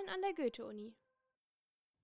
Wahlen 0.00 0.08
an 0.14 0.22
der 0.22 0.34
Goethe-Uni. 0.34 0.94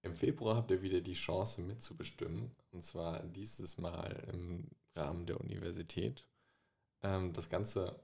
Im 0.03 0.15
Februar 0.15 0.57
habt 0.57 0.71
ihr 0.71 0.83
wieder 0.83 1.01
die 1.01 1.15
Chance 1.15 1.63
mitzubestimmen, 1.63 2.55
und 2.73 2.85
zwar 2.85 3.23
dieses 3.23 3.79
Mal 3.79 4.29
im 4.33 4.69
Rahmen 4.95 5.27
der 5.27 5.41
Universität. 5.41 6.25
Ähm, 7.03 7.33
das 7.33 7.49
Ganze 7.49 7.99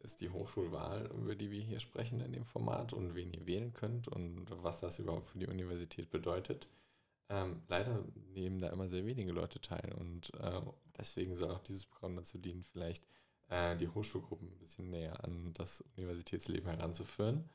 ist 0.00 0.20
die 0.20 0.30
Hochschulwahl, 0.30 1.10
über 1.14 1.34
die 1.34 1.50
wir 1.50 1.60
hier 1.60 1.80
sprechen 1.80 2.20
in 2.20 2.32
dem 2.32 2.44
Format 2.44 2.92
und 2.92 3.14
wen 3.14 3.32
ihr 3.32 3.46
wählen 3.46 3.72
könnt 3.72 4.08
und 4.08 4.46
was 4.62 4.80
das 4.80 4.98
überhaupt 4.98 5.28
für 5.28 5.38
die 5.38 5.46
Universität 5.46 6.10
bedeutet. 6.10 6.68
Ähm, 7.28 7.62
leider 7.68 8.04
nehmen 8.32 8.60
da 8.60 8.70
immer 8.70 8.88
sehr 8.88 9.06
wenige 9.06 9.32
Leute 9.32 9.60
teil 9.60 9.94
und 9.98 10.32
äh, 10.34 10.60
deswegen 10.98 11.36
soll 11.36 11.52
auch 11.52 11.62
dieses 11.62 11.86
Programm 11.86 12.16
dazu 12.16 12.38
dienen, 12.38 12.64
vielleicht 12.64 13.04
äh, 13.50 13.76
die 13.76 13.88
Hochschulgruppen 13.88 14.48
ein 14.48 14.58
bisschen 14.58 14.90
näher 14.90 15.22
an 15.22 15.52
das 15.52 15.84
Universitätsleben 15.96 16.68
heranzuführen. 16.68 17.48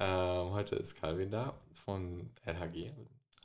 Ähm, 0.00 0.52
heute 0.52 0.76
ist 0.76 0.94
Calvin 0.94 1.30
da 1.30 1.54
von 1.72 2.30
LHG. 2.44 2.92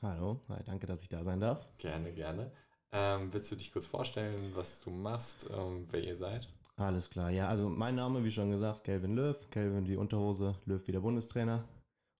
Hallo, 0.04 0.40
hi, 0.50 0.62
danke, 0.66 0.86
dass 0.86 1.02
ich 1.02 1.10
da 1.10 1.23
sein 1.23 1.40
darf. 1.40 1.68
Gerne, 1.80 2.12
gerne. 2.14 2.52
Ähm, 2.91 3.34
willst 3.34 3.52
du 3.52 3.55
dich 3.55 3.72
kurz 3.72 3.88
vorstellen, 3.88 4.52
was 4.54 4.82
du 4.82 4.91
machst, 4.91 5.50
ähm, 5.52 5.88
wer 5.90 6.04
ihr 6.04 6.16
seid? 6.16 6.48
Alles 6.76 7.10
klar, 7.10 7.32
ja, 7.32 7.48
also 7.48 7.70
mein 7.70 7.96
Name, 7.96 8.24
wie 8.24 8.32
schon 8.32 8.52
gesagt, 8.52 8.84
Kelvin 8.84 9.16
Löw, 9.16 9.36
Kelvin 9.50 9.86
die 9.86 9.96
Unterhose, 9.96 10.55
Löw 10.66 10.86
wie 10.86 10.91
der 10.91 11.00
Bundestrainer. 11.00 11.63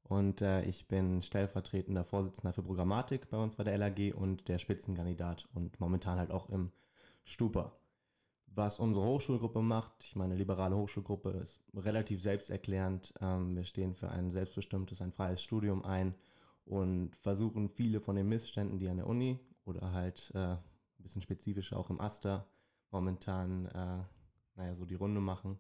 Und 0.02 0.42
äh, 0.42 0.64
ich 0.64 0.88
bin 0.88 1.22
stellvertretender 1.22 2.04
Vorsitzender 2.04 2.54
für 2.54 2.64
Programmatik 2.64 3.30
bei 3.30 3.38
uns 3.38 3.56
bei 3.56 3.64
der 3.64 3.78
LAG 3.78 4.16
und 4.16 4.48
der 4.48 4.58
Spitzenkandidat 4.58 5.48
und 5.54 5.80
momentan 5.80 6.18
halt 6.18 6.32
auch 6.32 6.50
im 6.50 6.72
Stupa. 7.24 7.72
Was 8.56 8.80
unsere 8.80 9.06
Hochschulgruppe 9.06 9.62
macht, 9.62 10.04
ich 10.04 10.16
meine, 10.16 10.36
liberale 10.36 10.76
Hochschulgruppe 10.76 11.32
ist 11.32 11.64
relativ 11.74 12.22
selbsterklärend. 12.22 13.14
Ähm, 13.20 13.56
wir 13.56 13.64
stehen 13.64 13.96
für 13.96 14.10
ein 14.10 14.32
selbstbestimmtes, 14.32 15.02
ein 15.02 15.12
freies 15.12 15.42
Studium 15.42 15.84
ein 15.84 16.14
und 16.66 17.16
versuchen 17.16 17.70
viele 17.70 18.00
von 18.00 18.16
den 18.16 18.30
Missständen, 18.30 18.78
die 18.78 18.88
an 18.90 18.98
der 18.98 19.08
Uni 19.08 19.40
oder 19.66 19.92
halt 19.92 20.32
äh, 20.36 20.54
ein 20.54 20.60
bisschen 21.00 21.24
spezifischer 21.24 21.78
auch 21.78 21.90
im 21.90 22.00
Aster 22.00 22.48
momentan, 22.92 23.66
äh, 23.66 24.04
naja, 24.56 24.76
so 24.76 24.86
die 24.86 24.96
Runde 24.96 25.20
machen, 25.20 25.58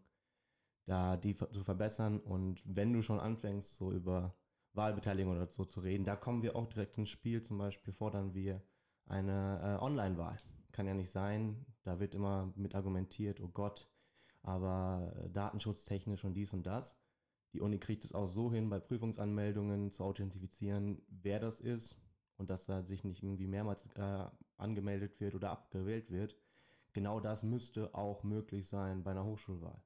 da 0.85 1.17
die 1.17 1.35
zu 1.35 1.63
verbessern. 1.63 2.19
Und 2.19 2.61
wenn 2.63 2.93
du 2.93 3.01
schon 3.01 3.19
anfängst, 3.19 3.75
so 3.75 3.91
über 3.91 4.35
Wahlbeteiligung 4.73 5.33
oder 5.33 5.47
so 5.47 5.65
zu 5.65 5.79
reden, 5.79 6.05
da 6.05 6.15
kommen 6.15 6.43
wir 6.43 6.55
auch 6.55 6.67
direkt 6.67 6.97
ins 6.99 7.09
Spiel. 7.09 7.41
Zum 7.41 7.57
Beispiel 7.57 7.91
fordern 7.91 8.35
wir 8.35 8.61
eine 9.07 9.79
äh, 9.79 9.83
Online-Wahl. 9.83 10.37
Kann 10.71 10.87
ja 10.87 10.93
nicht 10.93 11.09
sein. 11.09 11.65
Da 11.83 11.99
wird 11.99 12.15
immer 12.15 12.51
mit 12.55 12.75
argumentiert, 12.75 13.39
oh 13.41 13.49
Gott, 13.49 13.89
aber 14.41 15.13
äh, 15.15 15.29
datenschutztechnisch 15.29 16.23
und 16.23 16.33
dies 16.33 16.53
und 16.53 16.63
das. 16.65 16.97
Die 17.53 17.61
Uni 17.61 17.77
kriegt 17.77 18.03
es 18.03 18.13
auch 18.13 18.27
so 18.27 18.51
hin, 18.51 18.69
bei 18.69 18.79
Prüfungsanmeldungen 18.79 19.91
zu 19.91 20.03
authentifizieren, 20.03 21.01
wer 21.07 21.39
das 21.39 21.61
ist 21.61 21.97
und 22.37 22.49
dass 22.49 22.65
da 22.65 22.81
sich 22.81 23.03
nicht 23.03 23.21
irgendwie 23.21 23.47
mehrmals 23.47 23.85
äh, 23.95 24.25
angemeldet 24.57 25.19
wird 25.19 25.35
oder 25.35 25.51
abgewählt 25.51 26.09
wird. 26.09 26.35
Genau 26.93 27.19
das 27.19 27.43
müsste 27.43 27.93
auch 27.93 28.23
möglich 28.23 28.67
sein 28.67 29.03
bei 29.03 29.11
einer 29.11 29.25
Hochschulwahl. 29.25 29.81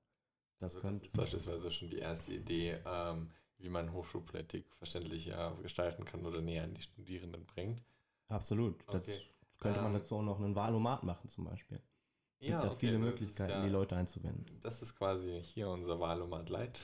Das, 0.59 0.75
also 0.75 0.89
das 0.89 1.03
ist 1.03 1.15
beispielsweise 1.15 1.71
schon 1.71 1.89
die 1.89 1.99
erste 1.99 2.33
Idee, 2.33 2.79
ähm, 2.85 3.29
wie 3.57 3.69
man 3.69 3.91
Hochschulpolitik 3.93 4.73
verständlicher 4.75 5.55
gestalten 5.61 6.05
kann 6.05 6.25
oder 6.25 6.41
näher 6.41 6.63
an 6.63 6.73
die 6.73 6.81
Studierenden 6.81 7.45
bringt. 7.45 7.83
Absolut. 8.27 8.83
Das 8.87 9.07
okay. 9.07 9.21
könnte 9.59 9.81
man 9.81 9.93
ähm, 9.93 9.99
dazu 9.99 10.15
auch 10.15 10.23
noch 10.23 10.39
einen 10.39 10.55
Wahlomat 10.55 11.03
machen 11.03 11.29
zum 11.29 11.45
Beispiel. 11.45 11.81
Es 12.39 12.47
ja, 12.47 12.53
gibt 12.53 12.63
da 12.63 12.67
okay, 12.67 12.79
viele 12.79 12.99
Möglichkeiten, 12.99 13.51
ja, 13.51 13.63
die 13.63 13.69
Leute 13.69 13.95
einzubinden. 13.95 14.45
Das 14.61 14.81
ist 14.81 14.95
quasi 14.95 15.41
hier 15.41 15.69
unser 15.69 15.99
Wahlomat 15.99 16.49
Light. 16.49 16.79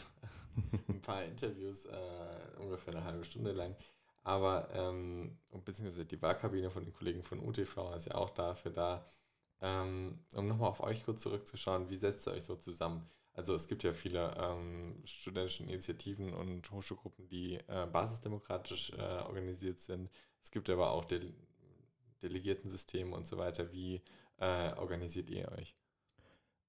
Ein 0.87 1.01
paar 1.01 1.23
Interviews, 1.23 1.85
äh, 1.85 2.59
ungefähr 2.59 2.95
eine 2.95 3.03
halbe 3.03 3.23
Stunde 3.23 3.51
lang. 3.51 3.75
Aber, 4.23 4.69
ähm, 4.73 5.37
beziehungsweise 5.65 6.05
die 6.05 6.21
Wahlkabine 6.21 6.71
von 6.71 6.83
den 6.83 6.93
Kollegen 6.93 7.23
von 7.23 7.39
UTV 7.39 7.93
ist 7.95 8.07
ja 8.07 8.15
auch 8.15 8.29
dafür 8.29 8.71
da, 8.71 9.05
ähm, 9.61 10.19
um 10.35 10.47
nochmal 10.47 10.69
auf 10.69 10.81
euch 10.81 11.03
kurz 11.03 11.21
zurückzuschauen, 11.21 11.89
wie 11.89 11.97
setzt 11.97 12.27
ihr 12.27 12.33
euch 12.33 12.43
so 12.43 12.55
zusammen? 12.55 13.07
Also 13.33 13.55
es 13.55 13.67
gibt 13.67 13.83
ja 13.83 13.93
viele 13.93 14.35
ähm, 14.37 15.01
studentische 15.05 15.63
Initiativen 15.63 16.33
und 16.33 16.69
Hochschulgruppen, 16.71 17.27
die 17.27 17.55
äh, 17.67 17.87
basisdemokratisch 17.91 18.91
äh, 18.91 19.01
organisiert 19.01 19.79
sind. 19.79 20.09
Es 20.41 20.51
gibt 20.51 20.69
aber 20.69 20.91
auch 20.91 21.05
Del 21.05 21.33
Delegiertensysteme 22.21 23.13
und 23.13 23.27
so 23.27 23.37
weiter. 23.37 23.73
Wie 23.73 24.01
äh, 24.43 24.73
organisiert 24.77 25.29
ihr 25.29 25.51
euch? 25.51 25.75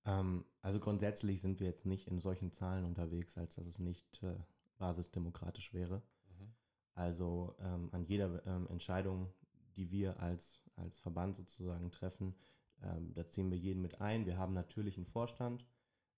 Ähm, 0.05 0.45
also 0.63 0.81
grundsätzlich 0.81 1.41
sind 1.41 1.61
wir 1.61 1.67
jetzt 1.67 1.87
nicht 1.87 2.09
in 2.09 2.21
solchen 2.21 2.53
Zahlen 2.53 2.85
unterwegs, 2.85 3.37
als 3.37 3.57
dass 3.57 3.67
es 3.67 3.79
nicht 3.79 4.23
äh, 4.23 4.37
basisdemokratisch 4.79 5.73
wäre. 5.73 6.03
Mhm. 6.29 6.55
Also 6.95 7.57
ähm, 7.61 7.89
an 7.93 8.05
jeder 8.05 8.47
ähm, 8.47 8.69
Entscheidung, 8.69 9.33
die 9.77 9.91
wir 9.91 10.21
als, 10.21 10.63
als 10.77 10.99
Verband 10.99 11.37
sozusagen 11.37 11.91
treffen, 11.91 12.35
ähm, 12.83 13.13
da 13.15 13.29
ziehen 13.29 13.51
wir 13.51 13.59
jeden 13.59 13.83
mit 13.83 14.01
ein. 14.01 14.27
Wir 14.27 14.39
haben 14.39 14.55
natürlich 14.55 14.97
einen 14.97 15.07
Vorstand 15.07 15.65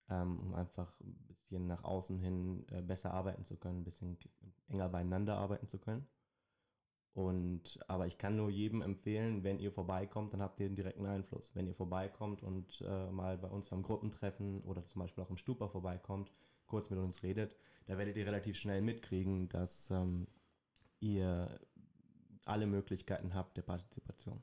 ähm, 0.09 0.39
um 0.39 0.55
einfach 0.55 0.99
ein 1.01 1.15
bisschen 1.27 1.67
nach 1.67 1.83
außen 1.83 2.17
hin 2.19 2.65
äh, 2.71 2.81
besser 2.81 3.13
arbeiten 3.13 3.45
zu 3.45 3.57
können, 3.57 3.81
ein 3.81 3.83
bisschen 3.83 4.17
enger 4.69 4.89
beieinander 4.89 5.37
arbeiten 5.37 5.67
zu 5.67 5.79
können. 5.79 6.07
Und, 7.13 7.79
aber 7.87 8.05
ich 8.05 8.17
kann 8.17 8.35
nur 8.35 8.49
jedem 8.49 8.81
empfehlen, 8.83 9.43
wenn 9.43 9.59
ihr 9.59 9.71
vorbeikommt, 9.71 10.33
dann 10.33 10.41
habt 10.41 10.59
ihr 10.59 10.67
einen 10.67 10.75
direkten 10.75 11.05
Einfluss. 11.05 11.51
Wenn 11.55 11.67
ihr 11.67 11.73
vorbeikommt 11.73 12.43
und 12.43 12.83
äh, 12.87 13.09
mal 13.09 13.37
bei 13.37 13.47
uns 13.47 13.69
beim 13.69 13.81
Gruppentreffen 13.81 14.61
oder 14.61 14.85
zum 14.85 15.01
Beispiel 15.01 15.23
auch 15.23 15.29
im 15.31 15.37
Stupa 15.37 15.67
vorbeikommt, 15.67 16.31
kurz 16.67 16.89
mit 16.91 16.99
uns 16.99 17.23
redet, 17.23 17.55
da 17.87 17.97
werdet 17.97 18.17
ihr 18.17 18.25
relativ 18.27 18.57
schnell 18.57 18.81
mitkriegen, 18.81 19.49
dass 19.49 19.89
ähm, 19.89 20.27
ihr 20.99 21.59
alle 22.45 22.67
Möglichkeiten 22.67 23.33
habt 23.33 23.57
der 23.57 23.63
Partizipation. 23.63 24.41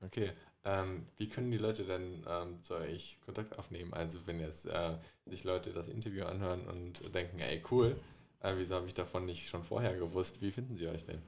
Okay, 0.00 0.32
ähm, 0.64 1.06
wie 1.16 1.28
können 1.28 1.50
die 1.50 1.58
Leute 1.58 1.84
denn 1.84 2.24
ähm, 2.28 2.62
zu 2.62 2.74
euch 2.74 3.18
Kontakt 3.24 3.58
aufnehmen? 3.58 3.94
Also 3.94 4.26
wenn 4.26 4.40
jetzt 4.40 4.66
äh, 4.66 4.98
sich 5.24 5.44
Leute 5.44 5.72
das 5.72 5.88
Interview 5.88 6.24
anhören 6.24 6.66
und 6.66 7.14
denken, 7.14 7.38
ey 7.38 7.62
cool, 7.70 7.96
äh, 8.44 8.54
wieso 8.56 8.76
habe 8.76 8.86
ich 8.86 8.94
davon 8.94 9.24
nicht 9.24 9.48
schon 9.48 9.64
vorher 9.64 9.96
gewusst? 9.96 10.40
Wie 10.40 10.50
finden 10.50 10.76
sie 10.76 10.88
euch 10.88 11.04
denn? 11.04 11.22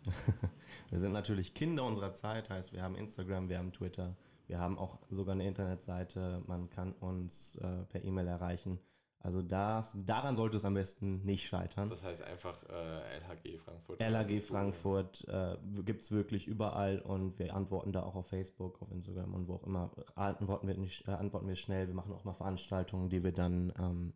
wir 0.90 1.00
sind 1.00 1.12
natürlich 1.12 1.54
Kinder 1.54 1.84
unserer 1.84 2.12
Zeit, 2.12 2.50
heißt 2.50 2.72
wir 2.72 2.82
haben 2.82 2.96
Instagram, 2.96 3.48
wir 3.48 3.58
haben 3.58 3.72
Twitter, 3.72 4.16
wir 4.46 4.58
haben 4.58 4.78
auch 4.78 4.98
sogar 5.10 5.34
eine 5.34 5.46
Internetseite, 5.46 6.42
man 6.46 6.70
kann 6.70 6.92
uns 6.92 7.56
äh, 7.56 7.84
per 7.88 8.04
E-Mail 8.04 8.28
erreichen. 8.28 8.78
Also 9.26 9.42
das, 9.42 9.98
daran 10.04 10.36
sollte 10.36 10.56
es 10.56 10.64
am 10.64 10.74
besten 10.74 11.24
nicht 11.24 11.48
scheitern. 11.48 11.90
Das 11.90 12.04
heißt 12.04 12.22
einfach 12.22 12.62
äh, 12.68 13.18
LHG 13.18 13.58
Frankfurt. 13.58 14.00
LHG 14.00 14.40
Frankfurt 14.40 15.26
äh, 15.26 15.56
gibt 15.84 16.02
es 16.02 16.12
wirklich 16.12 16.46
überall 16.46 17.00
und 17.00 17.36
wir 17.40 17.52
antworten 17.56 17.90
da 17.90 18.04
auch 18.04 18.14
auf 18.14 18.28
Facebook, 18.28 18.80
auf 18.80 18.92
Instagram 18.92 19.34
und 19.34 19.48
wo 19.48 19.54
auch 19.54 19.64
immer. 19.64 19.90
Antworten 20.14 20.68
wir, 20.68 20.76
nicht, 20.76 21.08
äh, 21.08 21.10
antworten 21.10 21.48
wir 21.48 21.56
schnell. 21.56 21.88
Wir 21.88 21.94
machen 21.94 22.12
auch 22.12 22.22
mal 22.22 22.34
Veranstaltungen, 22.34 23.08
die 23.08 23.24
wir 23.24 23.32
dann, 23.32 23.72
ähm, 23.80 24.12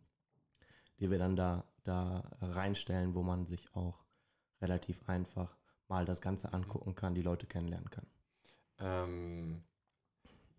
die 1.01 1.11
wir 1.11 1.17
dann 1.17 1.35
da, 1.35 1.65
da 1.83 2.23
reinstellen, 2.39 3.15
wo 3.15 3.23
man 3.23 3.45
sich 3.45 3.75
auch 3.75 4.05
relativ 4.61 5.09
einfach 5.09 5.57
mal 5.87 6.05
das 6.05 6.21
Ganze 6.21 6.53
angucken 6.53 6.95
kann, 6.95 7.15
die 7.15 7.23
Leute 7.23 7.47
kennenlernen 7.47 7.89
kann. 7.89 8.05
Ähm, 8.79 9.63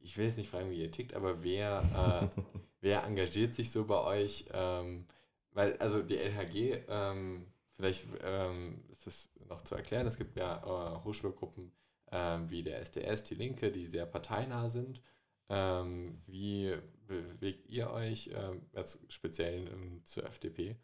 ich 0.01 0.19
will 0.19 0.27
jetzt 0.27 0.37
nicht 0.37 0.51
fragen, 0.51 0.71
wie 0.71 0.81
ihr 0.81 0.91
tickt, 0.91 1.15
aber 1.15 1.43
wer, 1.43 2.31
äh, 2.35 2.43
wer 2.81 3.05
engagiert 3.05 3.55
sich 3.55 3.71
so 3.71 3.87
bei 3.87 4.03
euch? 4.03 4.47
Ähm, 4.53 5.07
weil, 5.53 5.77
also 5.79 6.03
die 6.03 6.17
LHG, 6.17 6.85
ähm, 6.89 7.47
vielleicht 7.75 8.07
ähm, 8.25 8.83
ist 8.91 9.07
es 9.07 9.31
noch 9.49 9.63
zu 9.63 9.75
erklären, 9.75 10.07
es 10.07 10.17
gibt 10.17 10.37
ja 10.37 10.59
äh, 10.59 11.05
Hochschulgruppen 11.05 11.73
äh, 12.11 12.39
wie 12.49 12.63
der 12.63 12.81
SDS, 12.81 13.25
die 13.25 13.35
Linke, 13.35 13.71
die 13.71 13.87
sehr 13.87 14.07
parteinah 14.07 14.69
sind. 14.69 15.03
Ähm, 15.49 16.23
wie 16.27 16.75
bewegt 17.07 17.69
ihr 17.69 17.91
euch 17.91 18.31
ähm, 18.35 18.63
jetzt 18.75 19.01
speziell 19.13 19.69
zur 20.05 20.25
FDP? 20.25 20.77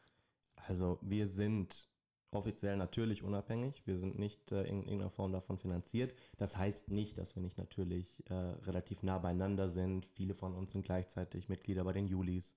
Also 0.56 0.98
wir 1.00 1.28
sind 1.28 1.88
offiziell 2.30 2.76
natürlich 2.76 3.22
unabhängig. 3.22 3.86
Wir 3.86 3.98
sind 3.98 4.18
nicht 4.18 4.52
äh, 4.52 4.64
in 4.64 4.82
irgendeiner 4.82 5.10
Form 5.10 5.32
davon 5.32 5.58
finanziert. 5.58 6.14
Das 6.36 6.56
heißt 6.56 6.90
nicht, 6.90 7.16
dass 7.16 7.34
wir 7.34 7.42
nicht 7.42 7.58
natürlich 7.58 8.22
äh, 8.28 8.34
relativ 8.34 9.02
nah 9.02 9.18
beieinander 9.18 9.68
sind. 9.68 10.06
Viele 10.06 10.34
von 10.34 10.54
uns 10.54 10.72
sind 10.72 10.84
gleichzeitig 10.84 11.48
Mitglieder 11.48 11.84
bei 11.84 11.92
den 11.92 12.06
Julis. 12.06 12.54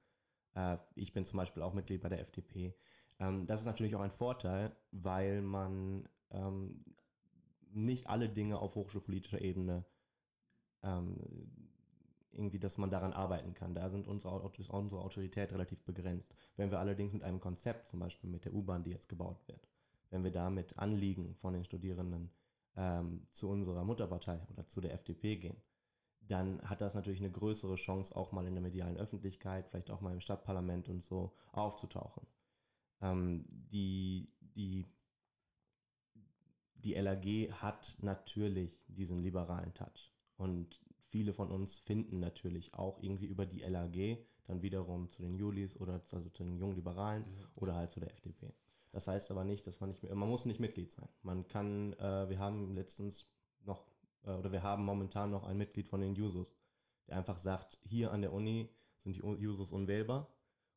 Äh, 0.56 0.78
ich 0.96 1.14
bin 1.14 1.26
zum 1.26 1.38
Beispiel 1.38 1.64
auch 1.64 1.74
Mitglied 1.74 2.02
bei 2.02 2.10
der 2.10 2.20
FDP. 2.20 2.76
Ähm, 3.20 3.48
das 3.48 3.62
ist 3.62 3.68
natürlich 3.68 3.96
auch 3.96 4.02
ein 4.02 4.12
Vorteil, 4.12 4.76
weil 4.92 5.42
man 5.42 6.08
ähm, 6.32 6.84
nicht 7.72 8.08
alle 8.08 8.28
Dinge 8.28 8.60
auf 8.60 8.76
hochschulpolitischer 8.76 9.42
Ebene 9.42 9.86
ähm, 10.84 11.16
irgendwie, 12.34 12.60
dass 12.60 12.78
man 12.78 12.90
daran 12.90 13.14
arbeiten 13.14 13.54
kann. 13.54 13.76
Da 13.76 13.90
sind 13.90 14.08
unsere, 14.08 14.40
unsere 14.40 15.02
Autorität 15.02 15.52
relativ 15.52 15.84
begrenzt. 15.84 16.34
Wenn 16.56 16.72
wir 16.72 16.80
allerdings 16.80 17.14
mit 17.14 17.24
einem 17.24 17.40
Konzept, 17.40 17.90
zum 17.90 18.00
Beispiel 18.00 18.30
mit 18.30 18.46
der 18.46 18.54
U-Bahn, 18.54 18.84
die 18.84 18.92
jetzt 18.92 19.10
gebaut 19.10 19.48
wird, 19.48 19.68
wenn 20.10 20.24
wir 20.24 20.32
da 20.32 20.50
mit 20.50 20.78
Anliegen 20.78 21.36
von 21.36 21.54
den 21.54 21.64
Studierenden 21.64 22.32
ähm, 22.76 23.28
zu 23.32 23.50
unserer 23.50 23.84
Mutterpartei 23.84 24.40
oder 24.52 24.68
zu 24.68 24.82
der 24.82 24.94
FDP 24.94 25.38
gehen, 25.38 25.58
dann 26.22 26.62
hat 26.62 26.82
das 26.82 26.96
natürlich 26.96 27.20
eine 27.20 27.32
größere 27.32 27.76
Chance, 27.76 28.16
auch 28.16 28.32
mal 28.32 28.48
in 28.48 28.54
der 28.54 28.62
medialen 28.62 28.98
Öffentlichkeit, 28.98 29.68
vielleicht 29.68 29.90
auch 29.90 30.02
mal 30.02 30.14
im 30.14 30.22
Stadtparlament 30.22 30.88
und 30.88 31.04
so 31.04 31.34
aufzutauchen. 31.52 32.26
Ähm, 33.02 33.46
die, 33.50 34.32
die 34.40 34.86
die 36.84 36.94
LAG 36.96 37.52
hat 37.62 37.96
natürlich 38.02 38.84
diesen 38.88 39.22
liberalen 39.22 39.74
Touch. 39.74 40.12
Und 40.38 40.82
viele 41.12 41.34
von 41.34 41.52
uns 41.52 41.78
finden 41.78 42.20
natürlich 42.20 42.74
auch 42.74 43.00
irgendwie 43.02 43.28
über 43.28 43.46
die 43.46 43.60
LAG 43.60 44.18
dann 44.46 44.62
wiederum 44.62 45.10
zu 45.10 45.22
den 45.22 45.36
Julis 45.36 45.78
oder 45.78 46.04
zu, 46.04 46.16
also 46.16 46.30
zu 46.30 46.44
den 46.44 46.58
jungen 46.58 46.76
Liberalen 46.76 47.24
mhm. 47.24 47.46
oder 47.56 47.76
halt 47.76 47.92
zu 47.92 48.00
der 48.00 48.12
FDP. 48.12 48.54
Das 48.92 49.08
heißt 49.08 49.32
aber 49.32 49.44
nicht, 49.44 49.68
dass 49.68 49.80
man 49.80 49.90
nicht 49.90 50.04
mehr, 50.04 50.16
man 50.16 50.30
muss 50.30 50.46
nicht 50.46 50.60
Mitglied 50.60 50.92
sein. 50.92 51.08
Man 51.22 51.48
kann, 51.48 51.94
äh, 51.94 52.30
wir 52.30 52.40
haben 52.40 52.74
letztens 52.76 53.30
noch, 53.64 53.86
äh, 54.24 54.32
oder 54.32 54.52
wir 54.52 54.64
haben 54.64 54.84
momentan 54.84 55.30
noch 55.30 55.44
ein 55.46 55.58
Mitglied 55.58 55.88
von 55.88 56.02
den 56.02 56.16
Jusos, 56.16 56.58
der 57.08 57.18
einfach 57.18 57.38
sagt, 57.38 57.80
hier 57.84 58.12
an 58.12 58.22
der 58.22 58.34
Uni 58.34 58.70
sind 58.98 59.16
die 59.16 59.22
Jusos 59.22 59.72
unwählbar 59.72 60.28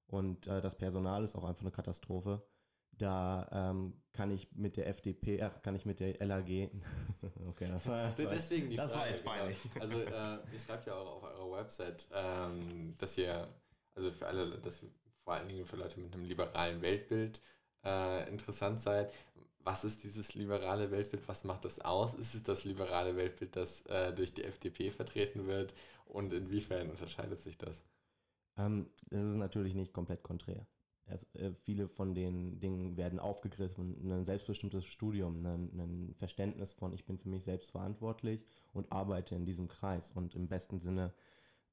und 0.07 0.47
äh, 0.47 0.61
das 0.61 0.77
Personal 0.77 1.25
ist 1.25 1.35
auch 1.35 1.45
einfach 1.45 1.63
eine 1.63 1.71
Katastrophe. 1.71 2.45
Da 2.99 3.49
ähm, 3.51 3.95
kann 4.13 4.31
ich 4.31 4.49
mit 4.53 4.77
der 4.77 4.87
FDP, 4.87 5.43
ach, 5.43 5.63
kann 5.63 5.75
ich 5.75 5.85
mit 5.85 6.01
der 6.01 6.25
LAG. 6.25 6.71
okay, 7.49 7.69
das 7.69 7.89
war, 7.89 8.11
das 8.11 8.17
Deswegen 8.31 8.71
die 8.71 8.77
das 8.77 8.93
Frage, 8.93 9.05
war 9.05 9.11
jetzt 9.11 9.25
peinlich. 9.25 9.59
Genau. 9.63 9.75
Also, 9.81 10.01
äh, 10.01 10.53
ihr 10.53 10.61
schreibt 10.61 10.87
ja 10.87 10.95
auch 10.95 11.17
auf 11.17 11.23
eurer 11.25 11.59
Website, 11.59 12.07
ähm, 12.13 12.95
dass 12.99 13.19
ihr, 13.19 13.49
also 13.95 14.11
für 14.11 14.27
alle, 14.27 14.59
dass 14.59 14.83
vor 15.25 15.35
allen 15.35 15.49
Dingen 15.49 15.67
für 15.67 15.77
Leute 15.77 15.99
mit 16.01 16.15
einem 16.15 16.25
liberalen 16.25 16.83
Weltbild 16.83 17.41
äh, 17.85 18.29
interessant 18.29 18.81
seid. 18.81 19.13
Was 19.61 19.85
ist 19.85 20.05
dieses 20.05 20.35
liberale 20.35 20.91
Weltbild? 20.91 21.27
Was 21.27 21.45
macht 21.45 21.65
das 21.65 21.81
aus? 21.81 22.13
Ist 22.15 22.35
es 22.35 22.43
das 22.43 22.65
liberale 22.65 23.17
Weltbild, 23.17 23.57
das 23.57 23.87
äh, 23.87 24.13
durch 24.13 24.35
die 24.35 24.45
FDP 24.45 24.91
vertreten 24.91 25.47
wird? 25.47 25.73
Und 26.05 26.35
inwiefern 26.35 26.91
unterscheidet 26.91 27.41
sich 27.41 27.57
das? 27.57 27.83
Ähm, 28.59 28.91
das 29.09 29.23
ist 29.23 29.37
natürlich 29.37 29.75
nicht 29.75 29.93
komplett 29.93 30.23
konträr. 30.23 30.67
Also, 31.07 31.27
äh, 31.35 31.53
viele 31.53 31.89
von 31.89 32.15
den 32.15 32.61
Dingen 32.61 32.97
werden 32.97 33.19
aufgegriffen. 33.19 34.11
Ein 34.11 34.25
selbstbestimmtes 34.25 34.87
Studium, 34.87 35.45
ein, 35.45 35.71
ein, 35.79 36.15
Verständnis 36.15 36.73
von, 36.73 36.93
ich 36.93 37.05
bin 37.05 37.19
für 37.19 37.29
mich 37.29 37.45
selbst 37.45 37.71
verantwortlich 37.71 38.45
und 38.73 38.91
arbeite 38.91 39.35
in 39.35 39.45
diesem 39.45 39.69
Kreis. 39.69 40.13
Und 40.13 40.35
im 40.35 40.49
besten 40.49 40.79
Sinne 40.79 41.13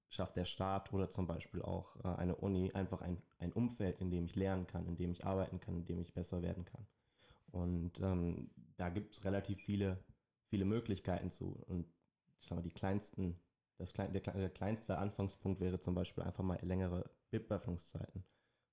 schafft 0.10 0.36
der 0.36 0.46
Staat 0.46 0.92
oder 0.92 1.10
zum 1.10 1.28
Beispiel 1.28 1.62
auch 1.62 1.96
äh, 2.04 2.10
eine 2.10 2.36
Uni 2.36 2.72
einfach 2.74 3.02
ein, 3.02 3.22
ein 3.40 3.54
Umfeld, 3.54 4.02
in 4.02 4.12
dem 4.12 4.26
ich 4.26 4.36
lernen 4.36 4.68
kann, 4.68 4.86
in 4.86 4.98
dem 4.98 5.12
ich 5.12 5.26
arbeiten 5.26 5.60
kann, 5.60 5.78
in 5.78 5.86
dem 5.86 6.02
ich 6.02 6.14
besser 6.14 6.42
werden 6.42 6.66
kann. 6.66 6.86
Und 7.52 8.00
ähm, 8.02 8.50
da 8.76 8.90
gibt 8.90 9.14
es 9.14 9.24
relativ 9.24 9.62
viele, 9.62 10.04
viele 10.48 10.66
Möglichkeiten 10.66 11.32
zu. 11.32 11.64
Und 11.68 11.86
ich 12.40 12.48
sag 12.48 12.58
mal, 12.58 12.62
die 12.62 12.72
kleinsten, 12.72 13.40
das, 13.78 13.94
der, 13.94 14.10
der 14.10 14.50
kleinste 14.50 14.98
Anfangspunkt 14.98 15.62
wäre 15.62 15.80
zum 15.80 15.96
Beispiel 15.96 16.24
einfach 16.24 16.44
mal 16.44 16.60
längere 16.62 17.10
BIP-Öffnungszeiten. 17.30 18.24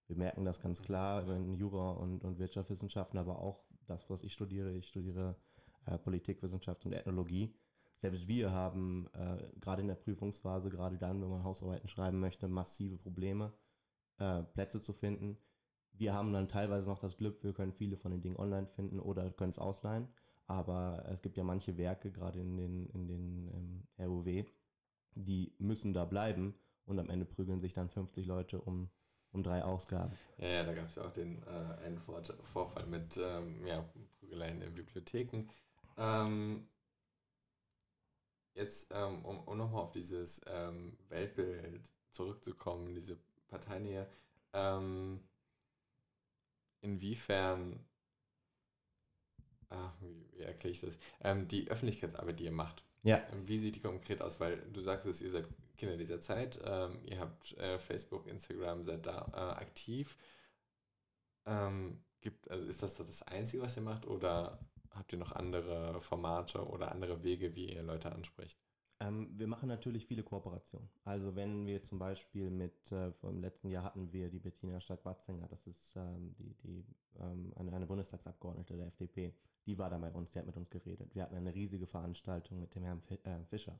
Wir 0.09 0.17
merken 0.17 0.45
das 0.45 0.61
ganz 0.61 0.83
klar 0.83 1.29
in 1.29 1.55
Jura 1.55 1.93
und, 1.93 2.25
und 2.25 2.39
Wirtschaftswissenschaften, 2.39 3.19
aber 3.19 3.39
auch 3.39 3.63
das, 3.87 4.09
was 4.11 4.23
ich 4.23 4.33
studiere. 4.33 4.73
Ich 4.73 4.89
studiere 4.89 5.37
äh, 5.87 5.99
Politikwissenschaft 5.99 6.85
und 6.87 6.93
Ethnologie 6.93 7.55
selbst 7.99 8.29
wir 8.29 8.53
haben 8.53 9.09
äh, 9.13 9.59
gerade 9.61 9.83
in 9.83 9.89
der 9.89 9.97
Prüfungsphase, 9.97 10.71
gerade 10.71 10.99
dann, 10.99 11.21
wenn 11.21 11.31
man 11.31 11.43
Hausarbeiten 11.43 11.89
schreiben 11.89 12.21
möchte, 12.21 12.47
massive 12.47 12.97
Probleme, 12.97 13.53
äh, 14.19 14.43
Plätze 14.43 14.81
zu 14.81 14.93
finden. 14.93 15.37
Wir 15.93 16.15
haben 16.15 16.33
dann 16.33 16.49
teilweise 16.49 16.87
noch 16.87 17.01
das 17.01 17.17
Glück, 17.17 17.43
wir 17.43 17.53
können 17.53 17.73
viele 17.73 17.97
von 17.97 18.13
den 18.13 18.21
Dingen 18.23 18.37
online 18.37 18.69
finden 18.69 19.01
oder 19.01 19.29
können 19.33 19.51
es 19.51 19.59
ausleihen. 19.59 20.07
Aber 20.47 21.05
es 21.09 21.23
gibt 21.23 21.37
ja 21.37 21.43
manche 21.43 21.77
Werke, 21.77 22.13
gerade 22.13 22.41
in 22.41 22.57
den, 22.57 22.87
in 22.91 23.09
den 23.09 23.49
ähm, 23.99 24.07
RUW, 24.07 24.45
die 25.15 25.53
müssen 25.59 25.93
da 25.93 26.05
bleiben 26.05 26.55
und 26.85 27.01
am 27.01 27.11
Ende 27.11 27.27
prügeln 27.27 27.61
sich 27.61 27.73
dann 27.73 27.89
50 27.89 28.27
Leute 28.27 28.61
um, 28.61 28.91
um 29.33 29.43
drei 29.43 29.63
Ausgaben. 29.63 30.17
Ja, 30.39 30.49
ja 30.49 30.65
da 30.65 30.75
gab 30.75 30.87
es 30.87 30.95
ja 30.95 31.05
auch 31.05 31.13
den 31.13 31.43
äh, 31.45 31.85
einen 31.85 31.99
Vorfall 31.99 32.87
mit 32.87 33.17
ähm, 33.17 33.67
ja, 33.67 33.85
Prügeleien 34.19 34.63
in 34.63 34.75
Bibliotheken. 34.75 35.49
Ähm, 35.97 36.67
jetzt, 38.55 38.91
ähm, 38.93 39.25
um, 39.25 39.41
um 39.41 39.59
nochmal 39.59 39.83
auf 39.83 39.93
dieses 39.93 40.41
ähm, 40.47 40.97
Weltbild 41.09 41.91
zurückzukommen, 42.11 42.95
diese 42.95 43.19
Parteinähe, 43.49 44.07
inwiefern, 46.81 47.79
ach, 49.69 49.93
wie, 50.01 50.27
wie 50.33 50.43
erkläre 50.43 50.73
ich 50.73 50.81
das, 50.81 50.99
ähm, 51.21 51.47
die 51.47 51.71
Öffentlichkeitsarbeit, 51.71 52.41
die 52.41 52.45
ihr 52.47 52.51
macht, 52.51 52.83
ja. 53.03 53.23
Wie 53.47 53.59
sieht 53.59 53.77
die 53.77 53.81
konkret 53.81 54.21
aus? 54.21 54.41
Weil 54.41 54.59
du 54.73 54.81
sagst, 54.81 55.23
ihr 55.23 55.31
seid 55.31 55.47
Kinder 55.79 55.97
dieser 55.97 56.21
Zeit, 56.21 56.61
ähm, 56.65 56.99
ihr 57.07 57.21
habt 57.21 57.57
äh, 57.57 57.79
Facebook, 57.79 58.27
Instagram, 58.27 58.83
seid 58.85 59.07
da 59.07 59.31
äh, 59.33 59.61
aktiv. 59.61 60.19
gibt, 62.21 62.51
also 62.51 62.67
ist 62.67 62.83
das 62.83 62.95
das 62.95 63.23
Einzige, 63.23 63.63
was 63.63 63.77
ihr 63.77 63.83
macht 63.83 64.07
oder 64.07 64.59
habt 64.91 65.13
ihr 65.13 65.19
noch 65.19 65.33
andere 65.33 65.99
Formate 66.01 66.67
oder 66.67 66.93
andere 66.93 67.23
Wege, 67.23 67.55
wie 67.55 67.73
ihr 67.73 67.83
Leute 67.83 68.13
anspricht? 68.13 68.59
Ähm, 69.01 69.29
wir 69.39 69.47
machen 69.47 69.69
natürlich 69.69 70.07
viele 70.07 70.25
Kooperationen. 70.25 70.89
Also 71.05 71.37
wenn 71.37 71.67
wir 71.67 71.83
zum 71.83 71.99
Beispiel 71.99 72.51
mit, 72.51 72.91
äh, 72.91 73.13
vom 73.13 73.41
letzten 73.41 73.69
Jahr 73.69 73.85
hatten 73.85 74.13
wir 74.13 74.29
die 74.29 74.41
Bettina 74.41 74.81
Stark-Watzinger, 74.81 75.47
das 75.47 75.67
ist 75.69 75.95
ähm, 75.97 76.35
die, 76.37 76.55
die, 76.55 76.85
ähm, 77.21 77.53
eine, 77.57 77.73
eine 77.73 77.87
Bundestagsabgeordnete 77.87 78.77
der 78.77 78.89
FDP, 78.89 79.35
die 79.67 79.79
war 79.79 79.89
da 79.89 79.99
bei 79.99 80.11
uns, 80.11 80.31
die 80.31 80.41
hat 80.41 80.47
mit 80.47 80.57
uns 80.57 80.69
geredet. 80.69 81.15
Wir 81.15 81.23
hatten 81.23 81.37
eine 81.37 81.55
riesige 81.55 81.87
Veranstaltung 81.87 82.59
mit 82.59 82.75
dem 82.75 82.83
Herrn 82.83 83.03
äh, 83.23 83.45
Fischer, 83.45 83.79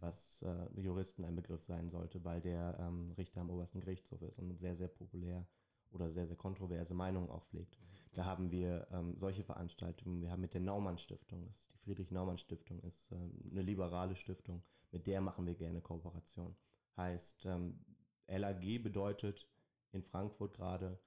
was 0.00 0.42
äh, 0.42 0.80
Juristen 0.80 1.24
ein 1.24 1.36
Begriff 1.36 1.62
sein 1.62 1.90
sollte, 1.90 2.24
weil 2.24 2.40
der 2.40 2.78
ähm, 2.80 3.12
Richter 3.16 3.40
am 3.40 3.50
obersten 3.50 3.80
Gerichtshof 3.80 4.22
ist 4.22 4.38
und 4.38 4.56
sehr, 4.58 4.74
sehr 4.74 4.88
populär 4.88 5.46
oder 5.92 6.10
sehr, 6.10 6.26
sehr 6.26 6.36
kontroverse 6.36 6.94
Meinungen 6.94 7.30
auch 7.30 7.44
pflegt. 7.46 7.78
Mhm. 7.78 7.84
Da 8.12 8.24
haben 8.24 8.50
wir 8.50 8.88
ähm, 8.92 9.16
solche 9.16 9.44
Veranstaltungen. 9.44 10.20
Wir 10.20 10.30
haben 10.30 10.40
mit 10.40 10.54
der 10.54 10.60
Naumann 10.60 10.98
Stiftung, 10.98 11.46
das 11.46 11.56
ist 11.56 11.72
die 11.74 11.78
Friedrich 11.78 12.10
Naumann 12.10 12.38
Stiftung, 12.38 12.80
ist 12.80 13.12
ähm, 13.12 13.32
eine 13.50 13.62
liberale 13.62 14.16
Stiftung. 14.16 14.62
Mit 14.90 15.06
der 15.06 15.20
machen 15.20 15.46
wir 15.46 15.54
gerne 15.54 15.80
Kooperation. 15.80 16.56
Heißt, 16.96 17.46
ähm, 17.46 17.84
LAG 18.26 18.82
bedeutet 18.82 19.48
in 19.92 20.02
Frankfurt 20.02 20.54
gerade 20.54 20.98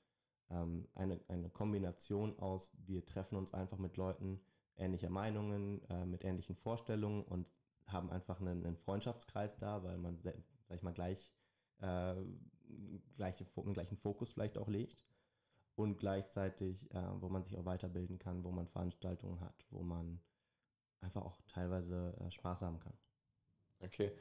ähm, 0.49 0.87
eine, 0.93 1.19
eine 1.27 1.49
Kombination 1.49 2.37
aus, 2.39 2.71
wir 2.85 3.05
treffen 3.05 3.37
uns 3.37 3.53
einfach 3.53 3.77
mit 3.77 3.97
Leuten 3.97 4.41
ähnlicher 4.75 5.09
Meinungen, 5.09 5.81
äh, 5.89 6.05
mit 6.05 6.23
ähnlichen 6.23 6.55
Vorstellungen 6.55 7.23
und 7.23 7.47
haben 7.87 8.09
einfach 8.09 8.39
einen, 8.39 8.65
einen 8.65 8.77
Freundschaftskreis 8.77 9.57
da, 9.57 9.83
weil 9.83 9.97
man, 9.97 10.19
sag 10.21 10.35
ich 10.69 10.83
mal, 10.83 10.93
gleich 10.93 11.31
äh, 11.79 12.15
gleiche, 13.15 13.45
einen 13.57 13.73
gleichen 13.73 13.97
Fokus 13.97 14.31
vielleicht 14.31 14.57
auch 14.57 14.67
legt 14.67 15.05
und 15.75 15.97
gleichzeitig, 15.97 16.89
äh, 16.91 17.03
wo 17.19 17.29
man 17.29 17.43
sich 17.43 17.57
auch 17.57 17.65
weiterbilden 17.65 18.19
kann, 18.19 18.43
wo 18.43 18.51
man 18.51 18.67
Veranstaltungen 18.67 19.39
hat, 19.41 19.65
wo 19.69 19.83
man 19.83 20.19
einfach 21.01 21.23
auch 21.23 21.41
teilweise 21.47 22.15
äh, 22.19 22.31
Spaß 22.31 22.61
haben 22.61 22.79
kann. 22.79 22.97
Okay. 23.79 24.11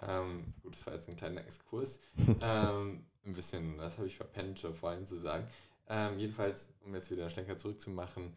Ähm, 0.00 0.52
gut, 0.62 0.74
das 0.74 0.86
war 0.86 0.94
jetzt 0.94 1.08
ein 1.08 1.16
kleiner 1.16 1.44
Exkurs. 1.44 2.00
ähm, 2.42 3.06
ein 3.24 3.34
bisschen, 3.34 3.78
das 3.78 3.98
habe 3.98 4.08
ich 4.08 4.16
verpennt, 4.16 4.58
vorhin 4.58 5.06
zu 5.06 5.16
sagen. 5.16 5.46
Ähm, 5.86 6.18
jedenfalls, 6.18 6.72
um 6.80 6.94
jetzt 6.94 7.10
wieder 7.10 7.30
Schlenker 7.30 7.56
zurückzumachen, 7.56 8.36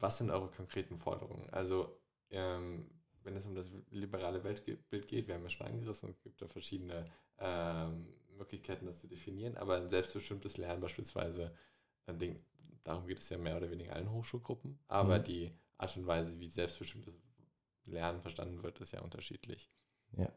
was 0.00 0.18
sind 0.18 0.30
eure 0.30 0.48
konkreten 0.48 0.96
Forderungen? 0.96 1.48
Also, 1.50 2.00
ähm, 2.30 2.90
wenn 3.22 3.36
es 3.36 3.46
um 3.46 3.54
das 3.54 3.70
liberale 3.90 4.42
Weltbild 4.44 5.06
geht, 5.06 5.28
wir 5.28 5.34
haben 5.34 5.42
ja 5.42 5.50
schon 5.50 5.66
angerissen, 5.66 6.10
es 6.10 6.20
gibt 6.22 6.40
da 6.40 6.48
verschiedene 6.48 7.04
ähm, 7.38 8.06
Möglichkeiten, 8.36 8.86
das 8.86 9.00
zu 9.00 9.06
definieren, 9.06 9.56
aber 9.56 9.76
ein 9.76 9.88
selbstbestimmtes 9.88 10.56
Lernen 10.56 10.80
beispielsweise, 10.80 11.54
ein 12.06 12.18
Ding, 12.18 12.42
darum 12.82 13.06
geht 13.06 13.18
es 13.18 13.28
ja 13.28 13.38
mehr 13.38 13.56
oder 13.56 13.70
weniger 13.70 13.94
allen 13.94 14.10
Hochschulgruppen, 14.10 14.78
aber 14.88 15.18
mhm. 15.18 15.24
die 15.24 15.52
Art 15.76 15.96
und 15.96 16.06
Weise, 16.06 16.38
wie 16.38 16.46
selbstbestimmtes 16.46 17.18
Lernen 17.86 18.20
verstanden 18.20 18.62
wird, 18.62 18.80
ist 18.80 18.92
ja 18.92 19.00
unterschiedlich. 19.00 19.70
Ja. 20.12 20.32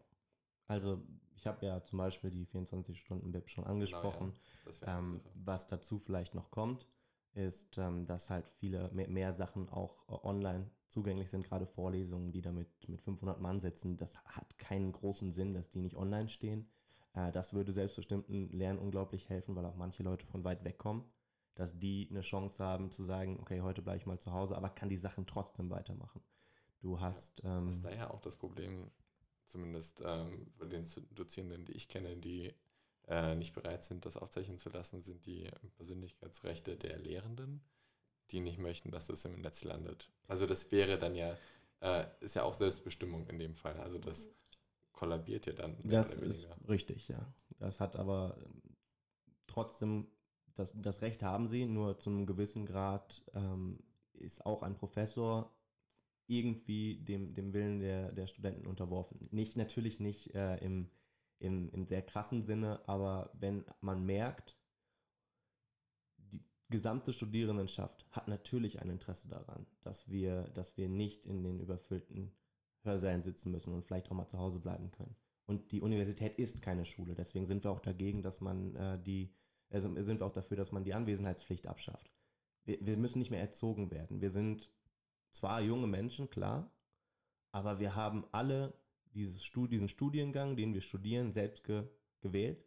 Also 0.68 1.02
ich 1.36 1.48
habe 1.48 1.66
ja 1.66 1.84
zum 1.84 1.98
Beispiel 1.98 2.30
die 2.30 2.46
24-Stunden-Bib 2.46 3.50
schon 3.50 3.66
angesprochen. 3.66 4.34
Genau, 4.64 4.76
ja. 4.86 4.98
ähm, 4.98 5.22
was 5.34 5.68
dazu 5.68 6.00
vielleicht 6.00 6.36
noch 6.36 6.52
kommt, 6.52 6.88
ist, 7.36 7.78
ähm, 7.78 8.06
dass 8.06 8.30
halt 8.30 8.48
viele 8.60 8.90
mehr, 8.94 9.08
mehr 9.08 9.34
Sachen 9.34 9.70
auch 9.70 10.08
äh, 10.08 10.28
online 10.28 10.70
zugänglich 10.88 11.30
sind, 11.30 11.46
gerade 11.46 11.66
Vorlesungen, 11.66 12.32
die 12.32 12.42
damit 12.42 12.68
mit 12.88 13.02
500 13.02 13.40
Mann 13.40 13.60
sitzen. 13.60 13.98
Das 13.98 14.16
hat 14.26 14.58
keinen 14.60 14.92
großen 14.92 15.34
Sinn, 15.34 15.54
dass 15.54 15.70
die 15.70 15.80
nicht 15.80 15.96
online 15.96 16.30
stehen. 16.30 16.70
Äh, 17.14 17.32
das 17.32 17.54
würde 17.54 17.74
selbstbestimmten 17.74 18.50
Lernen 18.52 18.80
unglaublich 18.80 19.30
helfen, 19.30 19.56
weil 19.56 19.66
auch 19.66 19.76
manche 19.76 20.04
Leute 20.04 20.26
von 20.26 20.44
weit 20.44 20.64
weg 20.64 20.78
kommen, 20.78 21.04
dass 21.56 21.78
die 21.78 22.08
eine 22.10 22.22
Chance 22.22 22.64
haben 22.64 22.92
zu 22.92 23.04
sagen, 23.04 23.40
okay, 23.40 23.62
heute 23.62 23.82
bleibe 23.82 23.98
ich 23.98 24.06
mal 24.06 24.20
zu 24.20 24.32
Hause, 24.32 24.56
aber 24.56 24.70
kann 24.70 24.90
die 24.90 24.98
Sachen 24.98 25.26
trotzdem 25.26 25.70
weitermachen. 25.70 26.22
Du 26.80 27.00
hast. 27.00 27.42
Ja, 27.44 27.58
ähm, 27.58 27.68
das 27.68 27.76
ist 27.78 27.86
daher 27.86 28.14
auch 28.14 28.22
das 28.22 28.36
Problem, 28.36 28.92
zumindest 29.46 30.02
ähm, 30.06 30.52
bei 30.58 30.66
den 30.66 30.86
Dozierenden, 31.12 31.66
die 31.66 31.74
ich 31.74 31.88
kenne, 31.88 32.18
die 32.18 32.54
äh, 33.08 33.36
nicht 33.36 33.54
bereit 33.54 33.84
sind, 33.84 34.06
das 34.06 34.18
aufzeichnen 34.18 34.58
zu 34.58 34.70
lassen, 34.70 35.02
sind 35.02 35.26
die 35.26 35.50
Persönlichkeitsrechte 35.76 36.78
der 36.78 36.98
Lehrenden, 36.98 37.62
die 38.32 38.40
nicht 38.40 38.60
möchten, 38.60 38.92
dass 38.92 39.08
das 39.08 39.26
im 39.26 39.42
Netz 39.42 39.64
landet. 39.64 40.10
Also 40.28 40.46
das 40.46 40.72
wäre 40.72 40.98
dann 40.98 41.16
ja, 41.16 41.38
äh, 41.82 42.06
ist 42.22 42.36
ja 42.36 42.44
auch 42.44 42.54
Selbstbestimmung 42.54 43.28
in 43.28 43.40
dem 43.40 43.54
Fall. 43.54 43.78
Also 43.80 43.98
das 43.98 44.30
kollabiert 44.94 45.46
ja 45.46 45.54
dann. 45.54 45.76
Das 45.84 46.18
ist 46.18 46.48
richtig, 46.68 47.10
ja. 47.10 47.34
Das 47.60 47.80
hat 47.80 47.96
aber 47.96 48.38
ähm, 48.46 48.62
trotzdem, 49.48 50.08
das, 50.56 50.74
das 50.76 51.02
Recht 51.02 51.24
haben 51.24 51.48
sie, 51.48 51.66
nur 51.66 51.98
zu 52.00 52.10
einem 52.10 52.26
gewissen 52.26 52.66
Grad 52.66 53.24
ähm, 53.34 53.80
ist 54.14 54.46
auch 54.46 54.64
ein 54.64 54.76
Professor 54.76 55.52
irgendwie 56.28 56.98
dem, 57.04 57.34
dem 57.34 57.54
Willen 57.54 57.80
der, 57.80 58.12
der 58.12 58.28
Studenten 58.28 58.66
unterworfen. 58.66 59.20
Nicht, 59.32 59.58
natürlich 59.58 60.00
nicht 60.00 60.34
äh, 60.36 60.56
im, 60.58 60.90
im, 61.40 61.70
im 61.70 61.86
sehr 61.86 62.02
krassen 62.02 62.44
Sinne, 62.44 62.82
aber 62.88 63.32
wenn 63.34 63.66
man 63.82 64.06
merkt, 64.06 64.58
die 66.18 66.44
gesamte 66.70 67.14
Studierendenschaft 67.14 68.06
hat 68.12 68.28
natürlich 68.28 68.82
ein 68.82 68.90
Interesse 68.90 69.28
daran, 69.28 69.66
dass 69.82 70.10
wir, 70.10 70.44
dass 70.50 70.78
wir 70.78 70.90
nicht 70.90 71.26
in 71.26 71.44
den 71.44 71.60
überfüllten 71.60 72.36
Hörsälen 72.84 73.22
sitzen 73.22 73.52
müssen 73.52 73.74
und 73.74 73.86
vielleicht 73.86 74.10
auch 74.10 74.16
mal 74.16 74.28
zu 74.28 74.38
Hause 74.38 74.60
bleiben 74.60 74.92
können. 74.92 75.16
Und 75.46 75.72
die 75.72 75.82
Universität 75.82 76.38
ist 76.38 76.62
keine 76.62 76.86
Schule, 76.86 77.16
deswegen 77.16 77.46
sind 77.46 77.64
wir 77.64 77.72
auch 77.72 77.82
dagegen, 77.82 78.22
dass 78.22 78.40
man 78.40 78.76
äh, 78.76 79.02
die, 79.02 79.34
also 79.70 79.94
sind 80.02 80.22
wir 80.22 80.26
auch 80.26 80.32
dafür, 80.32 80.58
dass 80.58 80.72
man 80.72 80.84
die 80.84 80.94
Anwesenheitspflicht 80.94 81.68
abschafft. 81.68 82.12
Wir, 82.64 82.86
wir 82.86 82.98
müssen 82.98 83.20
nicht 83.20 83.32
mehr 83.32 83.42
erzogen 83.42 83.92
werden. 83.92 84.22
Wir 84.22 84.30
sind 84.30 84.72
zwar 85.32 85.62
junge 85.62 85.88
Menschen, 85.88 86.30
klar, 86.30 86.72
aber 87.52 87.80
wir 87.80 87.96
haben 87.96 88.26
alle 88.32 88.74
dieses 89.14 89.44
Stud 89.44 89.72
diesen 89.72 89.90
Studiengang, 89.90 90.56
den 90.56 90.74
wir 90.74 90.82
studieren, 90.82 91.32
selbst 91.32 91.64
ge 91.64 91.84
gewählt. 92.22 92.64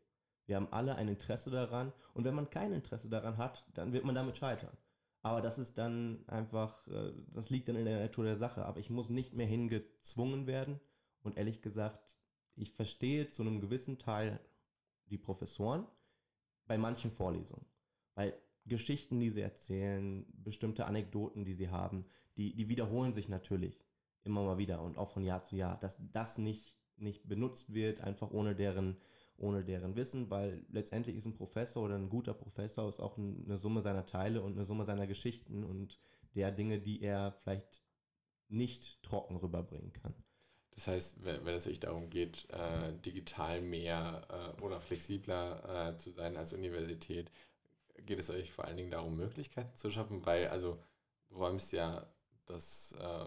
Wir 0.47 0.57
haben 0.57 0.73
alle 0.73 0.97
ein 0.97 1.09
Interesse 1.09 1.50
daran. 1.50 1.93
Und 2.15 2.25
wenn 2.25 2.35
man 2.35 2.50
kein 2.50 2.73
Interesse 2.73 3.09
daran 3.09 3.37
hat, 3.37 3.67
dann 3.75 3.93
wird 3.93 4.05
man 4.05 4.15
damit 4.15 4.37
scheitern. 4.37 4.76
Aber 5.23 5.41
das 5.41 5.59
ist 5.59 5.76
dann 5.76 6.25
einfach, 6.29 6.87
äh, 6.87 7.12
das 7.33 7.50
liegt 7.50 7.69
dann 7.69 7.76
in 7.76 7.87
der 7.87 8.00
Natur 8.00 8.25
der 8.25 8.37
Sache. 8.37 8.65
Aber 8.65 8.79
ich 8.79 8.91
muss 8.91 9.09
nicht 9.09 9.35
mehr 9.35 9.47
hingezwungen 9.47 10.47
werden. 10.47 10.79
Und 11.23 11.37
ehrlich 11.37 11.62
gesagt, 11.62 12.17
ich 12.55 12.73
verstehe 12.73 13.29
zu 13.29 13.43
einem 13.43 13.61
gewissen 13.61 13.99
Teil 13.99 14.38
die 15.07 15.19
Professoren 15.19 15.87
bei 16.67 16.79
manchen 16.79 17.11
Vorlesungen. 17.11 17.67
Weil 18.15 18.35
Geschichten, 18.67 19.19
die 19.21 19.31
sie 19.31 19.41
erzählen, 19.41 20.26
bestimmte 20.33 20.87
Anekdoten, 20.87 21.45
die 21.45 21.55
sie 21.55 21.71
haben, 21.71 22.07
die, 22.37 22.55
die 22.55 22.69
wiederholen 22.69 23.12
sich 23.12 23.29
natürlich 23.29 23.86
immer 24.26 24.42
mal 24.42 24.59
wieder 24.59 24.83
und 24.83 24.99
auch 24.99 25.11
von 25.11 25.25
Jahr 25.25 25.42
zu 25.42 25.56
Jahr, 25.56 25.78
dass 25.80 25.99
das 26.12 26.38
nicht, 26.38 26.76
nicht 26.97 27.28
benutzt 27.28 27.73
wird, 27.73 28.00
einfach 28.00 28.30
ohne 28.30 28.54
deren, 28.54 28.97
ohne 29.37 29.64
deren 29.64 29.97
Wissen, 29.97 30.30
weil 30.30 30.64
letztendlich 30.71 31.16
ist 31.16 31.26
ein 31.26 31.35
Professor 31.35 31.85
oder 31.85 31.97
ein 31.97 32.09
guter 32.09 32.35
Professor 32.35 32.88
ist 32.88 33.00
auch 33.00 33.18
eine 33.18 33.59
Summe 33.59 33.83
seiner 33.83 34.06
Teile 34.06 34.42
und 34.42 34.52
eine 34.52 34.64
Summe 34.64 34.85
seiner 34.85 35.06
Geschichten 35.06 35.64
und 35.64 35.99
der 36.35 36.52
Dinge, 36.52 36.80
die 36.80 37.02
er 37.02 37.33
vielleicht 37.33 37.83
nicht 38.49 39.02
trocken 39.02 39.37
rüberbringen 39.37 39.92
kann. 39.92 40.14
Das 40.76 40.88
heißt, 40.88 41.25
wenn, 41.25 41.45
wenn 41.45 41.54
es 41.54 41.66
euch 41.66 41.80
darum 41.80 42.11
geht, 42.11 42.49
äh, 42.50 42.92
digital 43.04 43.62
mehr 43.62 44.54
äh, 44.59 44.62
oder 44.62 44.78
flexibler 44.78 45.92
äh, 45.92 45.97
zu 45.97 46.11
sein 46.11 46.37
als 46.37 46.52
Universität, 46.52 47.30
geht 48.04 48.18
es 48.18 48.28
euch 48.28 48.52
vor 48.52 48.66
allen 48.66 48.76
Dingen 48.76 48.90
darum, 48.90 49.16
Möglichkeiten 49.16 49.75
zu 49.75 49.90
schaffen, 49.90 50.25
weil 50.26 50.49
also 50.49 50.78
du 51.28 51.37
räumst 51.37 51.73
ja 51.73 52.06
das, 52.45 52.95
äh, 53.00 53.25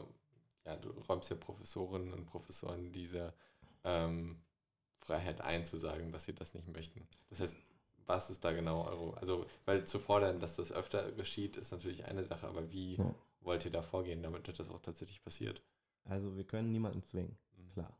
ja, 0.69 0.75
du 0.75 0.89
räumst 1.09 1.29
ja 1.29 1.35
Professorinnen 1.35 2.13
und 2.13 2.25
Professoren 2.25 2.91
diese 2.91 3.33
ähm, 3.83 4.41
Freiheit 4.99 5.41
ein, 5.41 5.65
zu 5.65 5.77
sagen, 5.77 6.11
dass 6.11 6.25
sie 6.25 6.33
das 6.33 6.53
nicht 6.53 6.67
möchten. 6.67 7.07
Das 7.29 7.39
heißt, 7.39 7.57
was 8.05 8.29
ist 8.29 8.43
da 8.43 8.51
genau 8.51 8.85
eure, 8.85 9.17
also, 9.17 9.45
weil 9.65 9.85
zu 9.85 9.99
fordern, 9.99 10.39
dass 10.39 10.55
das 10.55 10.71
öfter 10.71 11.11
geschieht, 11.11 11.57
ist 11.57 11.71
natürlich 11.71 12.05
eine 12.05 12.23
Sache, 12.23 12.47
aber 12.47 12.71
wie 12.71 12.95
ja. 12.95 13.15
wollt 13.41 13.65
ihr 13.65 13.71
da 13.71 13.81
vorgehen, 13.81 14.21
damit 14.21 14.47
das 14.47 14.69
auch 14.69 14.81
tatsächlich 14.81 15.23
passiert? 15.23 15.63
Also 16.05 16.35
wir 16.37 16.43
können 16.43 16.71
niemanden 16.71 17.03
zwingen, 17.03 17.37
mhm. 17.57 17.69
klar. 17.69 17.97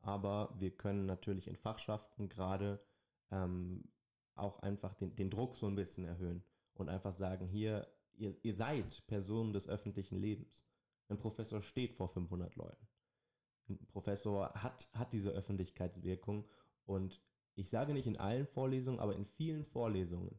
Aber 0.00 0.54
wir 0.58 0.70
können 0.70 1.06
natürlich 1.06 1.48
in 1.48 1.56
Fachschaften 1.56 2.28
gerade 2.28 2.80
ähm, 3.30 3.84
auch 4.34 4.60
einfach 4.60 4.94
den, 4.94 5.16
den 5.16 5.30
Druck 5.30 5.56
so 5.56 5.66
ein 5.66 5.74
bisschen 5.74 6.04
erhöhen 6.04 6.44
und 6.74 6.88
einfach 6.88 7.14
sagen, 7.14 7.46
hier, 7.46 7.88
ihr, 8.14 8.36
ihr 8.42 8.54
seid 8.54 9.04
Personen 9.06 9.52
des 9.52 9.68
öffentlichen 9.68 10.16
Lebens. 10.16 10.65
Ein 11.08 11.18
Professor 11.18 11.62
steht 11.62 11.94
vor 11.94 12.08
500 12.08 12.56
Leuten. 12.56 12.88
Ein 13.68 13.78
Professor 13.88 14.52
hat, 14.54 14.88
hat 14.92 15.12
diese 15.12 15.30
Öffentlichkeitswirkung 15.30 16.48
und 16.84 17.20
ich 17.54 17.70
sage 17.70 17.92
nicht 17.92 18.06
in 18.06 18.18
allen 18.18 18.46
Vorlesungen, 18.46 19.00
aber 19.00 19.16
in 19.16 19.24
vielen 19.24 19.64
Vorlesungen, 19.64 20.38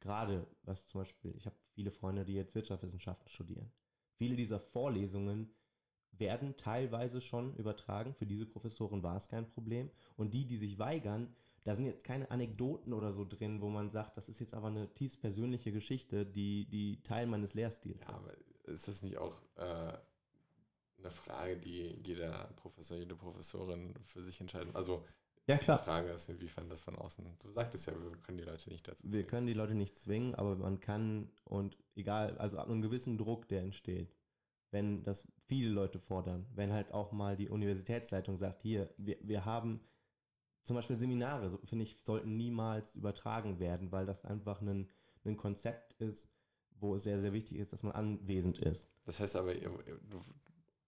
gerade 0.00 0.46
was 0.62 0.86
zum 0.86 1.00
Beispiel, 1.00 1.34
ich 1.36 1.46
habe 1.46 1.56
viele 1.74 1.90
Freunde, 1.90 2.24
die 2.24 2.34
jetzt 2.34 2.54
Wirtschaftswissenschaften 2.54 3.28
studieren. 3.28 3.72
Viele 4.16 4.36
dieser 4.36 4.60
Vorlesungen 4.60 5.50
werden 6.12 6.56
teilweise 6.56 7.20
schon 7.20 7.54
übertragen. 7.56 8.14
Für 8.14 8.26
diese 8.26 8.46
Professoren 8.46 9.02
war 9.02 9.16
es 9.16 9.28
kein 9.28 9.48
Problem. 9.48 9.90
Und 10.16 10.34
die, 10.34 10.46
die 10.46 10.58
sich 10.58 10.78
weigern, 10.78 11.34
da 11.64 11.74
sind 11.74 11.86
jetzt 11.86 12.04
keine 12.04 12.30
Anekdoten 12.30 12.92
oder 12.92 13.12
so 13.12 13.24
drin, 13.24 13.60
wo 13.60 13.68
man 13.68 13.90
sagt, 13.90 14.16
das 14.16 14.28
ist 14.28 14.38
jetzt 14.38 14.54
aber 14.54 14.68
eine 14.68 14.92
tief 14.94 15.20
persönliche 15.20 15.72
Geschichte, 15.72 16.26
die, 16.26 16.66
die 16.66 17.02
Teil 17.02 17.26
meines 17.26 17.54
Lehrstils 17.54 18.02
ist. 18.02 18.08
Ja, 18.08 18.14
aber 18.14 18.34
ist 18.70 18.88
das 18.88 19.02
nicht 19.02 19.18
auch 19.18 19.36
äh, 19.56 19.92
eine 20.98 21.10
Frage, 21.10 21.56
die 21.56 22.00
jeder 22.04 22.50
Professor, 22.56 22.96
jede 22.96 23.14
Professorin 23.14 23.94
für 24.04 24.22
sich 24.22 24.40
entscheiden? 24.40 24.74
Also 24.74 25.04
ja, 25.46 25.58
klar. 25.58 25.78
Die 25.78 25.84
Frage 25.84 26.10
ist, 26.10 26.28
inwiefern 26.28 26.68
das 26.68 26.82
von 26.82 26.96
außen. 26.96 27.24
Du 27.42 27.50
sagtest 27.50 27.86
ja, 27.86 27.92
wir 27.92 28.16
können 28.18 28.38
die 28.38 28.44
Leute 28.44 28.70
nicht 28.70 28.86
dazu 28.86 29.00
zwingen. 29.00 29.12
Wir 29.12 29.26
können 29.26 29.46
die 29.46 29.52
Leute 29.52 29.74
nicht 29.74 29.98
zwingen, 29.98 30.34
aber 30.34 30.54
man 30.54 30.80
kann 30.80 31.30
und 31.44 31.76
egal, 31.96 32.38
also 32.38 32.58
ab 32.58 32.68
einem 32.68 32.82
gewissen 32.82 33.18
Druck, 33.18 33.48
der 33.48 33.62
entsteht, 33.62 34.14
wenn 34.70 35.02
das 35.02 35.26
viele 35.46 35.70
Leute 35.70 35.98
fordern, 35.98 36.46
wenn 36.54 36.72
halt 36.72 36.92
auch 36.92 37.10
mal 37.10 37.36
die 37.36 37.48
Universitätsleitung 37.48 38.38
sagt, 38.38 38.62
hier, 38.62 38.94
wir, 38.96 39.16
wir 39.22 39.44
haben 39.44 39.80
zum 40.62 40.76
Beispiel 40.76 40.96
Seminare, 40.96 41.50
so, 41.50 41.58
finde 41.64 41.84
ich, 41.84 41.98
sollten 42.02 42.36
niemals 42.36 42.94
übertragen 42.94 43.58
werden, 43.58 43.90
weil 43.90 44.06
das 44.06 44.24
einfach 44.24 44.60
ein, 44.60 44.88
ein 45.24 45.36
Konzept 45.36 45.94
ist, 45.94 46.28
wo 46.80 46.94
es 46.94 47.04
sehr, 47.04 47.20
sehr 47.20 47.32
wichtig 47.32 47.58
ist, 47.58 47.72
dass 47.72 47.82
man 47.82 47.92
anwesend 47.92 48.58
ist. 48.58 48.90
Das 49.04 49.20
heißt 49.20 49.36
aber, 49.36 49.54
ihr, 49.54 49.70
du, 50.08 50.20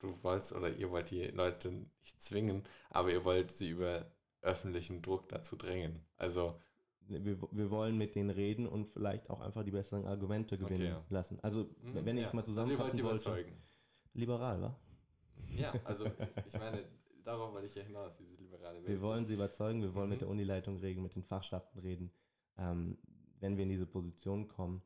du 0.01 0.23
wolltest 0.23 0.53
oder 0.53 0.71
ihr 0.71 0.91
wollt 0.91 1.11
die 1.11 1.25
Leute 1.27 1.71
nicht 1.71 2.23
zwingen, 2.23 2.65
aber 2.91 3.13
ihr 3.13 3.25
wollt 3.25 3.51
sie 3.51 3.71
über 3.71 4.11
öffentlichen 4.43 5.03
Druck 5.03 5.29
dazu 5.29 5.57
drängen. 5.57 6.01
Also 6.17 6.59
wir, 7.07 7.41
wir 7.41 7.71
wollen 7.71 7.97
mit 7.97 8.15
denen 8.15 8.31
reden 8.31 8.67
und 8.67 8.87
vielleicht 8.87 9.31
auch 9.31 9.41
einfach 9.41 9.65
die 9.65 9.71
besseren 9.71 10.07
Argumente 10.07 10.57
gewinnen 10.59 10.81
okay, 10.81 10.89
ja. 10.89 11.05
lassen. 11.11 11.39
Also 11.43 11.65
mhm, 11.83 12.05
wenn 12.05 12.19
ich 12.19 12.25
es 12.25 12.33
mal 12.33 12.45
zusammenfassen 12.45 13.01
also 13.01 13.05
wollte, 13.05 13.25
überzeugen. 13.25 13.63
liberal, 14.15 14.63
wa? 14.63 14.81
Ja, 15.49 15.73
also 15.85 16.07
ich 16.47 16.55
meine, 16.55 16.85
darauf 17.25 17.53
wollte 17.53 17.67
ich 17.67 17.75
ja 17.75 17.83
hinaus, 17.83 18.15
dieses 18.17 18.39
liberale 18.41 18.79
Welt. 18.79 18.89
Wir 18.89 19.01
wollen 19.01 19.27
sie 19.27 19.35
überzeugen, 19.35 19.83
wir 19.83 19.95
wollen 19.95 20.07
mhm. 20.07 20.13
mit 20.13 20.21
der 20.23 20.29
Unileitung 20.29 20.79
reden, 20.79 21.03
mit 21.03 21.15
den 21.15 21.25
Fachschaften 21.25 21.79
reden. 21.79 22.13
Ähm, 22.59 22.99
wenn 23.41 23.57
wir 23.57 23.65
in 23.65 23.71
diese 23.71 23.87
Position 23.87 24.49
kommen, 24.49 24.83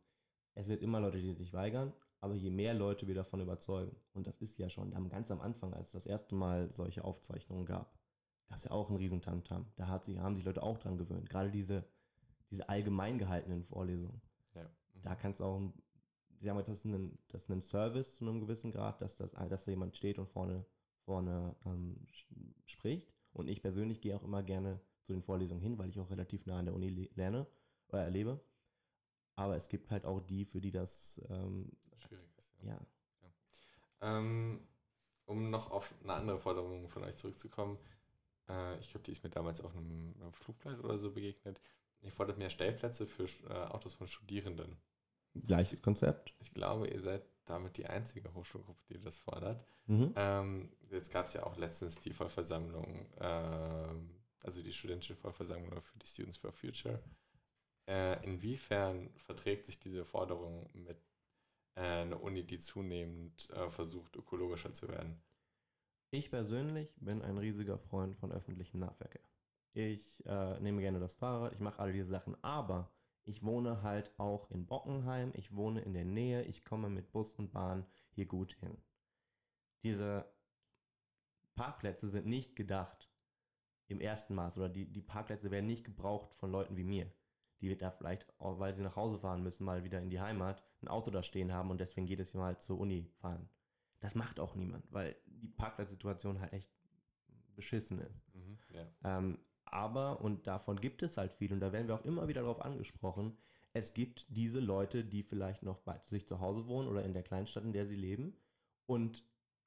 es 0.56 0.68
wird 0.68 0.82
immer 0.82 1.00
Leute, 1.00 1.18
die 1.18 1.32
sich 1.32 1.52
weigern, 1.52 1.92
aber 2.20 2.34
je 2.34 2.50
mehr 2.50 2.74
Leute 2.74 3.06
wir 3.06 3.14
davon 3.14 3.40
überzeugen, 3.40 3.94
und 4.12 4.26
das 4.26 4.40
ist 4.40 4.58
ja 4.58 4.68
schon 4.68 4.90
ganz 5.08 5.30
am 5.30 5.40
Anfang, 5.40 5.72
als 5.72 5.88
es 5.88 5.92
das 5.92 6.06
erste 6.06 6.34
Mal 6.34 6.72
solche 6.72 7.04
Aufzeichnungen 7.04 7.64
gab, 7.64 7.96
gab 8.48 8.58
es 8.58 8.64
ja 8.64 8.72
auch 8.72 8.88
einen 8.88 8.98
Riesentamtam. 8.98 9.66
Da 9.76 9.86
hat 9.86 10.04
sich, 10.04 10.18
haben 10.18 10.34
sich 10.34 10.44
Leute 10.44 10.62
auch 10.62 10.78
dran 10.78 10.98
gewöhnt. 10.98 11.30
Gerade 11.30 11.50
diese, 11.50 11.84
diese 12.50 12.68
allgemein 12.68 13.18
gehaltenen 13.18 13.64
Vorlesungen. 13.64 14.20
Ja. 14.54 14.64
Mhm. 14.64 15.02
Da 15.02 15.14
kannst 15.14 15.40
du 15.40 15.44
auch, 15.44 15.60
sie 16.38 16.50
haben 16.50 16.58
das 16.58 16.68
ist, 16.68 16.84
ein, 16.84 17.18
das 17.28 17.44
ist 17.44 17.50
ein 17.50 17.62
Service 17.62 18.16
zu 18.16 18.26
einem 18.26 18.40
gewissen 18.40 18.72
Grad, 18.72 19.00
dass, 19.00 19.16
das, 19.16 19.30
dass 19.32 19.64
da 19.64 19.70
jemand 19.70 19.96
steht 19.96 20.18
und 20.18 20.28
vorne 20.28 20.66
vorne 21.06 21.56
ähm, 21.64 21.96
spricht. 22.66 23.14
Und 23.32 23.48
ich 23.48 23.62
persönlich 23.62 24.00
gehe 24.00 24.14
auch 24.14 24.24
immer 24.24 24.42
gerne 24.42 24.80
zu 25.04 25.12
den 25.12 25.22
Vorlesungen 25.22 25.62
hin, 25.62 25.78
weil 25.78 25.88
ich 25.88 25.98
auch 25.98 26.10
relativ 26.10 26.44
nah 26.46 26.58
an 26.58 26.66
der 26.66 26.74
Uni 26.74 27.08
lerne 27.14 27.46
oder 27.88 28.02
erlebe. 28.02 28.40
Aber 29.36 29.56
es 29.56 29.68
gibt 29.68 29.90
halt 29.90 30.04
auch 30.04 30.20
die, 30.20 30.44
für 30.44 30.60
die 30.60 30.70
das 30.70 31.20
ähm, 31.28 31.70
schwierig 31.98 32.28
ist. 32.36 32.52
Ja. 32.62 32.72
ja. 32.72 32.80
ja. 33.22 34.18
Ähm, 34.18 34.60
um 35.26 35.50
noch 35.50 35.70
auf 35.70 35.94
eine 36.02 36.14
andere 36.14 36.38
Forderung 36.38 36.88
von 36.88 37.04
euch 37.04 37.16
zurückzukommen, 37.16 37.78
äh, 38.48 38.78
ich 38.78 38.90
glaube, 38.90 39.04
die 39.04 39.12
ist 39.12 39.22
mir 39.22 39.30
damals 39.30 39.60
auf 39.60 39.76
einem, 39.76 40.14
einem 40.20 40.32
Flugblatt 40.32 40.82
oder 40.82 40.98
so 40.98 41.12
begegnet. 41.12 41.60
Ihr 42.02 42.12
fordert 42.12 42.38
mehr 42.38 42.50
Stellplätze 42.50 43.06
für 43.06 43.24
äh, 43.48 43.52
Autos 43.52 43.94
von 43.94 44.06
Studierenden. 44.06 44.76
Gleiches 45.34 45.82
Konzept. 45.82 46.34
Ich 46.40 46.54
glaube, 46.54 46.88
ihr 46.88 47.00
seid 47.00 47.22
damit 47.44 47.76
die 47.76 47.86
einzige 47.86 48.32
Hochschulgruppe, 48.34 48.82
die 48.88 49.00
das 49.00 49.18
fordert. 49.18 49.64
Mhm. 49.86 50.12
Ähm, 50.16 50.72
jetzt 50.90 51.12
gab 51.12 51.26
es 51.26 51.34
ja 51.34 51.44
auch 51.44 51.56
letztens 51.56 51.98
die 52.00 52.12
Vollversammlung, 52.12 53.06
ähm, 53.20 54.10
also 54.42 54.62
die 54.62 54.72
studentische 54.72 55.14
Vollversammlung 55.14 55.80
für 55.82 55.98
die 55.98 56.06
Students 56.06 56.38
for 56.38 56.52
Future. 56.52 57.02
Äh, 57.88 58.24
inwiefern 58.24 59.10
verträgt 59.18 59.66
sich 59.66 59.78
diese 59.78 60.04
Forderung 60.04 60.68
mit 60.74 60.98
äh, 61.76 61.80
einer 61.80 62.20
Uni, 62.20 62.44
die 62.44 62.58
zunehmend 62.58 63.48
äh, 63.50 63.70
versucht, 63.70 64.16
ökologischer 64.16 64.72
zu 64.72 64.88
werden? 64.88 65.22
Ich 66.10 66.30
persönlich 66.30 66.94
bin 66.96 67.22
ein 67.22 67.38
riesiger 67.38 67.78
Freund 67.78 68.16
von 68.16 68.32
öffentlichem 68.32 68.80
Nahverkehr. 68.80 69.22
Ich 69.74 70.24
nehme 70.24 70.80
gerne 70.80 71.00
das 71.00 71.12
Fahrrad, 71.12 71.52
ich 71.52 71.60
mache 71.60 71.80
all 71.80 71.92
diese 71.92 72.08
Sachen, 72.08 72.42
aber 72.42 72.90
ich 73.24 73.42
wohne 73.42 73.82
halt 73.82 74.10
auch 74.18 74.50
in 74.50 74.64
Bockenheim, 74.64 75.32
ich 75.34 75.54
wohne 75.54 75.82
in 75.82 75.92
der 75.92 76.06
Nähe, 76.06 76.44
ich 76.44 76.64
komme 76.64 76.88
mit 76.88 77.12
Bus 77.12 77.34
und 77.34 77.52
Bahn 77.52 77.84
hier 78.12 78.24
gut 78.24 78.54
hin. 78.60 78.78
Diese 79.82 80.24
Parkplätze 81.56 82.08
sind 82.08 82.26
nicht 82.26 82.56
gedacht 82.56 83.10
im 83.88 84.00
ersten 84.00 84.34
Maß 84.34 84.56
oder 84.56 84.70
die, 84.70 84.86
die 84.86 85.02
Parkplätze 85.02 85.50
werden 85.50 85.66
nicht 85.66 85.84
gebraucht 85.84 86.34
von 86.36 86.50
Leuten 86.50 86.76
wie 86.78 86.84
mir. 86.84 87.12
Die 87.60 87.76
da 87.76 87.90
vielleicht, 87.90 88.26
weil 88.38 88.72
sie 88.72 88.82
nach 88.82 88.96
Hause 88.96 89.18
fahren 89.18 89.42
müssen, 89.42 89.64
mal 89.64 89.84
wieder 89.84 90.00
in 90.00 90.10
die 90.10 90.20
Heimat, 90.20 90.62
ein 90.82 90.88
Auto 90.88 91.10
da 91.10 91.22
stehen 91.22 91.52
haben 91.52 91.70
und 91.70 91.80
deswegen 91.80 92.06
jedes 92.06 92.34
Mal 92.34 92.58
zur 92.58 92.78
Uni 92.78 93.10
fahren. 93.20 93.48
Das 94.00 94.14
macht 94.14 94.40
auch 94.40 94.54
niemand, 94.54 94.84
weil 94.92 95.16
die 95.26 95.48
Parkplatzsituation 95.48 96.40
halt 96.40 96.52
echt 96.52 96.70
beschissen 97.54 98.00
ist. 98.00 98.34
Mhm, 98.34 98.58
ja. 98.72 98.86
Ähm, 99.04 99.38
aber, 99.64 100.20
und 100.20 100.46
davon 100.46 100.80
gibt 100.80 101.02
es 101.02 101.16
halt 101.16 101.32
viel, 101.32 101.52
und 101.52 101.60
da 101.60 101.72
werden 101.72 101.88
wir 101.88 101.94
auch 101.94 102.04
immer 102.04 102.28
wieder 102.28 102.42
darauf 102.42 102.60
angesprochen, 102.60 103.36
es 103.72 103.92
gibt 103.92 104.26
diese 104.34 104.60
Leute, 104.60 105.04
die 105.04 105.22
vielleicht 105.22 105.62
noch 105.62 105.78
bei 105.80 106.00
sich 106.06 106.26
zu 106.26 106.40
Hause 106.40 106.66
wohnen 106.66 106.88
oder 106.88 107.04
in 107.04 107.12
der 107.12 107.22
Kleinstadt, 107.22 107.64
in 107.64 107.74
der 107.74 107.86
sie 107.86 107.96
leben. 107.96 108.34
Und 108.86 109.22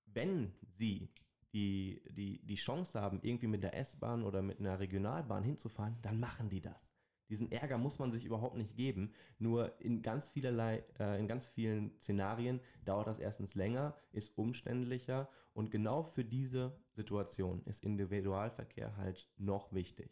wenn 0.06 0.54
sie 0.62 1.10
die, 1.54 2.02
die, 2.10 2.44
die 2.44 2.56
Chance 2.56 3.00
haben, 3.00 3.20
irgendwie 3.22 3.48
mit 3.48 3.62
der 3.62 3.76
S-Bahn 3.76 4.24
oder 4.24 4.42
mit 4.42 4.60
einer 4.60 4.80
Regionalbahn 4.80 5.44
hinzufahren, 5.44 5.98
dann 6.02 6.20
machen 6.20 6.50
die 6.50 6.62
das. 6.62 6.99
Diesen 7.30 7.52
Ärger 7.52 7.78
muss 7.78 8.00
man 8.00 8.12
sich 8.12 8.26
überhaupt 8.26 8.58
nicht 8.58 8.76
geben. 8.76 9.14
Nur 9.38 9.80
in 9.80 10.02
ganz 10.02 10.28
vielerlei, 10.28 10.84
äh, 11.00 11.20
in 11.20 11.28
ganz 11.28 11.48
vielen 11.48 11.98
Szenarien 12.00 12.60
dauert 12.86 13.08
das 13.08 13.20
erstens 13.20 13.56
länger, 13.56 13.96
ist 14.12 14.38
umständlicher 14.38 15.30
und 15.54 15.72
genau 15.72 16.04
für 16.04 16.26
diese 16.26 16.76
Situation 16.94 17.64
ist 17.66 17.84
Individualverkehr 17.84 18.96
halt 18.98 19.30
noch 19.38 19.72
wichtig. 19.74 20.12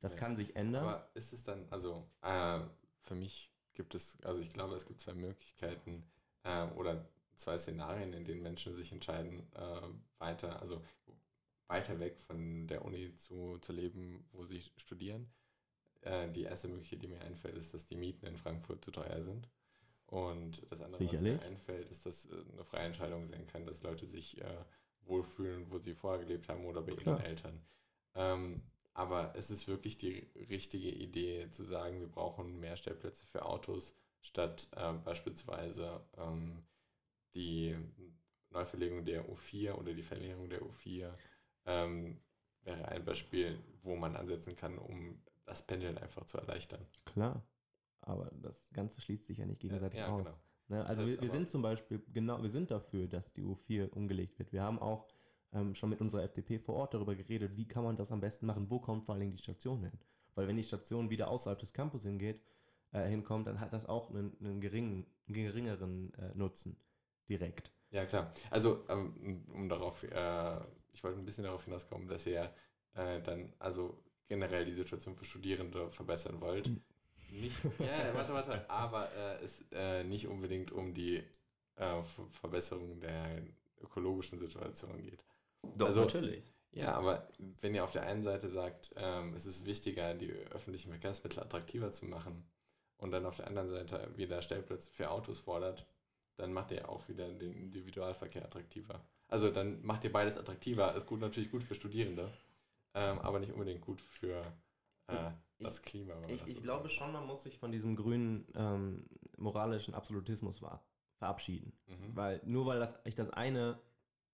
Das 0.00 0.12
Ja. 0.12 0.18
kann 0.18 0.36
sich 0.36 0.54
ändern. 0.54 0.84
Aber 0.84 1.10
ist 1.14 1.32
es 1.32 1.44
dann, 1.44 1.66
also 1.70 2.06
äh, 2.22 2.60
für 3.00 3.14
mich 3.14 3.50
gibt 3.72 3.94
es, 3.94 4.20
also 4.22 4.40
ich 4.40 4.50
glaube, 4.50 4.74
es 4.74 4.86
gibt 4.86 5.00
zwei 5.00 5.14
Möglichkeiten 5.14 6.04
äh, 6.42 6.66
oder 6.72 7.08
zwei 7.36 7.56
Szenarien, 7.58 8.12
in 8.12 8.24
denen 8.24 8.42
Menschen 8.42 8.74
sich 8.76 8.92
entscheiden, 8.92 9.50
äh, 9.54 9.80
weiter, 10.18 10.60
also 10.60 10.82
weiter 11.68 11.98
weg 11.98 12.20
von 12.20 12.66
der 12.68 12.84
Uni 12.84 13.14
zu, 13.14 13.58
zu 13.58 13.72
leben, 13.72 14.28
wo 14.32 14.44
sie 14.44 14.60
studieren. 14.76 15.32
Äh, 16.04 16.30
die 16.30 16.42
erste 16.42 16.68
Möglichkeit, 16.68 17.02
die 17.02 17.08
mir 17.08 17.20
einfällt, 17.22 17.56
ist, 17.56 17.72
dass 17.72 17.86
die 17.86 17.96
Mieten 17.96 18.26
in 18.26 18.36
Frankfurt 18.36 18.84
zu 18.84 18.90
teuer 18.90 19.22
sind. 19.22 19.48
Und 20.06 20.70
das 20.70 20.82
andere, 20.82 21.02
was 21.02 21.10
Sicherlich. 21.10 21.40
mir 21.40 21.46
einfällt, 21.46 21.88
ist, 21.90 22.04
dass 22.04 22.26
äh, 22.26 22.34
eine 22.52 22.64
freie 22.64 22.86
Entscheidung 22.86 23.26
sein 23.26 23.46
kann, 23.46 23.64
dass 23.64 23.82
Leute 23.82 24.06
sich 24.06 24.40
äh, 24.40 24.64
wohlfühlen, 25.06 25.70
wo 25.70 25.78
sie 25.78 25.94
vorher 25.94 26.24
gelebt 26.24 26.48
haben 26.48 26.66
oder 26.66 26.82
bei 26.82 26.92
Klar. 26.92 27.16
ihren 27.16 27.24
Eltern. 27.24 27.66
Ähm, 28.14 28.62
aber 28.92 29.34
es 29.34 29.50
ist 29.50 29.66
wirklich 29.66 29.96
die 29.96 30.28
richtige 30.48 30.90
Idee 30.90 31.50
zu 31.50 31.64
sagen, 31.64 32.00
wir 32.00 32.08
brauchen 32.08 32.60
mehr 32.60 32.76
Stellplätze 32.76 33.26
für 33.26 33.44
Autos, 33.44 33.96
statt 34.20 34.68
äh, 34.76 34.92
beispielsweise 34.92 36.00
ähm, 36.18 36.62
die 37.34 37.76
Neuverlegung 38.50 39.04
der 39.04 39.28
U4 39.28 39.72
oder 39.72 39.94
die 39.94 40.02
Verlängerung 40.02 40.48
der 40.48 40.62
U4 40.62 41.12
ähm, 41.66 42.20
wäre 42.62 42.88
ein 42.88 43.04
Beispiel, 43.04 43.58
wo 43.82 43.96
man 43.96 44.16
ansetzen 44.16 44.54
kann, 44.54 44.78
um 44.78 45.20
das 45.44 45.66
Pendeln 45.66 45.98
einfach 45.98 46.24
zu 46.24 46.38
erleichtern. 46.38 46.86
Klar. 47.04 47.42
Aber 48.00 48.30
das 48.42 48.70
Ganze 48.72 49.00
schließt 49.00 49.26
sich 49.26 49.38
ja 49.38 49.46
nicht 49.46 49.60
gegenseitig 49.60 49.98
ja, 49.98 50.08
aus. 50.08 50.24
genau. 50.24 50.38
Ne? 50.68 50.84
Also 50.84 51.02
heißt 51.02 51.12
wir, 51.12 51.22
wir 51.22 51.30
sind 51.30 51.48
zum 51.48 51.62
Beispiel, 51.62 52.02
genau, 52.12 52.42
wir 52.42 52.50
sind 52.50 52.70
dafür, 52.70 53.06
dass 53.06 53.32
die 53.32 53.42
U4 53.42 53.90
umgelegt 53.90 54.38
wird. 54.38 54.52
Wir 54.52 54.62
haben 54.62 54.78
auch 54.78 55.08
ähm, 55.52 55.74
schon 55.74 55.90
mit 55.90 56.00
unserer 56.00 56.22
FDP 56.22 56.58
vor 56.58 56.74
Ort 56.76 56.94
darüber 56.94 57.14
geredet, 57.14 57.56
wie 57.56 57.66
kann 57.66 57.84
man 57.84 57.96
das 57.96 58.10
am 58.10 58.20
besten 58.20 58.46
machen, 58.46 58.68
wo 58.70 58.80
kommt 58.80 59.04
vor 59.04 59.14
allen 59.14 59.20
Dingen 59.20 59.32
die 59.32 59.42
Station 59.42 59.80
hin. 59.80 59.92
Weil 60.34 60.48
wenn 60.48 60.56
die 60.56 60.64
Station 60.64 61.10
wieder 61.10 61.28
außerhalb 61.28 61.58
des 61.58 61.72
Campus 61.72 62.02
hingeht, 62.02 62.42
äh, 62.92 63.06
hinkommt, 63.06 63.46
dann 63.46 63.60
hat 63.60 63.72
das 63.72 63.86
auch 63.86 64.10
einen, 64.10 64.36
einen 64.40 64.60
geringen, 64.60 65.06
geringeren 65.26 66.12
äh, 66.14 66.34
Nutzen 66.34 66.76
direkt. 67.28 67.70
Ja, 67.90 68.06
klar. 68.06 68.32
Also, 68.50 68.84
ähm, 68.88 69.44
um 69.52 69.68
darauf, 69.68 70.02
äh, 70.02 70.60
ich 70.92 71.04
wollte 71.04 71.18
ein 71.18 71.24
bisschen 71.24 71.44
darauf 71.44 71.64
hinauskommen, 71.64 72.08
dass 72.08 72.26
ihr 72.26 72.52
äh, 72.94 73.22
dann 73.22 73.52
also 73.58 74.02
generell 74.28 74.64
die 74.64 74.72
Situation 74.72 75.14
für 75.16 75.24
Studierende 75.24 75.90
verbessern 75.90 76.40
wollt. 76.40 76.70
Nicht, 77.30 77.56
ja, 77.80 78.14
warte, 78.14 78.32
warte, 78.32 78.70
aber 78.70 79.10
äh, 79.12 79.44
es 79.44 79.64
äh, 79.72 80.04
nicht 80.04 80.28
unbedingt 80.28 80.70
um 80.70 80.94
die 80.94 81.16
äh, 81.76 82.02
Ver 82.02 82.26
Verbesserung 82.30 83.00
der 83.00 83.42
ökologischen 83.82 84.38
Situation 84.38 85.02
geht. 85.02 85.24
Doch, 85.76 85.86
Also- 85.86 86.02
natürlich. 86.02 86.44
Ja, 86.72 86.94
aber 86.94 87.28
wenn 87.60 87.72
ihr 87.74 87.84
auf 87.84 87.92
der 87.92 88.02
einen 88.02 88.22
Seite 88.24 88.48
sagt, 88.48 88.92
ähm, 88.96 89.32
es 89.34 89.46
ist 89.46 89.64
wichtiger, 89.64 90.12
die 90.14 90.32
öffentlichen 90.32 90.90
Verkehrsmittel 90.90 91.38
attraktiver 91.40 91.92
zu 91.92 92.04
machen 92.04 92.44
und 92.96 93.12
dann 93.12 93.26
auf 93.26 93.36
der 93.36 93.46
anderen 93.46 93.70
Seite 93.70 94.10
wieder 94.16 94.42
Stellplätze 94.42 94.90
für 94.90 95.08
Autos 95.10 95.38
fordert, 95.38 95.86
dann 96.36 96.52
macht 96.52 96.72
ihr 96.72 96.88
auch 96.88 97.08
wieder 97.08 97.28
den 97.32 97.52
Individualverkehr 97.54 98.44
attraktiver. 98.44 99.00
Also 99.28 99.50
dann 99.50 99.84
macht 99.84 100.02
ihr 100.02 100.10
beides 100.12 100.36
attraktiver. 100.36 100.92
Ist 100.96 101.06
gut 101.06 101.20
natürlich 101.20 101.48
gut 101.52 101.62
für 101.62 101.76
Studierende, 101.76 102.28
ähm, 102.94 103.18
aber 103.20 103.40
nicht 103.40 103.52
unbedingt 103.52 103.80
gut 103.80 104.00
für 104.00 104.40
äh, 105.08 105.30
das 105.58 105.82
Klima. 105.82 106.14
wenn 106.14 106.20
man 106.22 106.30
Ich, 106.30 106.40
das 106.40 106.48
ich 106.48 106.54
so 106.56 106.60
glaube 106.62 106.88
schon, 106.88 107.12
man 107.12 107.26
muss 107.26 107.42
sich 107.42 107.58
von 107.58 107.72
diesem 107.72 107.96
grünen 107.96 108.46
ähm, 108.54 109.06
moralischen 109.36 109.94
Absolutismus 109.94 110.62
war, 110.62 110.84
verabschieden. 111.18 111.72
Mhm. 111.86 112.16
Weil 112.16 112.40
nur 112.44 112.66
weil 112.66 112.80
das, 112.80 112.98
ich 113.04 113.14
das 113.14 113.30
eine 113.30 113.80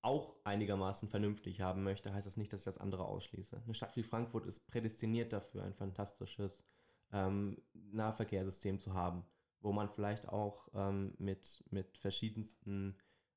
auch 0.02 0.36
einigermaßen 0.44 1.08
vernünftig 1.08 1.60
haben 1.60 1.82
möchte, 1.82 2.12
heißt 2.12 2.26
das 2.26 2.36
nicht, 2.36 2.52
dass 2.52 2.60
ich 2.60 2.64
das 2.64 2.78
andere 2.78 3.04
ausschließe. 3.04 3.60
Eine 3.62 3.74
Stadt 3.74 3.96
wie 3.96 4.02
Frankfurt 4.02 4.46
ist 4.46 4.66
prädestiniert 4.66 5.32
dafür, 5.32 5.62
ein 5.62 5.74
fantastisches 5.74 6.64
ähm, 7.12 7.60
Nahverkehrssystem 7.74 8.78
zu 8.78 8.94
haben, 8.94 9.24
wo 9.60 9.72
man 9.72 9.90
vielleicht 9.90 10.28
auch 10.28 10.68
ähm, 10.74 11.14
mit, 11.18 11.62
mit 11.70 11.98
verschiedensten, 11.98 12.96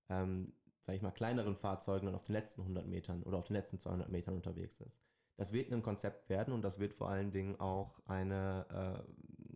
ähm, 0.10 0.54
sag 0.84 0.96
ich 0.96 1.02
mal, 1.02 1.12
kleineren 1.12 1.58
Fahrzeugen 1.58 2.06
dann 2.06 2.16
auf 2.16 2.24
den 2.24 2.34
letzten 2.34 2.62
100 2.62 2.88
Metern 2.88 3.24
oder 3.24 3.38
auf 3.38 3.48
den 3.48 3.56
letzten 3.56 3.80
200 3.80 4.10
Metern 4.10 4.36
unterwegs 4.36 4.80
ist. 4.80 5.02
Das 5.36 5.52
wird 5.52 5.72
ein 5.72 5.82
Konzept 5.82 6.30
werden 6.30 6.54
und 6.54 6.62
das 6.62 6.78
wird 6.80 6.94
vor 6.94 7.10
allen 7.10 7.32
Dingen 7.32 7.60
auch 7.60 8.00
eine, 8.06 9.04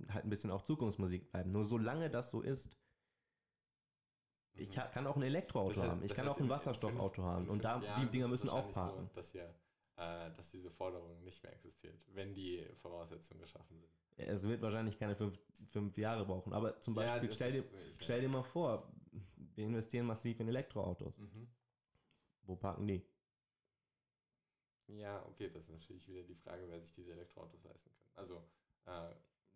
äh, 0.07 0.11
halt 0.13 0.25
ein 0.25 0.29
bisschen 0.29 0.49
auch 0.51 0.63
Zukunftsmusik 0.63 1.29
bleiben. 1.31 1.51
Nur 1.51 1.65
solange 1.65 2.09
das 2.09 2.29
so 2.31 2.41
ist, 2.41 2.75
ich 4.55 4.69
Mhm. 4.69 4.73
kann, 4.73 5.05
auch 5.05 5.15
ein 5.15 5.21
Elektroauto 5.21 5.79
Das 5.81 5.89
haben, 5.89 6.03
ich 6.03 6.13
kann 6.15 6.27
auch 6.27 6.35
ein 6.37 6.39
in- 6.39 6.45
in 6.45 6.49
Wasserstoffauto 6.49 7.15
fünf- 7.21 7.27
haben 7.27 7.49
und 7.49 7.63
da, 7.63 7.73
fünf 7.73 7.83
die 7.83 7.87
Jahren 7.89 8.11
Dinger 8.11 8.27
müssen 8.27 8.49
auch 8.49 8.71
parken. 8.73 9.07
So, 9.07 9.13
dass, 9.13 9.35
ihr, 9.35 9.53
äh, 9.97 10.31
dass 10.35 10.49
diese 10.49 10.71
Forderung 10.71 11.23
nicht 11.23 11.43
mehr 11.43 11.53
existiert, 11.53 11.99
wenn 12.15 12.33
die 12.33 12.65
Voraussetzungen 12.81 13.39
geschaffen 13.41 13.77
sind. 13.77 13.91
Es 14.19 14.41
wird 14.47 14.63
wahrscheinlich 14.63 14.97
keine 14.97 15.15
fünf, 15.15 15.37
fünf 15.69 15.95
Jahre 15.95 16.25
brauchen, 16.25 16.53
aber 16.53 16.79
zum 16.79 16.95
Beispiel, 16.95 17.27
das 17.29 17.35
stell, 17.35 17.51
dir, 17.51 17.63
stell 17.99 18.21
dir 18.21 18.29
mal 18.29 18.41
vor, 18.41 18.91
wir 19.53 19.63
investieren 19.65 20.07
massiv 20.07 20.39
in 20.39 20.47
Elektroautos. 20.47 21.19
Mhm. 21.19 21.47
Wo 22.41 22.55
parken 22.55 22.87
die? 22.87 23.05
Ja, 24.87 25.25
okay, 25.27 25.49
das 25.49 25.65
ist 25.65 25.71
natürlich 25.71 26.07
wieder 26.07 26.23
die 26.23 26.35
Frage, 26.35 26.67
wer 26.69 26.79
sich 26.79 26.93
diese 26.93 27.11
Elektroautos 27.11 27.63
leisten 27.63 27.89
kann. 27.91 28.09
Also, 28.15 28.43
äh, 28.85 29.09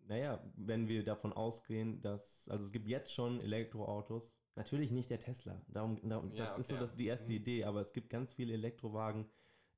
Naja, 0.06 0.40
wenn 0.56 0.88
wir 0.88 1.04
davon 1.04 1.32
ausgehen, 1.32 2.02
dass, 2.02 2.48
also 2.48 2.64
es 2.64 2.72
gibt 2.72 2.88
jetzt 2.88 3.12
schon 3.14 3.40
Elektroautos, 3.40 4.34
natürlich 4.56 4.90
nicht 4.90 5.10
der 5.10 5.20
Tesla, 5.20 5.62
darum, 5.68 6.00
darum 6.08 6.34
Ja, 6.34 6.44
das 6.46 6.58
ist 6.58 6.68
so 6.68 6.74
okay. 6.74 6.80
das, 6.80 6.96
die 6.96 7.06
erste 7.06 7.32
Mhm. 7.32 7.36
Idee, 7.36 7.64
aber 7.64 7.80
es 7.80 7.92
gibt 7.92 8.10
ganz 8.10 8.32
viele 8.32 8.52
Elektrowagen, 8.52 9.26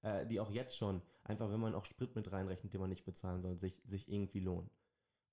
äh, 0.03 0.27
die 0.27 0.41
auch 0.41 0.51
jetzt 0.51 0.77
schon, 0.77 1.03
einfach 1.25 1.51
wenn 1.51 1.61
man 1.61 1.75
auch 1.75 1.85
Sprit 1.85 2.15
mit 2.17 2.33
reinrechnet, 2.33 2.73
den 2.73 2.81
man 2.81 2.91
nicht 2.91 3.05
bezahlen 3.05 3.43
soll, 3.43 3.59
sich, 3.59 3.83
sich 3.85 4.09
irgendwie 4.09 4.41
lohnen. 4.41 4.71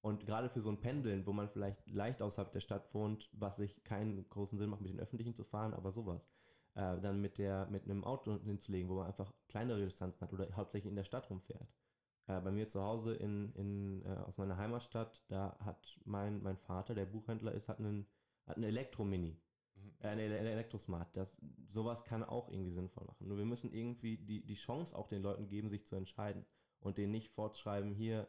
Und 0.02 0.26
gerade 0.26 0.50
für 0.50 0.62
so 0.62 0.70
ein 0.72 0.82
Pendeln, 0.82 1.26
wo 1.28 1.34
man 1.34 1.50
vielleicht 1.50 1.88
leicht 1.90 2.22
außerhalb 2.22 2.52
der 2.54 2.62
Stadt 2.62 2.94
wohnt, 2.94 3.30
was 3.34 3.58
sich 3.58 3.84
keinen 3.84 4.28
großen 4.30 4.58
Sinn 4.60 4.70
macht, 4.70 4.82
mit 4.82 4.92
den 4.92 5.00
Öffentlichen 5.00 5.36
zu 5.36 5.44
fahren, 5.46 5.74
aber 5.74 5.92
sowas, 5.92 6.28
äh, 6.76 7.00
dann 7.02 7.22
mit, 7.22 7.38
der, 7.38 7.68
mit 7.68 7.84
einem 7.86 8.04
Auto 8.04 8.40
hinzulegen, 8.44 8.90
wo 8.90 8.96
man 8.96 9.08
einfach 9.08 9.34
kleinere 9.48 9.80
Distanzen 9.82 10.22
hat 10.22 10.34
oder 10.34 10.48
hauptsächlich 10.56 10.90
in 10.90 10.96
der 10.96 11.04
Stadt 11.04 11.30
rumfährt. 11.30 11.68
Äh, 12.28 12.40
bei 12.42 12.52
mir 12.52 12.68
zu 12.68 12.82
Hause 12.82 13.16
in, 13.16 13.54
in, 13.56 14.06
äh, 14.06 14.10
aus 14.26 14.38
meiner 14.38 14.58
Heimatstadt, 14.58 15.24
da 15.28 15.58
hat 15.60 16.00
mein, 16.06 16.42
mein 16.42 16.58
Vater, 16.58 16.94
der 16.96 17.06
Buchhändler 17.06 17.52
ist, 17.54 17.68
hat 17.68 17.80
einen, 17.80 18.08
hat 18.46 18.58
einen 18.58 18.66
Elektro-Mini, 18.66 19.38
mhm. 19.76 19.94
äh, 20.00 20.08
eine 20.08 20.22
Ele- 20.24 20.38
Elektrosmart. 20.38 21.16
Das, 21.18 21.36
sowas 21.68 22.04
kann 22.06 22.24
auch 22.24 22.50
irgendwie 22.50 22.72
sinnvoll 22.72 23.06
machen. 23.06 23.28
Nur 23.28 23.38
wir 23.38 23.46
müssen 23.46 23.74
irgendwie 23.74 24.18
die, 24.18 24.46
die 24.46 24.56
Chance 24.56 24.96
auch 24.96 25.08
den 25.08 25.24
Leuten 25.24 25.48
geben, 25.48 25.70
sich 25.70 25.86
zu 25.86 25.96
entscheiden 25.96 26.46
und 26.80 26.98
denen 26.98 27.12
nicht 27.12 27.30
fortschreiben, 27.30 27.94
hier, 27.94 28.28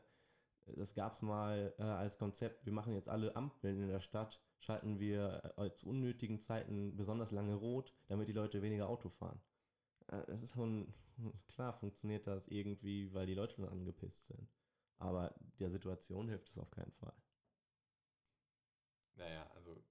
das 0.67 0.95
gab 0.95 1.13
es 1.15 1.23
mal 1.23 1.75
äh, 1.79 1.83
als 1.83 2.19
Konzept, 2.19 2.65
wir 2.67 2.73
machen 2.73 2.95
jetzt 2.95 3.09
alle 3.09 3.37
Ampeln 3.37 3.83
in 3.83 3.89
der 3.89 4.01
Stadt, 4.01 4.41
schalten 4.61 4.99
wir 5.01 5.55
äh, 5.57 5.73
zu 5.75 5.89
unnötigen 5.89 6.41
Zeiten 6.41 6.97
besonders 6.97 7.31
lange 7.33 7.55
rot, 7.55 7.93
damit 8.09 8.29
die 8.29 8.33
Leute 8.33 8.63
weniger 8.63 8.89
Auto 8.89 9.09
fahren. 9.11 9.41
Äh, 10.09 10.23
Das 10.29 10.43
ist 10.43 10.55
schon, 10.55 10.95
klar 11.49 11.73
funktioniert 11.75 12.27
das 12.27 12.49
irgendwie, 12.49 13.13
weil 13.15 13.27
die 13.27 13.35
Leute 13.35 13.57
dann 13.63 13.71
angepisst 13.71 14.27
sind. 14.27 14.49
Aber 14.99 15.35
der 15.61 15.71
Situation 15.71 16.29
hilft 16.29 16.49
es 16.51 16.59
auf 16.59 16.71
keinen 16.71 16.93
Fall. 16.93 17.15
naja, 19.17 19.51
also 19.55 19.83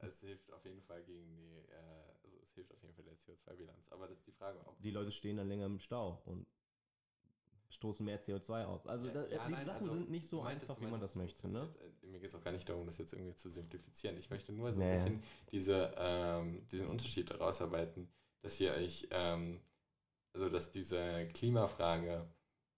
es 0.00 0.20
hilft 0.20 0.52
auf 0.52 0.64
jeden 0.64 0.82
Fall 0.82 1.02
gegen 1.04 1.36
die, 1.36 1.58
äh, 1.68 2.14
also 2.24 2.38
es 2.42 2.54
hilft 2.54 2.72
auf 2.74 2.82
jeden 2.82 2.94
Fall 2.94 3.04
der 3.04 3.18
CO2-Bilanz. 3.18 3.88
Aber 3.90 4.08
das 4.08 4.18
ist 4.18 4.26
die 4.26 4.32
Frage, 4.32 4.60
ob 4.66 4.78
Die 4.78 4.92
Leute 4.92 5.10
stehen 5.10 5.36
dann 5.36 5.48
länger 5.48 5.66
im 5.66 5.80
Stau 5.80 6.22
und 6.26 6.46
stoßen 7.74 8.04
mehr 8.04 8.20
CO2 8.20 8.64
aus. 8.64 8.86
Also 8.86 9.08
da, 9.08 9.26
Ja, 9.28 9.46
die 9.46 9.52
nein, 9.52 9.66
Sachen 9.66 9.82
also, 9.82 9.94
sind 9.94 10.10
nicht 10.10 10.28
so 10.28 10.42
meintest- 10.42 10.70
einfach, 10.70 10.80
wie 10.82 10.90
man 10.90 11.00
das 11.00 11.14
möchte. 11.14 11.48
Ne? 11.48 11.60
funktioniert. 11.60 12.02
Äh, 12.02 12.06
Mir 12.06 12.20
geht 12.20 12.28
es 12.30 12.34
auch 12.34 12.42
gar 12.44 12.52
nicht 12.52 12.68
darum, 12.68 12.86
das 12.86 12.98
jetzt 12.98 13.12
irgendwie 13.12 13.34
zu 13.34 13.48
simplifizieren. 13.48 14.16
Ich 14.18 14.30
möchte 14.30 14.52
nur 14.52 14.72
so 14.72 14.80
Nee. 14.80 14.86
ein 14.88 14.92
bisschen 14.94 15.22
diese, 15.50 15.92
ähm, 15.96 16.66
diesen 16.66 16.88
Unterschied 16.88 17.30
herausarbeiten, 17.30 18.08
dass 18.42 18.60
ihr 18.60 18.72
euch, 18.72 19.08
ähm, 19.10 19.60
also 20.32 20.48
dass 20.48 20.70
diese 20.70 21.26
Klimafrage 21.28 22.26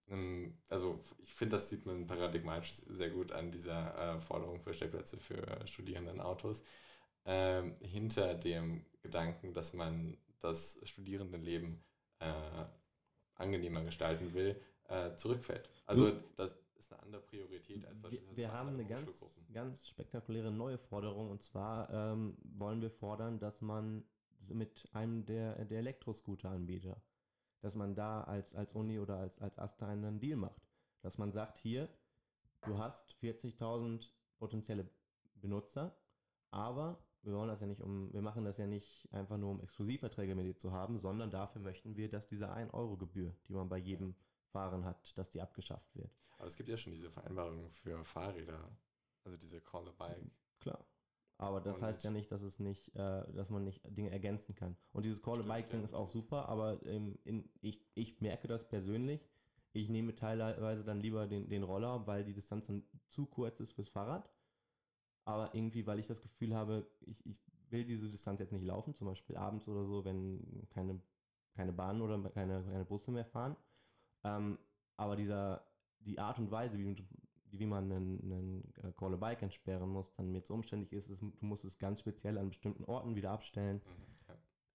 ähm, 0.08 0.56
also 0.68 1.00
ich 1.18 1.34
finde, 1.34 1.56
das 1.56 1.68
sieht 1.68 1.84
man 1.84 2.06
paradigmatisch 2.06 2.72
sehr 2.74 3.10
gut 3.10 3.32
an 3.32 3.50
dieser 3.50 4.16
äh, 4.16 4.20
Forderung 4.20 4.60
für 4.60 4.72
Stellplätze 4.72 5.16
für 5.18 5.44
Studierendenautos. 5.66 6.62
Ähm, 7.24 7.76
hinter 7.80 8.34
dem 8.34 8.86
Gedanken, 9.00 9.52
dass 9.52 9.72
man 9.74 10.16
das 10.40 10.78
Studierendenleben 10.84 11.82
äh, 12.20 12.64
angenehmer 13.34 13.82
gestalten 13.84 14.32
will, 14.34 14.60
äh, 14.88 15.14
zurückfällt. 15.16 15.68
Also 15.86 16.12
das 16.36 16.56
ist 16.76 16.92
eine 16.92 17.02
andere 17.02 17.22
Priorität 17.22 17.84
als 17.86 18.00
beispielsweise. 18.00 18.36
Wir, 18.36 18.48
wir 18.48 18.52
haben 18.52 18.68
eine 18.70 18.84
ganz, 18.84 19.10
ganz 19.52 19.88
spektakuläre 19.88 20.50
neue 20.50 20.78
Forderung 20.78 21.30
und 21.30 21.42
zwar 21.42 21.90
ähm, 21.90 22.36
wollen 22.42 22.80
wir 22.80 22.90
fordern, 22.90 23.38
dass 23.38 23.60
man 23.60 24.04
mit 24.48 24.84
einem 24.92 25.24
der, 25.24 25.64
der 25.64 25.78
Elektroscooter-Anbieter, 25.78 27.00
dass 27.60 27.74
man 27.74 27.94
da 27.94 28.22
als, 28.22 28.54
als 28.54 28.72
Uni 28.72 28.98
oder 28.98 29.16
als, 29.16 29.40
als 29.40 29.58
Asta 29.58 29.88
einen 29.88 30.20
Deal 30.20 30.36
macht. 30.36 30.62
Dass 31.02 31.18
man 31.18 31.32
sagt, 31.32 31.58
hier, 31.58 31.88
du 32.62 32.78
hast 32.78 33.16
40.000 33.22 34.08
potenzielle 34.38 34.88
Benutzer, 35.34 35.96
aber 36.50 36.98
wir 37.22 37.34
wollen 37.34 37.48
das 37.48 37.60
ja 37.60 37.66
nicht 37.66 37.80
um, 37.80 38.12
wir 38.12 38.22
machen 38.22 38.44
das 38.44 38.56
ja 38.56 38.66
nicht 38.66 39.08
einfach 39.12 39.36
nur 39.36 39.50
um 39.50 39.60
Exklusivverträge 39.60 40.34
mit 40.34 40.46
dir 40.46 40.56
zu 40.56 40.72
haben, 40.72 40.96
sondern 40.96 41.30
dafür 41.30 41.60
möchten 41.60 41.96
wir, 41.96 42.08
dass 42.08 42.28
diese 42.28 42.52
1-Euro-Gebühr, 42.52 43.34
die 43.48 43.52
man 43.52 43.68
bei 43.68 43.78
jedem 43.78 44.14
Fahren 44.56 44.84
hat, 44.84 45.16
dass 45.18 45.30
die 45.30 45.40
abgeschafft 45.40 45.94
wird. 45.94 46.10
Aber 46.38 46.46
es 46.46 46.56
gibt 46.56 46.68
ja 46.68 46.76
schon 46.76 46.92
diese 46.92 47.10
Vereinbarungen 47.10 47.70
für 47.70 48.02
Fahrräder, 48.04 48.70
also 49.24 49.36
diese 49.36 49.60
Call 49.60 49.86
a 49.88 49.92
Bike. 49.92 50.30
Klar. 50.60 50.82
Aber 51.38 51.60
das 51.60 51.76
und 51.76 51.82
heißt 51.82 52.04
ja 52.04 52.10
nicht, 52.10 52.32
dass 52.32 52.40
es 52.40 52.58
nicht, 52.58 52.88
äh, 52.96 53.32
dass 53.34 53.50
man 53.50 53.64
nicht 53.64 53.82
Dinge 53.84 54.10
ergänzen 54.10 54.54
kann. 54.54 54.76
Und 54.92 55.04
dieses 55.04 55.22
Call 55.22 55.40
a 55.40 55.42
Bike 55.42 55.68
Ding 55.68 55.84
ist 55.84 55.92
auch 55.92 56.08
super, 56.08 56.48
aber 56.48 56.82
ähm, 56.86 57.18
in, 57.24 57.50
ich, 57.60 57.86
ich 57.94 58.20
merke 58.20 58.48
das 58.48 58.66
persönlich. 58.66 59.28
Ich 59.72 59.90
nehme 59.90 60.14
teilweise 60.14 60.84
dann 60.84 61.00
lieber 61.00 61.26
den, 61.26 61.50
den 61.50 61.62
Roller, 61.62 62.06
weil 62.06 62.24
die 62.24 62.32
Distanz 62.32 62.66
dann 62.66 62.82
zu 63.08 63.26
kurz 63.26 63.60
ist 63.60 63.74
fürs 63.74 63.90
Fahrrad. 63.90 64.30
Aber 65.26 65.54
irgendwie, 65.54 65.86
weil 65.86 65.98
ich 65.98 66.06
das 66.06 66.22
Gefühl 66.22 66.54
habe, 66.54 66.86
ich, 67.00 67.26
ich 67.26 67.38
will 67.68 67.84
diese 67.84 68.08
Distanz 68.08 68.40
jetzt 68.40 68.52
nicht 68.52 68.64
laufen, 68.64 68.94
zum 68.94 69.06
Beispiel 69.08 69.36
abends 69.36 69.68
oder 69.68 69.84
so, 69.84 70.04
wenn 70.06 70.66
keine, 70.70 71.02
keine 71.52 71.74
Bahnen 71.74 72.00
oder 72.00 72.30
keine, 72.30 72.64
keine 72.64 72.86
Busse 72.86 73.10
mehr 73.10 73.26
fahren. 73.26 73.56
Ähm, 74.26 74.58
aber 74.96 75.16
dieser, 75.16 75.64
die 76.00 76.18
Art 76.18 76.38
und 76.38 76.50
Weise, 76.50 76.78
wie, 76.78 76.96
wie 77.52 77.66
man 77.66 77.84
einen, 77.84 78.20
einen 78.22 78.72
äh, 78.82 78.92
Call 78.92 79.14
a 79.14 79.16
Bike 79.16 79.42
entsperren 79.42 79.88
muss, 79.88 80.12
dann 80.14 80.32
mir 80.32 80.42
zu 80.42 80.52
umständlich 80.54 80.92
ist, 80.92 81.08
ist, 81.08 81.22
du 81.22 81.32
musst 81.40 81.64
es 81.64 81.78
ganz 81.78 82.00
speziell 82.00 82.38
an 82.38 82.48
bestimmten 82.48 82.84
Orten 82.84 83.14
wieder 83.14 83.30
abstellen. 83.30 83.76
Mhm. 83.76 84.16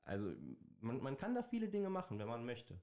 Also 0.03 0.33
man, 0.79 1.01
man 1.01 1.17
kann 1.17 1.35
da 1.35 1.43
viele 1.43 1.69
Dinge 1.69 1.89
machen, 1.89 2.17
wenn 2.17 2.27
man 2.27 2.45
möchte. 2.45 2.81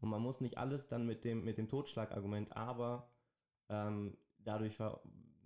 Und 0.00 0.10
man 0.10 0.22
muss 0.22 0.40
nicht 0.40 0.58
alles 0.58 0.88
dann 0.88 1.06
mit 1.06 1.24
dem, 1.24 1.44
mit 1.44 1.58
dem 1.58 1.68
Totschlagargument, 1.68 2.56
aber 2.56 3.10
ähm, 3.68 4.16
dadurch, 4.38 4.78
war, 4.80 5.02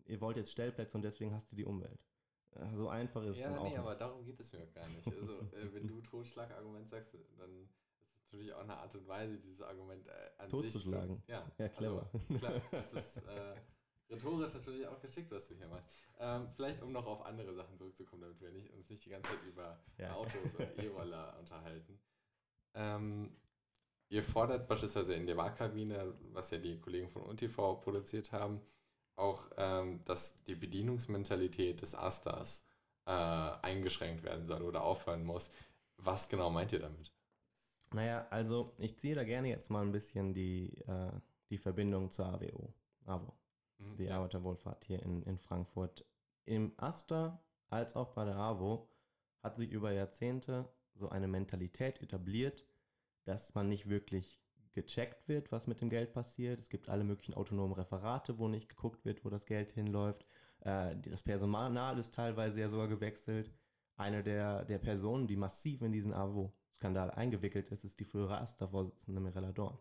ihr 0.07 0.21
wollt 0.21 0.37
jetzt 0.37 0.53
Stellplätze 0.53 0.97
und 0.97 1.03
deswegen 1.03 1.35
hast 1.35 1.51
du 1.53 1.57
die 1.57 1.65
Umwelt. 1.65 2.01
So 2.75 2.89
einfach 2.89 3.23
ist 3.25 3.37
es 3.37 3.41
ja, 3.41 3.57
auch. 3.57 3.65
Nee, 3.65 3.77
aber 3.77 3.95
darum 3.95 4.25
geht 4.25 4.41
es 4.41 4.53
mir 4.53 4.67
gar 4.69 4.89
nicht. 4.89 5.07
Also, 5.07 5.33
äh, 5.33 5.75
wenn 5.75 5.87
du 5.87 6.01
Totschlagargument 6.11 6.89
sagst, 6.89 7.15
dann 7.39 7.69
natürlich 8.27 8.53
auch 8.53 8.63
eine 8.63 8.77
Art 8.77 8.95
und 8.95 9.07
Weise, 9.07 9.39
dieses 9.39 9.63
Argument 9.63 10.09
äh, 10.09 10.13
an 10.39 10.51
Totzuschlagen. 10.51 11.17
Sich 11.17 11.27
zu, 11.27 11.33
ja, 11.33 11.51
ja, 11.59 11.69
clever. 11.69 12.11
Also, 12.13 12.39
klar, 12.39 12.61
das 12.71 12.93
ist 12.93 13.17
äh, 13.19 13.55
rhetorisch 14.11 14.55
natürlich 14.55 14.87
auch 14.87 15.01
geschickt, 15.01 15.31
was 15.31 15.49
du 15.49 15.55
hier 15.55 15.69
machst. 15.69 16.03
Ähm, 16.19 16.49
vielleicht, 16.55 16.83
um 16.83 16.93
noch 16.93 17.07
auf 17.07 17.25
andere 17.25 17.55
Sachen 17.55 17.77
zurückzukommen, 17.77 18.23
damit 18.23 18.41
wir 18.41 18.51
nicht, 18.51 18.73
uns 18.73 18.89
nicht 18.89 19.05
die 19.05 19.11
ganze 19.11 19.31
Zeit 19.31 19.43
über 19.47 19.79
ja. 19.99 20.15
Autos 20.15 20.55
und 20.57 20.79
E-Roller 20.79 21.37
unterhalten. 21.39 21.99
Ähm, 22.75 23.37
ihr 24.09 24.23
fordert 24.23 24.69
beispielsweise 24.69 25.15
in 25.15 25.27
der 25.27 25.37
Wahlkabine, 25.37 26.15
was 26.33 26.51
ja 26.51 26.59
die 26.59 26.81
Kollegen 26.81 27.09
von 27.09 27.23
UNTV 27.23 27.81
produziert 27.81 28.33
haben, 28.33 28.61
auch, 29.17 29.51
ähm, 29.57 30.01
dass 30.05 30.43
die 30.45 30.55
Bedienungsmentalität 30.55 31.81
des 31.81 31.95
Astas 31.95 32.67
äh, 33.07 33.11
eingeschränkt 33.11 34.25
werden 34.25 34.47
soll 34.47 34.63
oder 34.63 34.83
aufhören 34.83 35.25
muss. 35.25 35.51
Was 35.97 36.29
genau 36.29 36.51
meint 36.51 36.73
ihr 36.73 36.81
damit? 36.81 37.16
Naja, 37.93 38.27
also 38.31 38.75
ich 38.79 38.99
ziehe 38.99 39.15
da 39.15 39.25
gerne 39.25 39.49
jetzt 39.49 39.71
mal 39.71 39.83
ein 39.83 39.93
bisschen 39.93 40.35
die, 40.35 40.77
äh, 40.87 41.13
die 41.51 41.59
Verbindung 41.59 42.11
zur 42.11 42.27
AWO. 42.27 42.75
AWO. 43.05 43.33
Mhm, 43.79 43.97
die 43.97 44.05
ja. 44.05 44.17
Arbeiterwohlfahrt 44.17 44.85
hier 44.85 45.03
in, 45.03 45.23
in 45.23 45.39
Frankfurt. 45.39 46.05
Im 46.45 46.73
Asta 46.77 47.43
als 47.69 47.97
auch 47.97 48.13
bei 48.13 48.25
der 48.25 48.37
AWO 48.37 48.89
hat 49.43 49.57
sich 49.57 49.71
über 49.71 49.93
Jahrzehnte 49.93 50.69
so 50.95 51.09
eine 51.09 51.29
Mentalität 51.29 52.01
etabliert, 52.01 52.65
dass 53.25 53.55
man 53.55 53.69
nicht 53.69 53.89
wirklich 53.89 54.41
gecheckt 54.73 55.27
wird, 55.29 55.53
was 55.53 55.67
mit 55.67 55.81
dem 55.81 55.91
Geld 55.91 56.13
passiert. 56.13 56.61
Es 56.61 56.69
gibt 56.69 56.89
alle 56.89 57.05
möglichen 57.05 57.35
autonomen 57.35 57.75
Referate, 57.75 58.39
wo 58.39 58.49
nicht 58.49 58.69
geguckt 58.69 59.05
wird, 59.05 59.25
wo 59.25 59.31
das 59.31 59.47
Geld 59.47 59.73
hinläuft. 59.73 60.27
Äh, 60.61 60.97
das 60.97 61.23
Personal 61.23 61.99
ist 61.99 62.15
teilweise 62.15 62.61
ja 62.61 62.69
sogar 62.69 62.89
gewechselt. 62.89 63.53
Eine 63.97 64.23
der, 64.23 64.65
der 64.65 64.79
Personen, 64.79 65.27
die 65.27 65.37
massiv 65.37 65.81
in 65.83 65.93
diesen 65.93 66.13
AWO 66.13 66.53
Skandal 66.77 67.11
eingewickelt 67.11 67.71
ist, 67.71 67.85
ist 67.85 67.99
die 68.01 68.05
frühere 68.05 68.39
AStA-Vorsitzende 68.39 69.21
Mirella 69.21 69.53
Dorn. 69.53 69.79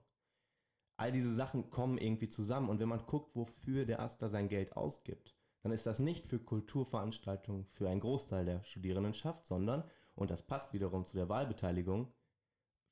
All 0.98 1.12
diese 1.12 1.34
Sachen 1.34 1.70
kommen 1.70 1.98
irgendwie 1.98 2.30
zusammen 2.30 2.70
und 2.70 2.80
wenn 2.80 2.88
man 2.88 3.06
guckt, 3.06 3.36
wofür 3.36 3.86
der 3.86 4.00
AStA 4.00 4.30
sein 4.30 4.48
Geld 4.48 4.78
ausgibt, 4.78 5.36
dann 5.62 5.74
ist 5.74 5.86
das 5.86 6.00
nicht 6.00 6.28
für 6.28 6.40
Kulturveranstaltungen 6.40 7.66
für 7.66 7.90
einen 7.90 8.00
Großteil 8.00 8.46
der 8.46 8.64
Studierendenschaft, 8.64 9.46
sondern, 9.46 9.84
und 10.16 10.32
das 10.32 10.42
passt 10.42 10.74
wiederum 10.74 11.06
zu 11.06 11.18
der 11.18 11.28
Wahlbeteiligung, 11.28 12.14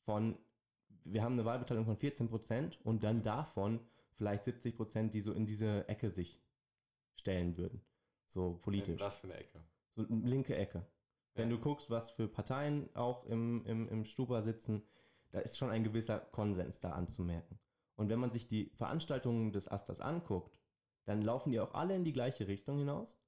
von, 0.05 0.37
wir 1.05 1.23
haben 1.23 1.33
eine 1.33 1.45
Wahlbeteiligung 1.45 1.85
von 1.85 1.97
14 1.97 2.27
Prozent 2.27 2.79
und 2.83 3.03
dann 3.03 3.23
davon 3.23 3.79
vielleicht 4.15 4.43
70 4.43 4.75
Prozent, 4.75 5.13
die 5.13 5.21
so 5.21 5.31
in 5.31 5.45
diese 5.45 5.87
Ecke 5.87 6.11
sich 6.11 6.41
stellen 7.15 7.57
würden. 7.57 7.81
So 8.27 8.59
politisch. 8.61 8.99
Was 8.99 9.17
für 9.17 9.27
eine 9.27 9.37
Ecke? 9.37 9.63
So 9.95 10.05
eine 10.05 10.27
linke 10.27 10.55
Ecke. 10.55 10.85
Wenn 11.35 11.49
du 11.49 11.57
guckst, 11.57 11.89
was 11.89 12.11
für 12.11 12.27
Parteien 12.27 12.89
auch 12.95 13.25
im, 13.25 13.65
im, 13.65 13.89
im 13.89 14.05
Stupa 14.05 14.41
sitzen, 14.41 14.83
da 15.31 15.39
ist 15.39 15.57
schon 15.57 15.71
ein 15.71 15.83
gewisser 15.83 16.19
Konsens 16.19 16.79
da 16.79 16.91
anzumerken. 16.91 17.59
Und 17.95 18.09
wenn 18.09 18.19
man 18.19 18.31
sich 18.31 18.47
die 18.47 18.71
Veranstaltungen 18.75 19.51
des 19.51 19.67
Asters 19.67 19.99
anguckt, 19.99 20.59
dann 21.05 21.21
laufen 21.21 21.51
die 21.51 21.59
auch 21.59 21.73
alle 21.73 21.95
in 21.95 22.03
die 22.03 22.13
gleiche 22.13 22.47
Richtung 22.47 22.77
hinaus. 22.77 23.19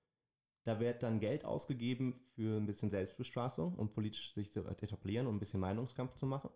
Da 0.63 0.79
wird 0.79 1.03
dann 1.03 1.19
Geld 1.19 1.45
ausgegeben 1.45 2.19
für 2.33 2.57
ein 2.57 2.65
bisschen 2.65 2.89
Selbstbestraßung, 2.89 3.75
um 3.75 3.91
politisch 3.91 4.33
sich 4.33 4.51
zu 4.51 4.65
etablieren, 4.65 5.27
um 5.27 5.35
ein 5.35 5.39
bisschen 5.39 5.59
Meinungskampf 5.59 6.15
zu 6.15 6.25
machen. 6.25 6.49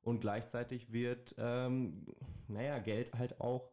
Und 0.00 0.20
gleichzeitig 0.20 0.92
wird, 0.92 1.34
ähm, 1.38 2.06
naja, 2.46 2.78
Geld 2.78 3.14
halt 3.14 3.40
auch 3.40 3.72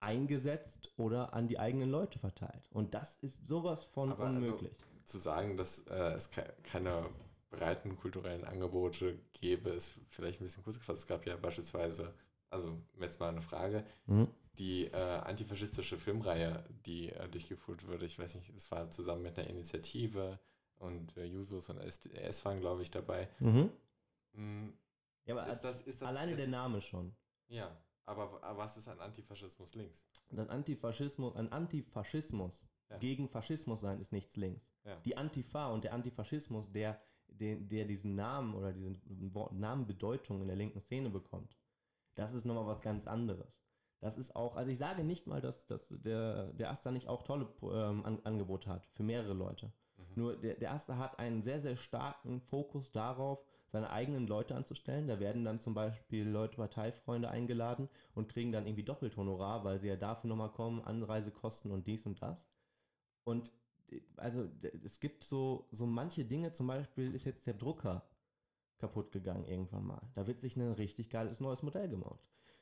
eingesetzt 0.00 0.90
oder 0.96 1.34
an 1.34 1.48
die 1.48 1.58
eigenen 1.58 1.90
Leute 1.90 2.18
verteilt. 2.18 2.66
Und 2.70 2.94
das 2.94 3.16
ist 3.16 3.46
sowas 3.46 3.84
von 3.84 4.10
Aber 4.10 4.24
also 4.24 4.36
unmöglich. 4.36 4.72
Also, 4.72 4.91
zu 5.04 5.18
sagen, 5.18 5.56
dass 5.56 5.80
äh, 5.88 6.14
es 6.14 6.30
ke 6.30 6.44
keine 6.62 7.08
breiten 7.50 7.96
kulturellen 7.96 8.44
Angebote 8.44 9.18
gäbe, 9.34 9.70
ist 9.70 9.98
vielleicht 10.08 10.40
ein 10.40 10.44
bisschen 10.44 10.64
kurz 10.64 10.78
gefasst. 10.78 11.00
Es 11.00 11.06
gab 11.06 11.26
ja 11.26 11.36
beispielsweise, 11.36 12.14
also 12.50 12.78
jetzt 12.98 13.20
mal 13.20 13.28
eine 13.28 13.42
Frage, 13.42 13.84
mhm. 14.06 14.28
die 14.58 14.86
äh, 14.86 14.96
antifaschistische 14.96 15.98
Filmreihe, 15.98 16.64
die 16.86 17.10
äh, 17.10 17.28
durchgeführt 17.28 17.86
wurde, 17.86 18.06
ich 18.06 18.18
weiß 18.18 18.34
nicht, 18.34 18.50
es 18.56 18.70
war 18.70 18.90
zusammen 18.90 19.22
mit 19.22 19.38
einer 19.38 19.48
Initiative 19.48 20.40
und 20.76 21.16
äh, 21.16 21.24
Jusos 21.24 21.68
und 21.68 21.78
SDS 21.78 22.44
waren, 22.44 22.60
glaube 22.60 22.82
ich, 22.82 22.90
dabei. 22.90 23.28
Mhm. 23.38 23.70
Mhm. 24.32 24.72
Ja, 25.26 25.36
aber 25.36 25.52
ist 25.52 25.60
das, 25.60 25.82
ist 25.82 26.00
das 26.00 26.08
alleine 26.08 26.32
jetzt, 26.32 26.40
der 26.40 26.48
Name 26.48 26.80
schon. 26.80 27.14
Ja, 27.48 27.76
aber, 28.06 28.40
was 28.56 28.76
ist 28.76 28.88
ein 28.88 28.98
Antifaschismus 28.98 29.74
links? 29.74 30.06
Das 30.30 30.48
Antifaschismus, 30.48 31.36
ein 31.36 31.52
Antifaschismus 31.52 32.66
ja. 32.92 32.98
gegen 32.98 33.28
Faschismus 33.28 33.80
sein 33.80 34.00
ist 34.00 34.12
nichts 34.12 34.36
links. 34.36 34.72
Ja. 34.84 34.96
Die 35.04 35.16
Antifa 35.16 35.68
und 35.68 35.84
der 35.84 35.92
Antifaschismus, 35.92 36.70
der, 36.72 37.00
der, 37.28 37.56
der 37.56 37.84
diesen 37.84 38.14
Namen 38.14 38.54
oder 38.54 38.72
diese 38.72 38.94
Namenbedeutung 39.52 40.40
in 40.40 40.48
der 40.48 40.56
linken 40.56 40.80
Szene 40.80 41.10
bekommt, 41.10 41.56
das 42.14 42.34
ist 42.34 42.44
nochmal 42.44 42.66
was 42.66 42.82
ganz 42.82 43.06
anderes. 43.06 43.62
Das 44.00 44.18
ist 44.18 44.34
auch, 44.34 44.56
also 44.56 44.70
ich 44.70 44.78
sage 44.78 45.04
nicht 45.04 45.28
mal, 45.28 45.40
dass, 45.40 45.66
dass 45.66 45.88
der, 45.88 46.52
der 46.54 46.70
Asta 46.70 46.90
nicht 46.90 47.08
auch 47.08 47.22
tolle 47.22 47.48
ähm, 47.62 48.04
An 48.04 48.18
Angebote 48.24 48.68
hat 48.68 48.84
für 48.94 49.04
mehrere 49.04 49.32
Leute. 49.32 49.72
Mhm. 49.96 50.04
Nur 50.16 50.36
der, 50.36 50.54
der 50.54 50.72
Asta 50.72 50.98
hat 50.98 51.20
einen 51.20 51.42
sehr, 51.42 51.60
sehr 51.60 51.76
starken 51.76 52.40
Fokus 52.40 52.90
darauf, 52.90 53.38
seine 53.68 53.90
eigenen 53.90 54.26
Leute 54.26 54.54
anzustellen. 54.54 55.06
Da 55.06 55.20
werden 55.20 55.44
dann 55.44 55.60
zum 55.60 55.74
Beispiel 55.74 56.28
Leute, 56.28 56.56
Parteifreunde 56.56 57.30
eingeladen 57.30 57.88
und 58.14 58.28
kriegen 58.28 58.52
dann 58.52 58.66
irgendwie 58.66 58.84
Doppelhonorar, 58.84 59.64
weil 59.64 59.78
sie 59.78 59.88
ja 59.88 59.96
dafür 59.96 60.28
nochmal 60.28 60.50
kommen, 60.50 60.82
Anreisekosten 60.82 61.70
und 61.70 61.86
dies 61.86 62.04
und 62.04 62.20
das. 62.20 62.44
Und 63.24 63.50
also 64.16 64.48
es 64.84 65.00
gibt 65.00 65.24
so, 65.24 65.66
so 65.70 65.86
manche 65.86 66.24
Dinge, 66.24 66.52
zum 66.52 66.66
Beispiel 66.66 67.14
ist 67.14 67.26
jetzt 67.26 67.46
der 67.46 67.54
Drucker 67.54 68.02
kaputt 68.78 69.12
gegangen 69.12 69.44
irgendwann 69.44 69.86
mal. 69.86 70.02
Da 70.14 70.26
wird 70.26 70.40
sich 70.40 70.56
ein 70.56 70.72
richtig 70.72 71.10
geiles 71.10 71.40
neues 71.40 71.62
Modell 71.62 71.88
gemacht. 71.88 72.20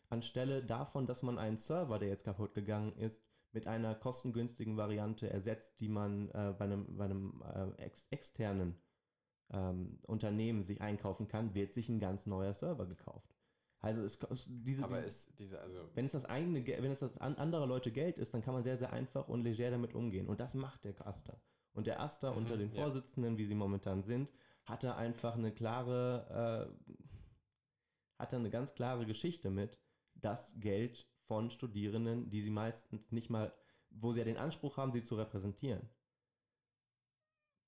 Anstelle 0.09 0.63
davon, 0.63 1.07
dass 1.07 1.23
man 1.23 1.39
einen 1.39 1.57
Server, 1.57 1.99
der 1.99 2.09
jetzt 2.09 2.25
kaputt 2.25 2.53
gegangen 2.53 2.93
ist, 2.97 3.23
mit 3.53 3.67
einer 3.67 3.95
kostengünstigen 3.95 4.77
Variante 4.77 5.31
ersetzt, 5.31 5.81
die 5.81 5.89
man 5.89 6.29
äh, 6.31 6.55
bei 6.57 6.65
einem, 6.65 6.97
bei 6.97 7.05
einem 7.05 7.43
äh, 7.43 7.83
ex 7.83 8.07
externen 8.11 8.77
ähm, 9.53 9.99
Unternehmen 10.03 10.63
sich 10.63 10.81
einkaufen 10.81 11.27
kann, 11.29 11.55
wird 11.55 11.73
sich 11.73 11.89
ein 11.89 12.01
ganz 12.01 12.27
neuer 12.27 12.55
Server 12.55 12.87
gekauft. 12.87 13.40
Also 13.83 14.03
es, 14.03 14.19
diese, 14.47 14.85
Aber 14.85 15.03
ist 15.03 15.39
diese, 15.39 15.59
also 15.61 15.89
wenn 15.95 16.05
es 16.05 16.13
das 16.13 16.27
eigene, 16.27 16.63
Ge- 16.63 16.83
wenn 16.83 16.91
es 16.91 16.99
das 17.01 17.17
an 17.19 17.37
anderer 17.37 17.67
Leute 17.67 17.91
Geld 17.91 18.19
ist, 18.19 18.35
dann 18.35 18.43
kann 18.43 18.53
man 18.55 18.63
sehr, 18.63 18.77
sehr 18.77 18.93
einfach 18.93 19.29
und 19.29 19.43
leger 19.43 19.71
damit 19.71 19.95
umgehen. 19.95 20.29
Und 20.29 20.39
das 20.41 20.55
macht 20.55 20.85
der 20.85 21.07
Aster. 21.07 21.41
Und 21.73 21.87
der 21.87 22.01
Aster 22.01 22.33
Mhm, 22.33 22.39
unter 22.39 22.57
den 22.59 22.71
ja. 22.75 22.75
Vorsitzenden, 22.75 23.39
wie 23.39 23.47
sie 23.47 23.55
momentan 23.55 24.03
sind, 24.03 24.29
hatte 24.67 24.97
einfach 24.97 25.35
eine 25.35 25.53
klare, 25.53 26.69
äh, 26.69 28.19
hatte 28.19 28.37
eine 28.37 28.51
ganz 28.51 28.75
klare 28.75 29.07
Geschichte 29.07 29.51
mit, 29.51 29.79
dass 30.15 30.55
Geld 30.61 31.09
von 31.27 31.51
Studierenden, 31.51 32.31
die 32.31 32.43
sie 32.43 32.51
meistens 32.51 33.11
nicht 33.13 33.31
mal, 33.31 33.53
wo 33.91 34.13
sie 34.13 34.19
ja 34.21 34.25
den 34.25 34.37
Anspruch 34.37 34.77
haben, 34.77 34.93
sie 34.93 35.03
zu 35.03 35.17
repräsentieren, 35.17 35.89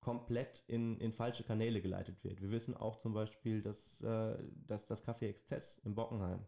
komplett 0.02 0.64
in, 0.66 0.98
in 0.98 1.12
falsche 1.12 1.44
Kanäle 1.44 1.80
geleitet 1.80 2.22
wird. 2.24 2.42
Wir 2.42 2.50
wissen 2.50 2.76
auch 2.76 2.98
zum 2.98 3.14
Beispiel, 3.14 3.62
dass, 3.62 4.00
äh, 4.02 4.36
dass 4.66 4.86
das 4.86 5.04
Café 5.06 5.28
Exzess 5.28 5.78
in 5.78 5.94
Bockenheim, 5.94 6.44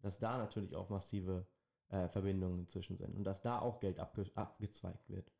dass 0.00 0.18
da 0.18 0.38
natürlich 0.38 0.74
auch 0.74 0.88
massive 0.88 1.46
äh, 1.90 2.08
Verbindungen 2.08 2.60
inzwischen 2.60 2.96
sind 2.96 3.14
und 3.14 3.24
dass 3.24 3.42
da 3.42 3.60
auch 3.60 3.80
Geld 3.80 4.00
abge 4.00 4.30
abgezweigt 4.34 5.08
wird. 5.10 5.30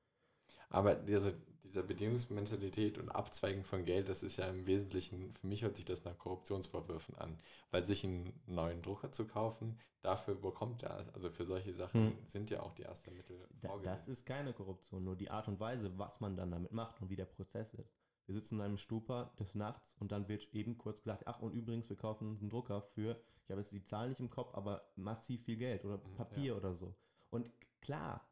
Aber 0.71 0.95
diese, 0.95 1.35
dieser 1.65 1.83
Bedingungsmentalität 1.83 2.99
und 2.99 3.11
Abzweigen 3.11 3.65
von 3.65 3.85
Geld, 3.85 4.09
das 4.09 4.23
ist 4.23 4.37
ja 4.37 4.47
im 4.47 4.67
Wesentlichen, 4.67 5.35
für 5.35 5.47
mich 5.47 5.63
hört 5.63 5.77
sich 5.77 5.85
das 5.85 6.05
nach 6.05 6.17
Korruptionsvorwürfen 6.19 7.17
an. 7.19 7.39
Weil 7.71 7.85
sich 7.85 8.05
einen 8.05 8.33
neuen 8.47 8.83
Drucker 8.83 9.13
zu 9.13 9.27
kaufen, 9.27 9.79
dafür 10.03 10.35
bekommt 10.35 10.83
er, 10.83 10.97
also 11.15 11.31
für 11.31 11.45
solche 11.45 11.73
Sachen 11.75 11.95
Hm. 11.95 12.19
sind 12.27 12.51
ja 12.51 12.61
auch 12.63 12.73
die 12.75 12.83
ersten 12.83 13.15
Mittel 13.17 13.39
vorgesehen. 13.61 13.97
das 13.97 14.09
ist 14.09 14.27
keine 14.27 14.53
Korruption, 14.53 15.05
nur 15.05 15.17
die 15.17 15.31
Art 15.31 15.49
und 15.49 15.61
Weise, 15.61 15.99
was 15.99 16.21
man 16.21 16.37
dann 16.37 16.51
damit 16.51 16.73
macht 16.73 17.01
und 17.01 17.11
wie 17.11 17.17
der 17.17 17.25
Prozess 17.27 17.75
ist. 17.75 17.95
Wir 18.27 18.35
sitzen 18.35 18.57
in 18.57 18.61
einem 18.63 18.79
Stupa 18.79 19.33
des 19.39 19.55
Nachts 19.55 19.95
und 19.99 20.13
dann 20.13 20.29
wird 20.29 20.53
eben 20.53 20.77
kurz 20.77 21.01
gesagt, 21.03 21.27
ach 21.27 21.41
und 21.41 21.53
übrigens, 21.55 21.89
wir 21.89 21.97
kaufen 21.97 22.29
uns 22.29 22.41
einen 22.41 22.51
Drucker 22.51 22.83
für, 22.83 23.19
ich 23.45 23.51
habe 23.51 23.61
jetzt 23.63 23.73
die 23.73 23.83
Zahl 23.85 24.11
nicht 24.11 24.21
im 24.21 24.29
Kopf, 24.31 24.55
aber 24.55 24.83
massiv 24.97 25.43
viel 25.45 25.57
Geld 25.57 25.85
oder 25.85 25.99
Mhm, 26.05 26.15
Papier 26.17 26.57
oder 26.57 26.75
so. 26.75 26.95
Und 27.31 27.51
klar, 27.81 28.28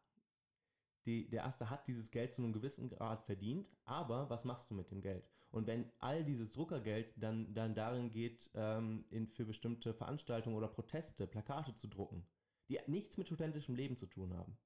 die, 1.07 1.29
der 1.31 1.43
Erste 1.45 1.71
hat 1.71 1.87
dieses 1.89 2.11
Geld 2.11 2.35
zu 2.35 2.43
einem 2.43 2.53
gewissen 2.53 2.89
Grad 2.89 3.23
verdient, 3.25 3.77
aber 3.85 4.29
was 4.31 4.45
machst 4.45 4.71
du 4.71 4.75
mit 4.75 4.91
dem 4.91 5.01
Geld? 5.01 5.25
Und 5.51 5.67
wenn 5.67 5.91
all 5.99 6.25
dieses 6.25 6.53
Druckergeld 6.53 7.15
dann, 7.17 7.55
dann 7.55 7.75
darin 7.75 8.11
geht, 8.11 8.51
ähm, 8.55 9.07
in, 9.11 9.29
für 9.29 9.45
bestimmte 9.47 9.95
Veranstaltungen 9.95 10.57
oder 10.57 10.69
Proteste 10.69 11.27
Plakate 11.27 11.77
zu 11.77 11.89
drucken, 11.89 12.27
die 12.69 12.81
nichts 12.87 13.17
mit 13.17 13.27
studentischem 13.29 13.75
Leben 13.77 13.97
zu 13.97 14.07
tun 14.07 14.35
haben, 14.35 14.59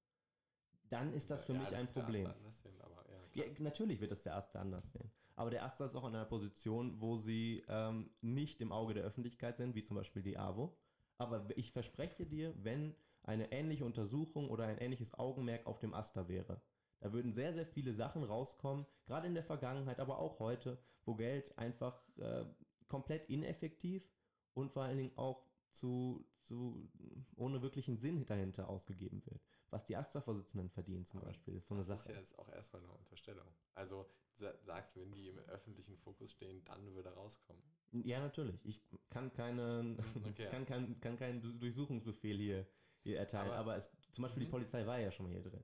dann 0.88 1.12
ist 1.12 1.30
das 1.30 1.44
für 1.44 1.52
Ja, 1.52 1.60
mich 1.60 1.70
das 1.70 1.80
ein 1.80 1.86
Problem. 1.92 2.34
Sehen, 2.50 2.80
aber 2.80 3.04
ja, 3.10 3.18
Ja, 3.34 3.44
natürlich 3.60 4.00
wird 4.00 4.10
das 4.10 4.22
der 4.24 4.32
Erste 4.32 4.58
anders 4.58 4.90
sehen. 4.92 5.10
Aber 5.36 5.50
der 5.50 5.60
Erste 5.60 5.84
ist 5.84 5.94
auch 5.94 6.06
in 6.08 6.14
einer 6.14 6.24
Position, 6.24 7.00
wo 7.00 7.16
sie 7.16 7.64
ähm, 7.68 8.10
nicht 8.20 8.60
im 8.60 8.72
Auge 8.72 8.94
der 8.94 9.04
Öffentlichkeit 9.04 9.56
sind, 9.56 9.74
wie 9.74 9.84
zum 9.84 9.96
Beispiel 9.96 10.22
die 10.22 10.36
AWO. 10.36 10.76
Aber 11.16 11.46
ich 11.56 11.72
verspreche 11.72 12.26
dir, 12.26 12.54
wenn 12.62 12.96
eine 13.22 13.52
ähnliche 13.52 13.84
Untersuchung 13.84 14.50
oder 14.50 14.64
ein 14.66 14.78
ähnliches 14.78 15.14
Augenmerk 15.14 15.66
auf 15.66 15.78
dem 15.78 15.94
Aster 15.94 16.28
wäre, 16.28 16.60
da 17.00 17.12
würden 17.12 17.32
sehr, 17.32 17.52
sehr 17.54 17.66
viele 17.66 17.94
Sachen 17.94 18.24
rauskommen, 18.24 18.86
gerade 19.06 19.26
in 19.26 19.34
der 19.34 19.44
Vergangenheit, 19.44 20.00
aber 20.00 20.18
auch 20.18 20.38
heute, 20.38 20.78
wo 21.04 21.14
Geld 21.14 21.56
einfach 21.58 22.02
äh, 22.18 22.44
komplett 22.88 23.28
ineffektiv 23.30 24.10
und 24.54 24.70
vor 24.70 24.82
allen 24.82 24.98
Dingen 24.98 25.16
auch 25.16 25.46
zu, 25.70 26.26
zu 26.42 26.90
ohne 27.36 27.62
wirklichen 27.62 27.96
Sinn 27.96 28.26
dahinter 28.26 28.68
ausgegeben 28.68 29.24
wird. 29.24 29.40
Was 29.70 29.86
die 29.86 29.96
Astra-Vorsitzenden 29.96 30.68
verdienen 30.68 31.06
zum 31.06 31.20
Aber 31.20 31.28
Beispiel, 31.28 31.56
ist 31.58 31.68
so 31.68 31.74
eine 31.74 31.84
das 31.84 32.00
ist 32.00 32.04
Sache. 32.04 32.12
ja 32.14 32.18
jetzt 32.18 32.38
auch 32.38 32.48
erstmal 32.50 32.82
eine 32.82 32.92
Unterstellung. 32.92 33.46
Also 33.74 34.10
sa- 34.34 34.58
sagst, 34.62 34.96
wenn 34.96 35.12
die 35.12 35.28
im 35.28 35.38
öffentlichen 35.38 35.96
Fokus 35.96 36.32
stehen, 36.32 36.64
dann 36.64 36.92
würde 36.94 37.14
rauskommen. 37.14 37.62
Ja, 37.92 38.20
natürlich. 38.20 38.64
Ich 38.66 38.82
kann, 39.08 39.32
keine, 39.32 39.96
Okay. 40.26 40.48
kann, 40.50 40.66
kein, 40.66 41.00
kann 41.00 41.16
keinen 41.16 41.40
Du- 41.40 41.52
Durchsuchungsbefehl 41.52 42.36
hier 42.36 42.66
erteilen, 43.04 43.48
Aber- 43.48 43.56
aber, 43.58 43.76
es, 43.76 43.90
zum 44.12 44.22
Beispiel 44.22 44.40
die 44.40 44.46
Mhm. 44.46 44.50
Polizei 44.52 44.86
war 44.86 44.98
ja 44.98 45.10
schon 45.10 45.26
mal 45.26 45.32
hier 45.32 45.42
drin. 45.42 45.62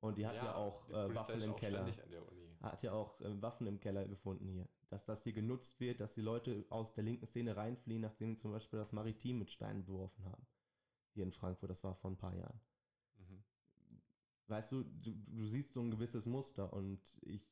Und 0.00 0.16
die 0.16 0.26
hat 0.26 0.36
ja, 0.36 0.54
auch 0.54 0.86
die 0.86 0.92
äh, 0.94 1.14
Waffen 1.14 1.42
im 1.42 1.50
auch 1.52 1.56
Keller. 1.56 1.86
Hat 2.62 2.82
ja 2.82 2.92
auch 2.92 3.20
äh, 3.20 3.42
Waffen 3.42 3.66
im 3.66 3.80
Keller 3.80 4.06
gefunden 4.08 4.48
hier. 4.48 4.66
Dass 4.88 5.04
das 5.04 5.22
hier 5.22 5.32
genutzt 5.34 5.78
wird, 5.78 6.00
dass 6.00 6.14
die 6.14 6.22
Leute 6.22 6.64
aus 6.70 6.94
der 6.94 7.04
linken 7.04 7.26
Szene 7.26 7.54
reinfliehen, 7.56 8.00
nachdem 8.02 8.34
sie 8.34 8.40
zum 8.40 8.52
Beispiel 8.52 8.78
das 8.78 8.92
Maritim 8.92 9.38
mit 9.38 9.50
Steinen 9.50 9.84
beworfen 9.84 10.24
haben. 10.24 10.46
Hier 11.12 11.24
in 11.24 11.32
Frankfurt, 11.32 11.70
das 11.70 11.84
war 11.84 11.94
vor 11.96 12.10
ein 12.10 12.16
paar 12.16 12.34
Jahren. 12.34 12.60
Mhm. 13.16 13.44
Weißt 14.46 14.72
du, 14.72 14.82
du, 14.84 15.12
du 15.12 15.46
siehst 15.46 15.72
so 15.74 15.80
ein 15.80 15.90
gewisses 15.90 16.24
Muster 16.26 16.72
und 16.72 17.00
ich, 17.22 17.46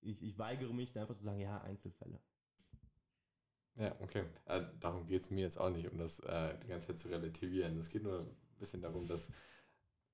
ich, 0.00 0.22
ich 0.22 0.38
weigere 0.38 0.72
mich 0.72 0.92
da 0.92 1.02
einfach 1.02 1.16
zu 1.16 1.24
sagen, 1.24 1.38
ja, 1.40 1.60
Einzelfälle. 1.62 2.20
Ja, 3.76 3.94
okay. 4.00 4.24
Äh, 4.46 4.62
darum 4.80 5.06
geht 5.06 5.22
es 5.22 5.30
mir 5.30 5.40
jetzt 5.42 5.58
auch 5.58 5.70
nicht, 5.70 5.90
um 5.90 5.98
das 5.98 6.20
äh, 6.20 6.58
die 6.62 6.68
ganze 6.68 6.88
Zeit 6.88 6.98
zu 6.98 7.08
relativieren. 7.08 7.78
Es 7.78 7.88
geht 7.90 8.02
nur 8.02 8.20
ein 8.20 8.36
bisschen 8.58 8.82
darum, 8.82 9.06
das 9.06 9.30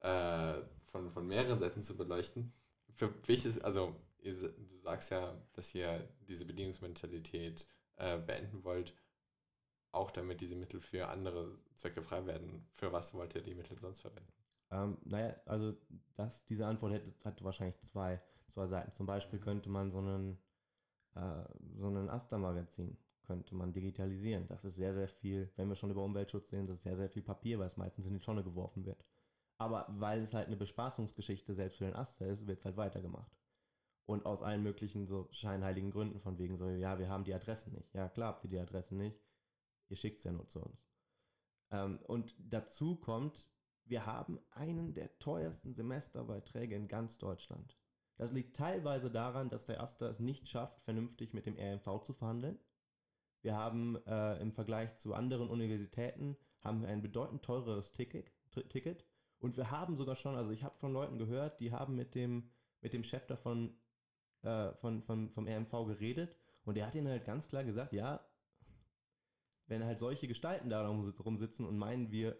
äh, 0.00 0.62
von, 0.86 1.10
von 1.10 1.26
mehreren 1.26 1.58
Seiten 1.58 1.82
zu 1.82 1.96
beleuchten. 1.96 2.52
Für 2.94 3.12
welches, 3.26 3.60
also 3.60 3.96
ihr, 4.20 4.34
du 4.34 4.78
sagst 4.82 5.10
ja, 5.10 5.34
dass 5.54 5.74
ihr 5.74 6.08
diese 6.28 6.46
Bedingungsmentalität 6.46 7.66
äh, 7.96 8.18
beenden 8.18 8.64
wollt, 8.64 8.94
auch 9.92 10.10
damit 10.10 10.40
diese 10.42 10.56
Mittel 10.56 10.80
für 10.80 11.08
andere 11.08 11.58
Zwecke 11.76 12.02
frei 12.02 12.26
werden. 12.26 12.66
Für 12.72 12.92
was 12.92 13.14
wollt 13.14 13.34
ihr 13.34 13.42
die 13.42 13.54
Mittel 13.54 13.78
sonst 13.78 14.00
verwenden? 14.02 14.32
Ähm, 14.70 14.98
naja, 15.04 15.34
also 15.46 15.74
das, 16.16 16.44
diese 16.46 16.66
Antwort 16.66 16.92
hätte, 16.92 17.12
hat 17.24 17.42
wahrscheinlich 17.44 17.76
zwei, 17.92 18.20
zwei 18.52 18.66
Seiten. 18.66 18.92
Zum 18.92 19.06
Beispiel 19.06 19.38
Mhm. 19.38 19.40
könnte 19.40 19.68
man 19.68 19.90
so 19.90 19.98
einen, 19.98 20.38
äh, 21.14 21.44
so 21.76 21.86
einen 21.88 22.08
Asta-Magazin 22.10 22.96
könnte 23.24 23.54
man 23.54 23.72
digitalisieren. 23.72 24.46
Das 24.48 24.64
ist 24.64 24.76
sehr, 24.76 24.94
sehr 24.94 25.08
viel, 25.08 25.50
wenn 25.56 25.68
wir 25.68 25.76
schon 25.76 25.90
über 25.90 26.04
Umweltschutz 26.04 26.50
sehen, 26.50 26.66
das 26.66 26.76
ist 26.76 26.82
sehr, 26.84 26.96
sehr 26.96 27.10
viel 27.10 27.22
Papier, 27.22 27.58
weil 27.58 27.66
es 27.66 27.76
meistens 27.76 28.06
in 28.06 28.14
die 28.14 28.20
Tonne 28.20 28.44
geworfen 28.44 28.84
wird. 28.84 29.04
Aber 29.58 29.86
weil 29.88 30.22
es 30.22 30.34
halt 30.34 30.48
eine 30.48 30.56
Bespaßungsgeschichte 30.56 31.54
selbst 31.54 31.78
für 31.78 31.84
den 31.84 31.96
Aster 31.96 32.26
ist, 32.26 32.46
wird 32.46 32.58
es 32.58 32.64
halt 32.64 32.76
weitergemacht. 32.76 33.32
Und 34.06 34.26
aus 34.26 34.42
allen 34.42 34.62
möglichen 34.62 35.06
so 35.06 35.28
scheinheiligen 35.30 35.90
Gründen, 35.90 36.20
von 36.20 36.38
wegen 36.38 36.56
so, 36.56 36.68
ja, 36.68 36.98
wir 36.98 37.08
haben 37.08 37.24
die 37.24 37.32
Adressen 37.32 37.72
nicht. 37.72 37.94
Ja, 37.94 38.08
klar 38.08 38.28
habt 38.34 38.44
ihr 38.44 38.50
die 38.50 38.58
Adressen 38.58 38.98
nicht. 38.98 39.18
Ihr 39.88 39.96
schickt 39.96 40.18
es 40.18 40.24
ja 40.24 40.32
nur 40.32 40.46
zu 40.48 40.60
uns. 40.60 40.86
Ähm, 41.70 41.98
und 42.06 42.34
dazu 42.38 42.96
kommt, 42.96 43.48
wir 43.84 44.06
haben 44.06 44.38
einen 44.50 44.94
der 44.94 45.18
teuersten 45.18 45.74
Semesterbeiträge 45.74 46.74
in 46.74 46.88
ganz 46.88 47.18
Deutschland. 47.18 47.78
Das 48.16 48.32
liegt 48.32 48.56
teilweise 48.56 49.10
daran, 49.10 49.50
dass 49.50 49.66
der 49.66 49.82
Aster 49.82 50.08
es 50.08 50.20
nicht 50.20 50.48
schafft, 50.48 50.80
vernünftig 50.82 51.34
mit 51.34 51.46
dem 51.46 51.56
RMV 51.58 52.02
zu 52.02 52.12
verhandeln. 52.12 52.58
Wir 53.44 53.54
haben 53.56 53.96
äh, 54.06 54.38
im 54.40 54.52
Vergleich 54.52 54.96
zu 54.96 55.12
anderen 55.12 55.50
Universitäten 55.50 56.34
haben 56.62 56.80
wir 56.80 56.88
ein 56.88 57.02
bedeutend 57.02 57.42
teureres 57.44 57.92
Ticket, 57.92 58.32
Ticket. 58.70 59.04
Und 59.38 59.58
wir 59.58 59.70
haben 59.70 59.96
sogar 59.96 60.16
schon, 60.16 60.34
also 60.34 60.50
ich 60.50 60.64
habe 60.64 60.78
von 60.78 60.94
Leuten 60.94 61.18
gehört, 61.18 61.60
die 61.60 61.70
haben 61.70 61.94
mit 61.94 62.14
dem, 62.14 62.48
mit 62.80 62.94
dem 62.94 63.04
Chef 63.04 63.26
davon 63.26 63.76
äh, 64.40 64.72
von, 64.76 65.02
von, 65.02 65.28
vom 65.28 65.46
RMV 65.46 65.70
geredet 65.86 66.38
und 66.64 66.76
der 66.76 66.86
hat 66.86 66.94
ihnen 66.94 67.08
halt 67.08 67.26
ganz 67.26 67.46
klar 67.46 67.64
gesagt, 67.64 67.92
ja, 67.92 68.26
wenn 69.66 69.84
halt 69.84 69.98
solche 69.98 70.26
Gestalten 70.26 70.70
da 70.70 70.86
rum- 70.88 71.12
rumsitzen 71.22 71.66
und 71.66 71.76
meinen, 71.76 72.10
wir, 72.10 72.38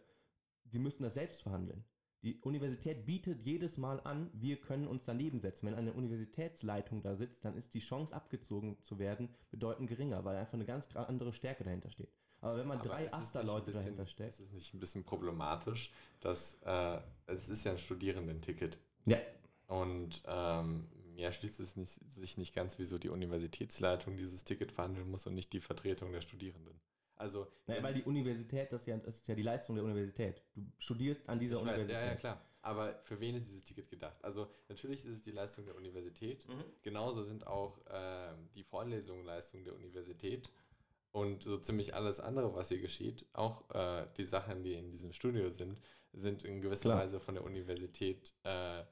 sie 0.64 0.79
müssten 0.79 1.03
das 1.03 1.14
selbst 1.14 1.43
verhandeln. 1.43 1.85
Die 2.25 2.41
Universität 2.41 3.05
bietet 3.05 3.43
jedes 3.43 3.77
Mal 3.77 4.01
an, 4.01 4.31
wir 4.33 4.57
können 4.57 4.87
uns 4.87 5.05
daneben 5.05 5.41
setzen. 5.41 5.67
Wenn 5.67 5.75
eine 5.75 5.93
Universitätsleitung 5.93 7.03
da 7.03 7.17
sitzt, 7.17 7.45
dann 7.45 7.55
ist 7.55 7.75
die 7.75 7.81
Chance 7.81 8.15
abgezogen 8.15 8.81
zu 8.81 8.99
werden 8.99 9.29
bedeutend 9.51 9.91
geringer, 9.91 10.25
weil 10.25 10.37
einfach 10.37 10.55
eine 10.55 10.65
ganz 10.65 10.89
andere 10.97 11.35
Stärke 11.35 11.65
dahinter 11.65 11.91
steht. 11.91 12.09
Aber 12.41 12.57
wenn 12.57 12.67
man 12.67 12.79
Aber 12.79 12.89
drei 12.89 13.05
bisschen- 13.05 13.83
dahinter 13.83 14.07
steckt. 14.07 14.31
Ist 14.31 14.41
es 14.41 14.53
nicht 14.53 14.73
ein 14.73 14.81
bisschen 14.81 15.05
problematisch, 15.05 15.93
dass 16.21 16.59
äh, 16.65 16.99
es 17.27 17.51
ist 17.51 17.65
ja 17.65 17.73
ein 17.73 17.79
Studierendenticket 17.79 18.79
Ja, 19.05 19.19
und 19.67 20.23
ähm, 20.27 20.89
mir 21.15 21.31
schließt 21.31 21.61
es 21.61 21.77
nicht, 21.77 22.01
sich 22.11 22.39
nicht 22.39 22.55
ganz, 22.55 22.79
wieso 22.79 22.97
die 22.97 23.11
Universitätsleitung 23.11 24.17
dieses 24.17 24.45
Ticket 24.45 24.73
verhandeln 24.73 25.11
muss 25.11 25.27
und 25.27 25.35
nicht 25.35 25.53
die 25.53 25.61
Vertretung 25.61 26.11
der 26.13 26.23
Studierenden. 26.23 26.81
Also, 27.16 27.46
Naja, 27.66 27.83
weil 27.83 27.94
die 27.94 28.03
Universität, 28.03 28.72
das 28.72 28.83
ist, 28.83 28.87
ja, 28.87 28.96
das 28.96 29.16
ist 29.16 29.29
ja 29.29 29.35
die 29.35 29.42
Leistung 29.42 29.77
der 29.77 29.85
Universität. 29.85 30.42
Du 30.55 30.62
studierst 30.79 31.29
an 31.29 31.38
dieser 31.38 31.57
ich 31.57 31.61
weiß, 31.64 31.83
Universität. 31.83 31.94
ja, 31.94 32.07
ja, 32.07 32.14
klar. 32.16 32.40
Aber 32.62 32.98
für 33.05 33.20
wen 33.20 33.35
ist 33.37 33.46
dieses 33.46 33.62
Ticket 33.62 33.88
gedacht? 33.90 34.16
Also, 34.24 34.48
natürlich 34.68 35.05
ist 35.05 35.11
es 35.12 35.22
die 35.22 35.33
Leistung 35.33 35.64
der 35.66 35.77
Universität. 35.77 36.48
Mhm. 36.48 36.64
Genauso 36.83 37.22
sind 37.22 37.46
auch 37.46 37.79
ähm, 37.90 38.48
die 38.55 38.64
Vorlesungen 38.64 39.24
Leistung 39.24 39.64
der 39.64 39.74
Universität. 39.74 40.50
Und 41.12 41.44
so 41.44 41.59
ziemlich 41.59 41.94
alles 41.94 42.18
andere, 42.18 42.53
was 42.55 42.70
hier 42.70 42.81
geschieht, 42.81 43.24
auch 43.35 43.70
äh, 43.70 44.07
die 44.16 44.24
Sachen, 44.24 44.64
die 44.64 44.74
in 44.74 44.90
diesem 44.90 45.12
Studio 45.12 45.48
sind, 45.48 45.81
sind 46.12 46.42
in 46.42 46.61
gewisser 46.61 46.88
Klar. 46.88 46.98
Weise 47.03 47.20
von 47.20 47.35
der 47.35 47.44
Universität. 47.44 48.35
Äh, 48.42 48.83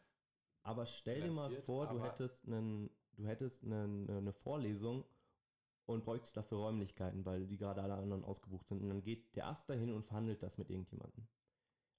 Aber 0.63 0.87
stell 0.87 1.23
dir 1.23 1.33
mal 1.33 1.51
vor, 1.63 1.89
du 1.89 2.01
hättest, 2.01 2.47
einen, 2.47 2.91
du 3.17 3.27
hättest 3.27 3.65
einen, 3.65 4.09
eine 4.09 4.33
Vorlesung 4.33 5.05
und 5.93 6.05
bräuchtest 6.05 6.37
dafür 6.37 6.59
Räumlichkeiten, 6.59 7.25
weil 7.25 7.47
die 7.47 7.57
gerade 7.57 7.83
alle 7.83 7.95
anderen 7.95 8.25
ausgebucht 8.25 8.67
sind. 8.69 8.83
Und 8.83 8.89
dann 8.89 9.03
geht 9.03 9.35
der 9.37 9.47
Ast 9.47 9.69
dahin 9.69 9.93
und 9.93 10.05
verhandelt 10.05 10.43
das 10.43 10.59
mit 10.59 10.71
irgendjemandem. 10.71 11.27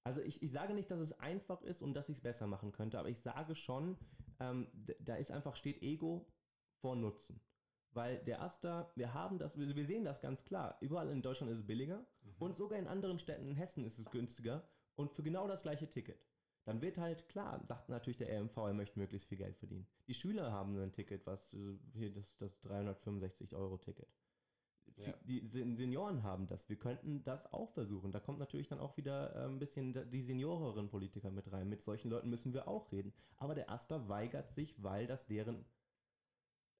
Also 0.06 0.22
ich, 0.22 0.42
ich 0.42 0.52
sage 0.52 0.74
nicht, 0.74 0.92
dass 0.92 1.00
es 1.00 1.18
einfach 1.20 1.62
ist 1.62 1.82
und 1.82 1.94
dass 1.94 2.10
ich 2.10 2.18
es 2.18 2.24
besser 2.24 2.46
machen 2.46 2.72
könnte, 2.74 3.00
aber 3.00 3.10
ich 3.10 3.22
sage 3.22 3.56
schon, 3.56 3.98
ähm, 4.40 4.68
da 5.00 5.16
ist 5.16 5.32
einfach, 5.32 5.56
steht 5.56 5.82
Ego 5.82 6.28
vor 6.82 6.96
Nutzen. 6.96 7.40
Weil 7.92 8.18
der 8.26 8.42
Aster, 8.42 8.92
wir 8.96 9.14
haben 9.14 9.38
das, 9.38 9.58
wir 9.58 9.76
wir 9.76 9.86
sehen 9.86 10.04
das 10.04 10.20
ganz 10.20 10.44
klar. 10.44 10.78
Überall 10.82 11.10
in 11.10 11.22
Deutschland 11.22 11.52
ist 11.52 11.60
es 11.60 11.68
billiger 11.68 12.06
und 12.40 12.58
sogar 12.58 12.80
in 12.80 12.88
anderen 12.88 13.20
Städten 13.20 13.48
in 13.48 13.56
Hessen 13.56 13.86
ist 13.86 14.00
es 14.00 14.10
günstiger 14.10 14.68
und 14.96 15.12
für 15.12 15.24
genau 15.24 15.48
das 15.48 15.62
gleiche 15.62 15.88
Ticket. 15.88 16.20
Dann 16.66 16.82
wird 16.82 16.98
halt 16.98 17.28
klar, 17.28 17.62
sagt 17.66 17.90
natürlich 17.90 18.18
der 18.18 18.30
RMV, 18.40 18.56
er 18.58 18.74
möchte 18.74 19.00
möglichst 19.00 19.28
viel 19.28 19.38
Geld 19.38 19.58
verdienen. 19.58 19.88
Die 20.08 20.14
Schüler 20.14 20.52
haben 20.52 20.78
ein 20.78 20.94
Ticket, 20.94 21.26
was 21.26 21.54
äh, 21.54 21.78
hier 21.94 22.14
das, 22.14 22.38
das 22.38 22.62
365 22.62 23.54
Euro 23.56 23.78
Ticket. 23.78 24.08
Ja. 24.98 25.14
Die 25.24 25.48
Sen- 25.48 25.76
Senioren 25.76 26.24
haben 26.24 26.48
das. 26.48 26.70
Wir 26.70 26.78
könnten 26.78 27.24
das 27.24 27.52
auch 27.52 27.72
versuchen. 27.72 28.12
Da 28.12 28.20
kommt 28.20 28.40
natürlich 28.40 28.68
dann 28.68 28.80
auch 28.80 28.96
wieder 28.98 29.36
äh, 29.36 29.46
ein 29.46 29.60
bisschen 29.60 30.10
die 30.12 30.22
senioreren 30.22 30.90
Politiker 30.90 31.32
mit 31.32 31.52
rein. 31.52 31.70
Mit 31.70 31.82
solchen 31.82 32.10
Leuten 32.10 32.30
müssen 32.30 32.54
wir 32.54 32.68
auch 32.68 32.92
reden. 32.92 33.14
Aber 33.38 33.56
der 33.56 33.70
Aster 33.70 34.08
weigert 34.08 34.52
sich, 34.52 34.82
weil 34.84 35.08
das 35.08 35.26
deren 35.28 35.66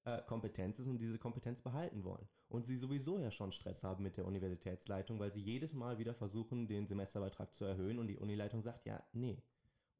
äh, 0.04 0.22
Kompetenz 0.22 0.78
ist 0.78 0.86
und 0.86 0.98
diese 0.98 1.18
Kompetenz 1.18 1.60
behalten 1.60 2.04
wollen. 2.04 2.28
Und 2.48 2.66
sie 2.66 2.76
sowieso 2.76 3.18
ja 3.18 3.30
schon 3.30 3.52
Stress 3.52 3.82
haben 3.82 4.02
mit 4.02 4.16
der 4.16 4.26
Universitätsleitung, 4.26 5.18
weil 5.18 5.32
sie 5.32 5.40
jedes 5.40 5.72
Mal 5.72 5.98
wieder 5.98 6.14
versuchen, 6.14 6.68
den 6.68 6.86
Semesterbeitrag 6.86 7.54
zu 7.54 7.64
erhöhen 7.64 7.98
und 7.98 8.06
die 8.08 8.18
Unileitung 8.18 8.62
sagt, 8.62 8.86
ja, 8.86 9.02
nee. 9.12 9.42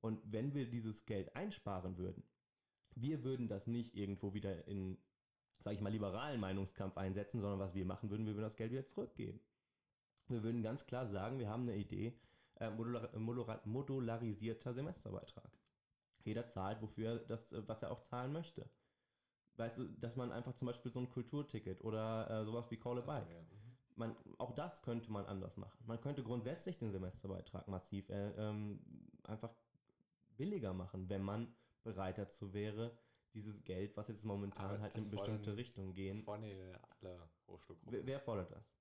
Und 0.04 0.20
wenn 0.30 0.52
wir 0.52 0.68
dieses 0.68 1.06
Geld 1.06 1.34
einsparen 1.34 1.96
würden, 1.96 2.24
wir 2.94 3.24
würden 3.24 3.48
das 3.48 3.66
nicht 3.66 3.94
irgendwo 3.96 4.34
wieder 4.34 4.68
in, 4.68 4.98
sage 5.60 5.76
ich 5.76 5.80
mal, 5.80 5.88
liberalen 5.88 6.38
Meinungskampf 6.40 6.98
einsetzen, 6.98 7.40
sondern 7.40 7.58
was 7.58 7.74
wir 7.74 7.86
machen 7.86 8.10
würden, 8.10 8.26
wir 8.26 8.34
würden 8.34 8.44
das 8.44 8.58
Geld 8.58 8.70
wieder 8.70 8.84
zurückgeben. 8.84 9.40
Wir 10.28 10.42
würden 10.42 10.62
ganz 10.62 10.84
klar 10.84 11.06
sagen, 11.06 11.38
wir 11.38 11.48
haben 11.48 11.62
eine 11.62 11.76
Idee, 11.78 12.12
äh, 12.56 12.68
modular, 12.68 13.18
modular, 13.18 13.62
modularisierter 13.64 14.74
Semesterbeitrag. 14.74 15.50
Jeder 16.22 16.46
zahlt, 16.48 16.82
wofür 16.82 17.12
er 17.12 17.18
das, 17.20 17.50
äh, 17.52 17.66
was 17.66 17.82
er 17.82 17.90
auch 17.90 18.02
zahlen 18.02 18.34
möchte. 18.34 18.68
Weißt 19.56 19.78
du, 19.78 19.88
dass 19.88 20.16
man 20.16 20.32
einfach 20.32 20.52
zum 20.52 20.66
Beispiel 20.66 20.92
so 20.92 21.00
ein 21.00 21.08
Kulturticket 21.08 21.82
oder 21.82 22.28
äh, 22.28 22.44
sowas 22.44 22.70
wie 22.70 22.76
Call 22.76 22.98
a 22.98 23.00
Bike 23.00 23.26
wär- 23.30 23.40
mhm. 23.40 23.48
man, 23.96 24.16
auch 24.36 24.52
das 24.52 24.82
könnte 24.82 25.10
man 25.10 25.24
anders 25.24 25.56
machen. 25.56 25.82
Man 25.86 25.98
könnte 26.02 26.22
grundsätzlich 26.22 26.76
den 26.76 26.92
Semesterbeitrag 26.92 27.68
massiv 27.68 28.10
äh, 28.10 28.32
ähm, 28.36 28.80
einfach 29.22 29.54
billiger 30.36 30.72
machen, 30.74 31.08
wenn 31.08 31.22
man 31.22 31.54
bereit 31.82 32.18
dazu 32.18 32.52
wäre, 32.52 32.96
dieses 33.34 33.64
Geld, 33.64 33.96
was 33.96 34.08
jetzt 34.08 34.24
momentan 34.24 34.66
Aber 34.70 34.80
halt 34.80 34.94
in 34.94 35.00
das 35.00 35.10
bestimmte 35.10 35.46
wollen- 35.46 35.56
Richtungen 35.56 35.88
Das 35.88 35.96
gehen. 35.96 36.22
fordern 36.22 36.44
ja 36.50 36.80
alle 37.00 37.28
Hochschulgruppen. 37.48 37.92
Wer, 37.92 38.06
wer 38.06 38.20
fordert 38.20 38.50
das? 38.52 38.72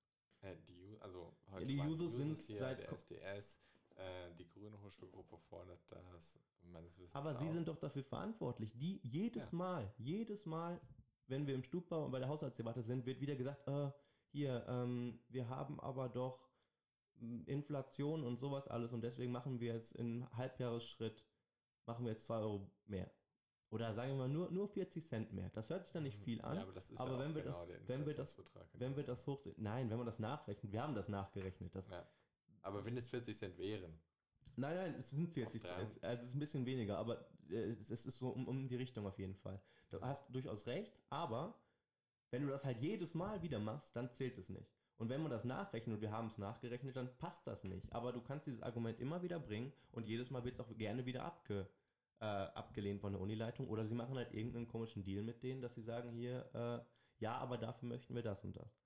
Äh, 0.42 0.56
die, 0.68 0.96
also 1.00 1.36
heute 1.50 1.66
die 1.66 1.78
waren 1.78 1.88
Jusos 1.88 2.14
sind 2.16 2.36
hier, 2.38 2.58
seit 2.58 2.78
der 2.78 2.92
SDS, 2.92 3.60
äh, 3.96 4.32
die 4.38 4.48
Grüne 4.48 4.80
Hochschulgruppe 4.80 5.38
fordert 5.38 5.80
das, 5.90 6.38
meines 6.62 6.96
Wissens 6.98 7.14
Aber 7.16 7.34
sie 7.34 7.48
auch. 7.48 7.52
sind 7.52 7.66
doch 7.68 7.78
dafür 7.78 8.04
verantwortlich. 8.04 8.76
Die 8.78 9.00
jedes 9.02 9.50
Ja. 9.50 9.56
Mal, 9.56 9.94
jedes 9.98 10.46
Mal, 10.46 10.80
wenn 11.26 11.46
wir 11.46 11.54
im 11.54 11.62
Stubbau 11.64 12.04
und 12.04 12.12
bei 12.12 12.18
der 12.20 12.28
Haushaltsdebatte 12.28 12.82
sind, 12.82 13.06
wird 13.06 13.20
wieder 13.20 13.34
gesagt, 13.36 13.66
äh, 13.66 13.90
hier, 14.30 14.64
ähm, 14.68 15.20
wir 15.28 15.48
haben 15.48 15.80
aber 15.80 16.08
doch 16.08 16.48
m, 17.20 17.44
Inflation 17.46 18.24
und 18.24 18.38
sowas 18.38 18.66
alles 18.68 18.92
und 18.92 19.00
deswegen 19.02 19.32
machen 19.32 19.60
wir 19.60 19.74
jetzt 19.74 19.92
in 19.92 20.28
Halbjahresschritt, 20.36 21.24
machen 21.86 22.04
wir 22.04 22.12
jetzt 22.12 22.24
2 22.24 22.36
Euro 22.38 22.70
mehr. 22.86 23.10
Oder 23.70 23.92
sagen 23.94 24.12
wir 24.12 24.18
mal 24.18 24.28
nur, 24.28 24.50
nur 24.50 24.68
40 24.68 25.04
Cent 25.04 25.32
mehr. 25.32 25.50
Das 25.50 25.68
hört 25.68 25.84
sich 25.84 25.92
dann 25.92 26.04
nicht 26.04 26.18
viel 26.18 26.40
an. 26.42 26.56
Ja, 26.56 26.62
aber 26.62 26.72
das 26.72 26.90
ist 26.90 27.00
aber 27.00 27.10
ja 27.10 27.16
auch 27.16 27.20
wenn 27.20 27.34
wir 27.34 27.42
genau 27.42 27.66
das- 27.66 27.88
wenn 27.88 28.06
wir 28.06 28.14
das- 28.14 28.38
wenn 28.74 28.96
wir 28.96 29.02
das 29.02 29.26
hoch... 29.26 29.44
Nein, 29.56 29.90
wenn 29.90 29.96
man 29.96 30.06
das 30.06 30.18
nachrechnet, 30.20 30.72
wir 30.72 30.82
haben 30.82 30.94
das 30.94 31.08
nachgerechnet. 31.08 31.74
Das. 31.74 31.88
Ja. 31.88 32.06
Aber 32.62 32.84
wenn 32.84 32.96
es 32.96 33.08
40 33.08 33.36
Cent 33.36 33.58
wären, 33.58 33.98
Nein, 34.56 34.76
nein, 34.76 34.94
es 34.94 35.10
sind 35.10 35.28
40 35.30 35.64
Auf 35.64 35.68
drei. 35.68 35.82
es, 35.82 36.02
also 36.04 36.22
es 36.22 36.28
ist 36.28 36.36
ein 36.36 36.38
bisschen 36.38 36.64
weniger, 36.64 36.96
aber 36.98 37.26
äh, 37.50 37.72
es, 37.72 37.90
es 37.90 38.06
ist 38.06 38.18
so 38.20 38.28
um, 38.28 38.46
um 38.46 38.68
die 38.68 38.76
Richtung 38.76 39.04
auf 39.04 39.18
jeden 39.18 39.34
Fall. 39.34 39.60
Du 39.90 40.00
hast 40.00 40.32
durchaus 40.32 40.64
recht, 40.66 40.96
aber 41.10 41.58
wenn 42.30 42.42
du 42.42 42.48
das 42.50 42.64
halt 42.64 42.80
jedes 42.80 43.14
Mal 43.14 43.42
wieder 43.42 43.58
machst, 43.58 43.96
dann 43.96 44.12
zählt 44.12 44.38
es 44.38 44.48
nicht. 44.50 44.70
Und 44.96 45.08
wenn 45.08 45.22
man 45.22 45.30
das 45.30 45.44
nachrechnet 45.44 45.96
und 45.96 46.00
wir 46.00 46.12
haben 46.12 46.28
es 46.28 46.38
nachgerechnet, 46.38 46.96
dann 46.96 47.16
passt 47.18 47.46
das 47.46 47.64
nicht. 47.64 47.92
Aber 47.92 48.12
du 48.12 48.20
kannst 48.20 48.46
dieses 48.46 48.62
Argument 48.62 49.00
immer 49.00 49.22
wieder 49.22 49.40
bringen 49.40 49.72
und 49.90 50.06
jedes 50.06 50.30
Mal 50.30 50.44
wird 50.44 50.54
es 50.54 50.60
auch 50.60 50.76
gerne 50.76 51.04
wieder 51.04 51.24
abge, 51.24 51.68
äh, 52.20 52.24
abgelehnt 52.24 53.00
von 53.00 53.12
der 53.12 53.20
Unileitung. 53.20 53.68
Oder 53.68 53.86
sie 53.86 53.94
machen 53.94 54.16
halt 54.16 54.32
irgendeinen 54.32 54.68
komischen 54.68 55.04
Deal 55.04 55.22
mit 55.22 55.42
denen, 55.42 55.60
dass 55.60 55.74
sie 55.74 55.82
sagen 55.82 56.12
hier, 56.12 56.48
äh, 56.54 56.84
ja, 57.18 57.36
aber 57.38 57.58
dafür 57.58 57.88
möchten 57.88 58.14
wir 58.14 58.22
das 58.22 58.44
und 58.44 58.56
das. 58.56 58.78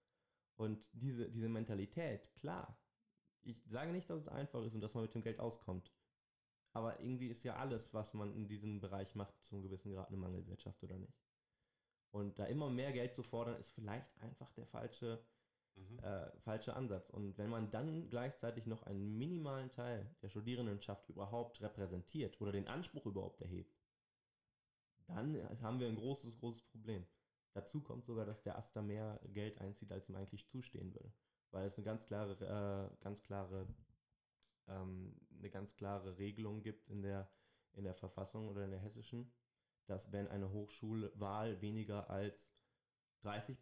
Und 0.57 0.89
diese, 0.93 1.31
diese 1.31 1.49
Mentalität, 1.49 2.35
klar, 2.37 2.77
ich 3.43 3.63
sage 3.65 3.93
nicht, 3.93 4.11
dass 4.11 4.23
es 4.23 4.29
einfach 4.29 4.63
ist 4.65 4.75
und 4.75 4.81
dass 4.81 4.95
man 4.95 5.05
mit 5.05 5.15
dem 5.15 5.23
Geld 5.23 5.41
auskommt. 5.41 5.93
Aber 6.73 7.01
irgendwie 7.01 7.29
ist 7.29 7.45
ja 7.45 7.57
alles, 7.57 7.93
was 7.95 8.13
man 8.15 8.33
in 8.35 8.47
diesem 8.47 8.81
Bereich 8.81 9.15
macht, 9.15 9.35
zum 9.45 9.63
gewissen 9.63 9.93
Grad 9.93 10.09
eine 10.09 10.17
Mangelwirtschaft, 10.17 10.83
oder 10.83 10.99
nicht? 10.99 11.19
Und 12.11 12.39
da 12.39 12.45
immer 12.47 12.71
mehr 12.71 12.93
Geld 12.93 13.15
zu 13.15 13.23
fordern, 13.23 13.57
ist 13.61 13.71
vielleicht 13.71 14.17
einfach 14.21 14.51
der 14.53 14.67
falsche, 14.67 15.23
mhm. 15.79 15.99
äh, 16.01 16.31
falsche 16.41 16.75
Ansatz. 16.75 17.11
Und 17.11 17.37
wenn 17.39 17.51
man 17.51 17.71
dann 17.71 18.09
gleichzeitig 18.11 18.67
noch 18.67 18.83
einen 18.85 19.17
minimalen 19.17 19.71
Teil 19.71 20.15
der 20.23 20.29
Studierendenschaft 20.29 21.09
überhaupt 21.09 21.61
repräsentiert 21.61 22.41
oder 22.41 22.53
den 22.53 22.69
Anspruch 22.69 23.07
überhaupt 23.07 23.41
erhebt, 23.41 23.79
dann 25.07 25.63
haben 25.63 25.81
wir 25.81 25.89
ein 25.89 25.97
großes, 25.97 26.39
großes 26.39 26.63
Problem. 26.65 27.07
Dazu 27.55 27.81
kommt 27.81 28.05
sogar, 28.05 28.27
dass 28.27 28.43
der 28.43 28.59
Aster 28.59 28.83
mehr 28.83 29.21
Geld 29.33 29.59
einzieht, 29.61 29.91
als 29.91 30.09
ihm 30.09 30.17
eigentlich 30.17 30.47
zustehen 30.49 30.93
würde. 30.95 31.13
Weil 31.51 31.67
es 31.67 31.77
eine 31.77 31.85
ganz 31.85 32.07
klare, 32.07 32.33
äh, 32.33 33.03
ganz 33.03 33.23
klare, 33.23 33.67
ähm, 34.69 35.19
eine 35.39 35.51
ganz 35.51 35.75
klare 35.75 36.19
Regelung 36.19 36.63
gibt 36.63 36.89
in 36.89 37.03
der, 37.03 37.31
in 37.73 37.85
der 37.85 37.95
Verfassung 37.95 38.49
oder 38.49 38.65
in 38.65 38.71
der 38.71 38.81
hessischen, 38.81 39.33
dass 39.87 40.13
wenn 40.13 40.29
eine 40.29 40.53
Hochschulwahl 40.53 41.61
weniger 41.63 42.11
als 42.11 42.53
30 43.23 43.59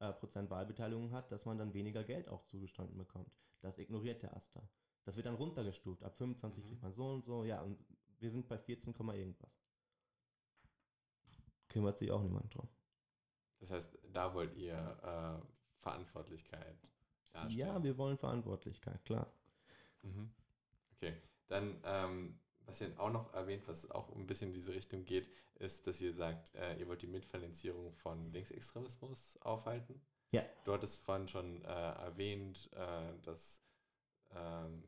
äh, 0.00 0.12
Prozent 0.12 0.50
Wahlbeteiligung 0.50 1.12
hat, 1.12 1.30
dass 1.30 1.44
man 1.44 1.58
dann 1.58 1.72
weniger 1.74 2.02
Geld 2.04 2.28
auch 2.28 2.42
zugestanden 2.44 2.96
bekommt. 2.96 3.30
Das 3.60 3.78
ignoriert 3.78 4.22
der 4.22 4.34
Aster. 4.36 4.68
Das 5.04 5.16
wird 5.16 5.26
dann 5.26 5.34
runtergestuft. 5.34 6.02
Ab 6.02 6.16
25 6.16 6.64
Mhm. 6.64 6.68
kriegt 6.68 6.82
man 6.82 6.92
so 6.92 7.10
und 7.10 7.24
so. 7.24 7.44
Ja, 7.44 7.62
und 7.62 7.78
wir 8.18 8.30
sind 8.30 8.48
bei 8.48 8.58
14, 8.58 8.92
Komma 8.92 9.14
irgendwas. 9.14 9.50
Kümmert 11.68 11.98
sich 11.98 12.10
auch 12.10 12.22
niemand 12.22 12.52
drum. 12.54 12.68
Das 13.60 13.70
heißt, 13.70 13.98
da 14.12 14.34
wollt 14.34 14.54
ihr 14.56 14.74
äh, 14.74 15.46
Verantwortlichkeit 15.82 16.78
darstellen. 17.32 17.68
Ja, 17.68 17.82
wir 17.82 17.96
wollen 17.96 18.18
Verantwortlichkeit, 18.18 19.04
klar. 19.04 19.32
Mhm. 20.02 20.32
Okay, 20.96 21.14
dann, 21.46 21.80
ähm, 21.84 22.40
was 22.70 22.80
ihr 22.80 22.98
auch 22.98 23.10
noch 23.10 23.34
erwähnt, 23.34 23.66
was 23.66 23.90
auch 23.90 24.08
ein 24.14 24.26
bisschen 24.26 24.48
in 24.48 24.54
diese 24.54 24.72
Richtung 24.74 25.04
geht, 25.04 25.28
ist, 25.58 25.86
dass 25.86 26.00
ihr 26.00 26.12
sagt, 26.12 26.54
äh, 26.54 26.76
ihr 26.78 26.86
wollt 26.88 27.02
die 27.02 27.06
Mitfinanzierung 27.06 27.92
von 27.92 28.32
Linksextremismus 28.32 29.38
aufhalten. 29.42 30.00
Ja. 30.32 30.42
Du 30.64 30.72
hattest 30.72 31.02
vorhin 31.02 31.28
schon 31.28 31.64
äh, 31.64 31.68
erwähnt, 31.68 32.70
äh, 32.72 33.12
dass 33.22 33.62
ähm, 34.34 34.84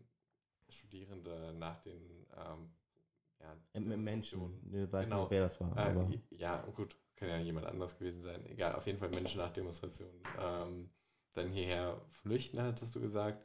Studierende 0.68 1.52
nach 1.58 1.80
den 1.80 2.26
ähm, 2.36 2.70
ja, 3.40 3.80
Menschen, 3.80 4.60
ich 4.72 4.92
weiß 4.92 5.06
Genau. 5.06 5.22
nicht, 5.22 5.30
wer 5.32 5.42
das 5.42 5.60
war. 5.60 5.76
aber 5.76 6.08
äh, 6.08 6.20
ja, 6.30 6.62
gut, 6.76 6.96
kann 7.16 7.28
ja 7.28 7.38
jemand 7.38 7.66
anders 7.66 7.98
gewesen 7.98 8.22
sein. 8.22 8.46
Egal, 8.46 8.74
auf 8.76 8.86
jeden 8.86 8.98
Fall 8.98 9.10
Menschen 9.10 9.38
nach 9.38 9.52
Demonstrationen 9.52 10.22
ähm, 10.38 10.90
dann 11.34 11.50
hierher 11.50 12.00
flüchten, 12.10 12.62
hattest 12.62 12.94
du 12.94 13.00
gesagt. 13.00 13.44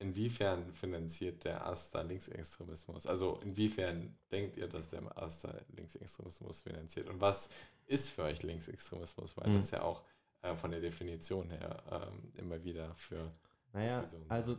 Inwiefern 0.00 0.72
finanziert 0.74 1.44
der 1.44 1.66
Aster 1.66 2.04
Linksextremismus? 2.04 3.06
Also 3.06 3.38
inwiefern 3.42 4.16
denkt 4.30 4.56
ihr, 4.56 4.68
dass 4.68 4.88
der 4.88 5.16
Aster 5.18 5.60
Linksextremismus 5.74 6.62
finanziert? 6.62 7.08
Und 7.08 7.20
was 7.20 7.48
ist 7.86 8.10
für 8.10 8.22
euch 8.22 8.42
Linksextremismus? 8.42 9.36
Weil 9.36 9.46
Hm. 9.46 9.54
das 9.54 9.70
ja 9.72 9.82
auch 9.82 10.04
äh, 10.42 10.54
von 10.54 10.70
der 10.70 10.80
Definition 10.80 11.50
her 11.50 11.82
ähm, 11.90 12.32
immer 12.36 12.62
wieder 12.62 12.94
für... 12.94 13.32
naja, 13.72 14.00
Diskussion. 14.00 14.30
also 14.30 14.56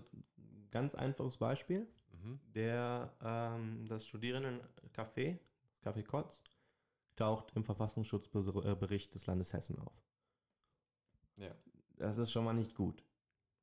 ganz 0.71 0.93
einfaches 0.95 1.37
Beispiel. 1.37 1.87
Mhm. 2.11 2.39
Der, 2.53 3.13
ähm, 3.21 3.85
das 3.87 4.05
Studierendencafé, 4.05 5.37
das 5.81 5.95
Café 5.95 6.03
Kotz, 6.03 6.41
taucht 7.15 7.51
im 7.55 7.63
Verfassungsschutzbericht 7.63 9.15
des 9.15 9.25
Landes 9.25 9.53
Hessen 9.53 9.79
auf. 9.79 9.93
Ja. 11.37 11.55
Das 11.95 12.17
ist 12.17 12.31
schon 12.31 12.45
mal 12.45 12.53
nicht 12.53 12.75
gut, 12.75 13.03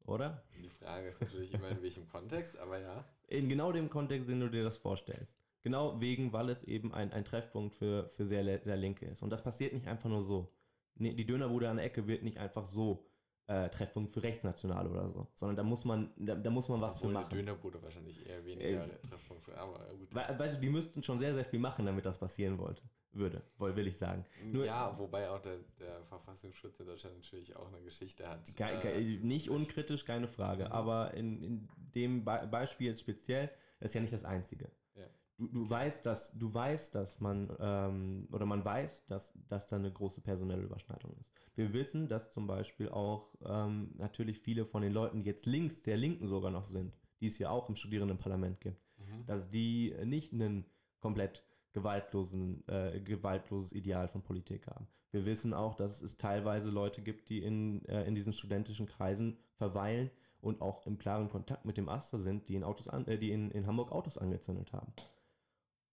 oder? 0.07 0.42
Die 0.62 0.69
Frage 0.69 1.09
ist 1.09 1.21
natürlich 1.21 1.53
immer, 1.55 1.69
in 1.69 1.83
welchem 1.83 2.09
Kontext, 2.09 2.59
aber 2.59 2.79
ja. 2.79 3.05
In 3.29 3.49
genau 3.49 3.73
dem 3.73 3.90
Kontext, 3.90 4.29
den 4.29 4.40
du 4.40 4.48
dir 4.48 4.65
das 4.65 4.79
vorstellst. 4.79 5.37
Genau 5.63 6.00
wegen, 6.00 6.33
weil 6.33 6.50
es 6.50 6.63
eben 6.65 6.94
ein, 6.94 7.13
ein 7.13 7.25
Treffpunkt 7.25 7.75
für, 7.75 8.09
für 8.11 8.25
sehr, 8.25 8.44
sehr 8.63 8.77
Linke 8.77 9.07
ist. 9.07 9.23
Und 9.23 9.31
das 9.31 9.42
passiert 9.42 9.73
nicht 9.73 9.88
einfach 9.88 10.09
nur 10.09 10.23
so. 10.23 10.52
Nee, 10.94 11.13
die 11.13 11.27
Dönerbude 11.27 11.69
an 11.69 11.77
der 11.77 11.87
Ecke 11.87 12.07
wird 12.07 12.23
nicht 12.23 12.38
einfach 12.38 12.67
so 12.67 13.04
äh, 13.48 13.69
Treffpunkt 13.69 14.13
für 14.13 14.23
Rechtsnationale 14.23 14.88
oder 14.88 15.09
so, 15.09 15.29
sondern 15.35 15.57
da 15.57 15.63
muss 15.63 15.85
man, 15.85 16.13
da, 16.17 16.35
da 16.35 16.50
muss 16.50 16.69
man 16.69 16.81
was 16.81 16.96
Obwohl 16.96 17.11
für 17.11 17.19
eine 17.19 17.25
machen. 17.27 17.38
Dönerbude 17.38 17.83
wahrscheinlich 17.83 18.27
eher 18.27 18.44
weniger 18.44 18.85
Äh, 18.85 18.98
Treffpunkt 19.09 19.44
für, 19.44 19.57
aber 19.57 19.79
gut. 19.98 20.15
We 20.15 20.38
weißt 20.38 20.57
du, 20.57 20.61
die 20.61 20.69
müssten 20.71 21.02
schon 21.02 21.19
sehr, 21.19 21.35
sehr 21.35 21.44
viel 21.44 21.61
machen, 21.61 21.87
damit 21.87 22.04
das 22.04 22.19
passieren 22.19 22.59
wollte, 22.59 22.83
würde, 23.17 23.42
will 23.58 23.87
ich 23.87 23.96
sagen. 23.96 24.25
Nur- 24.44 24.64
ja, 24.67 24.96
wobei 24.98 25.29
auch 25.31 25.40
der, 25.40 25.58
der 25.79 26.02
Verfassungsschutz 26.04 26.81
in 26.81 26.87
Deutschland 26.87 27.17
natürlich 27.17 27.54
auch 27.56 27.69
eine 27.73 27.83
Geschichte 27.83 28.25
hat. 28.25 28.44
Ke 28.56 28.79
ke 28.81 28.92
Äh, 28.92 29.19
nicht 29.23 29.50
unkritisch, 29.50 30.04
keine 30.04 30.29
Frage. 30.29 30.71
Aber 30.71 31.14
in, 31.14 31.42
in 31.42 31.69
dem 31.94 32.25
Be 32.25 32.46
Beispiel 32.50 32.88
jetzt 32.88 33.00
speziell, 33.00 33.50
das 33.81 33.90
ist 33.90 33.94
ja 33.94 34.00
nicht 34.00 34.12
das 34.12 34.25
Einzige. 34.25 34.71
Ja. 34.94 35.06
du, 35.38 35.48
du 35.48 35.69
weißt, 35.71 36.06
dass 36.06 36.33
du 36.38 36.52
weißt, 36.52 36.94
dass 36.94 37.21
man 37.21 37.54
ähm, 37.60 38.29
oder 38.33 38.46
man 38.46 38.64
weiß, 38.64 39.06
dass, 39.06 39.33
dass 39.48 39.67
da 39.67 39.77
eine 39.77 39.92
große 39.92 40.21
personelle 40.21 40.62
Überschneidung 40.62 41.14
ist. 41.21 41.31
Wir 41.54 41.73
wissen, 41.73 42.08
dass 42.08 42.31
zum 42.33 42.46
Beispiel 42.46 42.88
auch 42.88 43.35
ähm, 43.44 43.92
natürlich 43.98 44.38
viele 44.40 44.64
von 44.67 44.83
den 44.83 44.92
Leuten, 44.92 45.23
die 45.23 45.29
jetzt 45.31 45.46
links 45.46 45.83
der 45.83 45.96
Linken 45.96 46.27
sogar 46.27 46.50
noch 46.50 46.64
sind, 46.64 46.96
die 47.21 47.27
es 47.29 47.38
ja 47.38 47.50
auch 47.50 47.69
im 47.69 47.77
Studierendenparlament 47.77 48.60
gibt, 48.60 48.81
Mhm. 48.98 49.27
dass 49.27 49.50
die 49.50 49.94
nicht 50.04 50.33
einen 50.33 50.64
komplett 51.00 51.44
gewaltlosen, 51.77 52.66
äh, 52.68 53.00
gewaltloses 53.00 53.72
Ideal 53.72 54.08
von 54.08 54.22
Politik 54.22 54.66
haben. 54.66 54.87
Wir 55.12 55.27
wissen 55.27 55.52
auch, 55.52 55.74
dass 55.74 56.00
es 56.00 56.16
teilweise 56.16 56.70
Leute 56.70 57.02
gibt, 57.02 57.29
die 57.29 57.42
in, 57.42 57.85
äh, 57.85 58.04
in 58.06 58.14
diesen 58.14 58.33
studentischen 58.33 58.87
Kreisen 58.87 59.37
verweilen 59.56 60.10
und 60.40 60.62
auch 60.62 60.87
im 60.87 60.96
klaren 60.98 61.29
Kontakt 61.29 61.66
mit 61.66 61.77
dem 61.77 61.88
Aster 61.88 62.18
sind, 62.18 62.48
die 62.48 62.54
in, 62.54 62.64
Autos 62.64 62.88
an, 62.88 63.06
äh, 63.06 63.18
die 63.18 63.31
in, 63.31 63.50
in 63.50 63.66
Hamburg 63.66 63.92
Autos 63.92 64.16
angezündet 64.16 64.72
haben. 64.72 64.92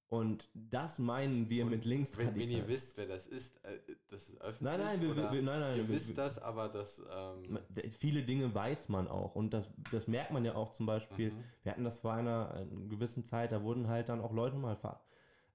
Und 0.09 0.47
das 0.53 0.99
meinen 0.99 1.49
wir 1.49 1.63
Und 1.65 1.71
mit 1.71 1.85
links 1.85 2.15
Wenn, 2.17 2.35
wenn 2.35 2.51
ihr 2.51 2.67
wisst, 2.67 2.97
wer 2.97 3.07
das 3.07 3.25
ist, 3.25 3.57
äh, 3.65 3.79
das 4.09 4.29
ist 4.29 4.39
öffentlich. 4.41 4.77
Nein, 4.77 4.79
nein, 4.79 5.01
wir, 5.01 5.15
wir, 5.15 5.41
nein, 5.41 5.59
nein, 5.59 5.77
ihr 5.77 5.87
wir, 5.87 5.95
wisst 5.95 6.17
das, 6.17 6.37
aber 6.37 6.69
das. 6.69 7.01
Ähm, 7.11 7.57
Viele 7.97 8.21
Dinge 8.23 8.53
weiß 8.53 8.89
man 8.89 9.07
auch 9.07 9.35
und 9.35 9.53
das, 9.53 9.67
das 9.91 10.07
merkt 10.07 10.31
man 10.31 10.45
ja 10.45 10.53
auch 10.55 10.71
zum 10.71 10.85
Beispiel. 10.85 11.31
Mhm. 11.31 11.43
Wir 11.63 11.71
hatten 11.71 11.83
das 11.83 11.97
vor 11.99 12.13
einer, 12.13 12.51
einer 12.51 12.87
gewissen 12.89 13.23
Zeit, 13.25 13.51
da 13.51 13.63
wurden 13.63 13.87
halt 13.87 14.07
dann 14.09 14.21
auch 14.21 14.33
Leute 14.33 14.55
mal 14.57 14.75
ver- 14.75 15.01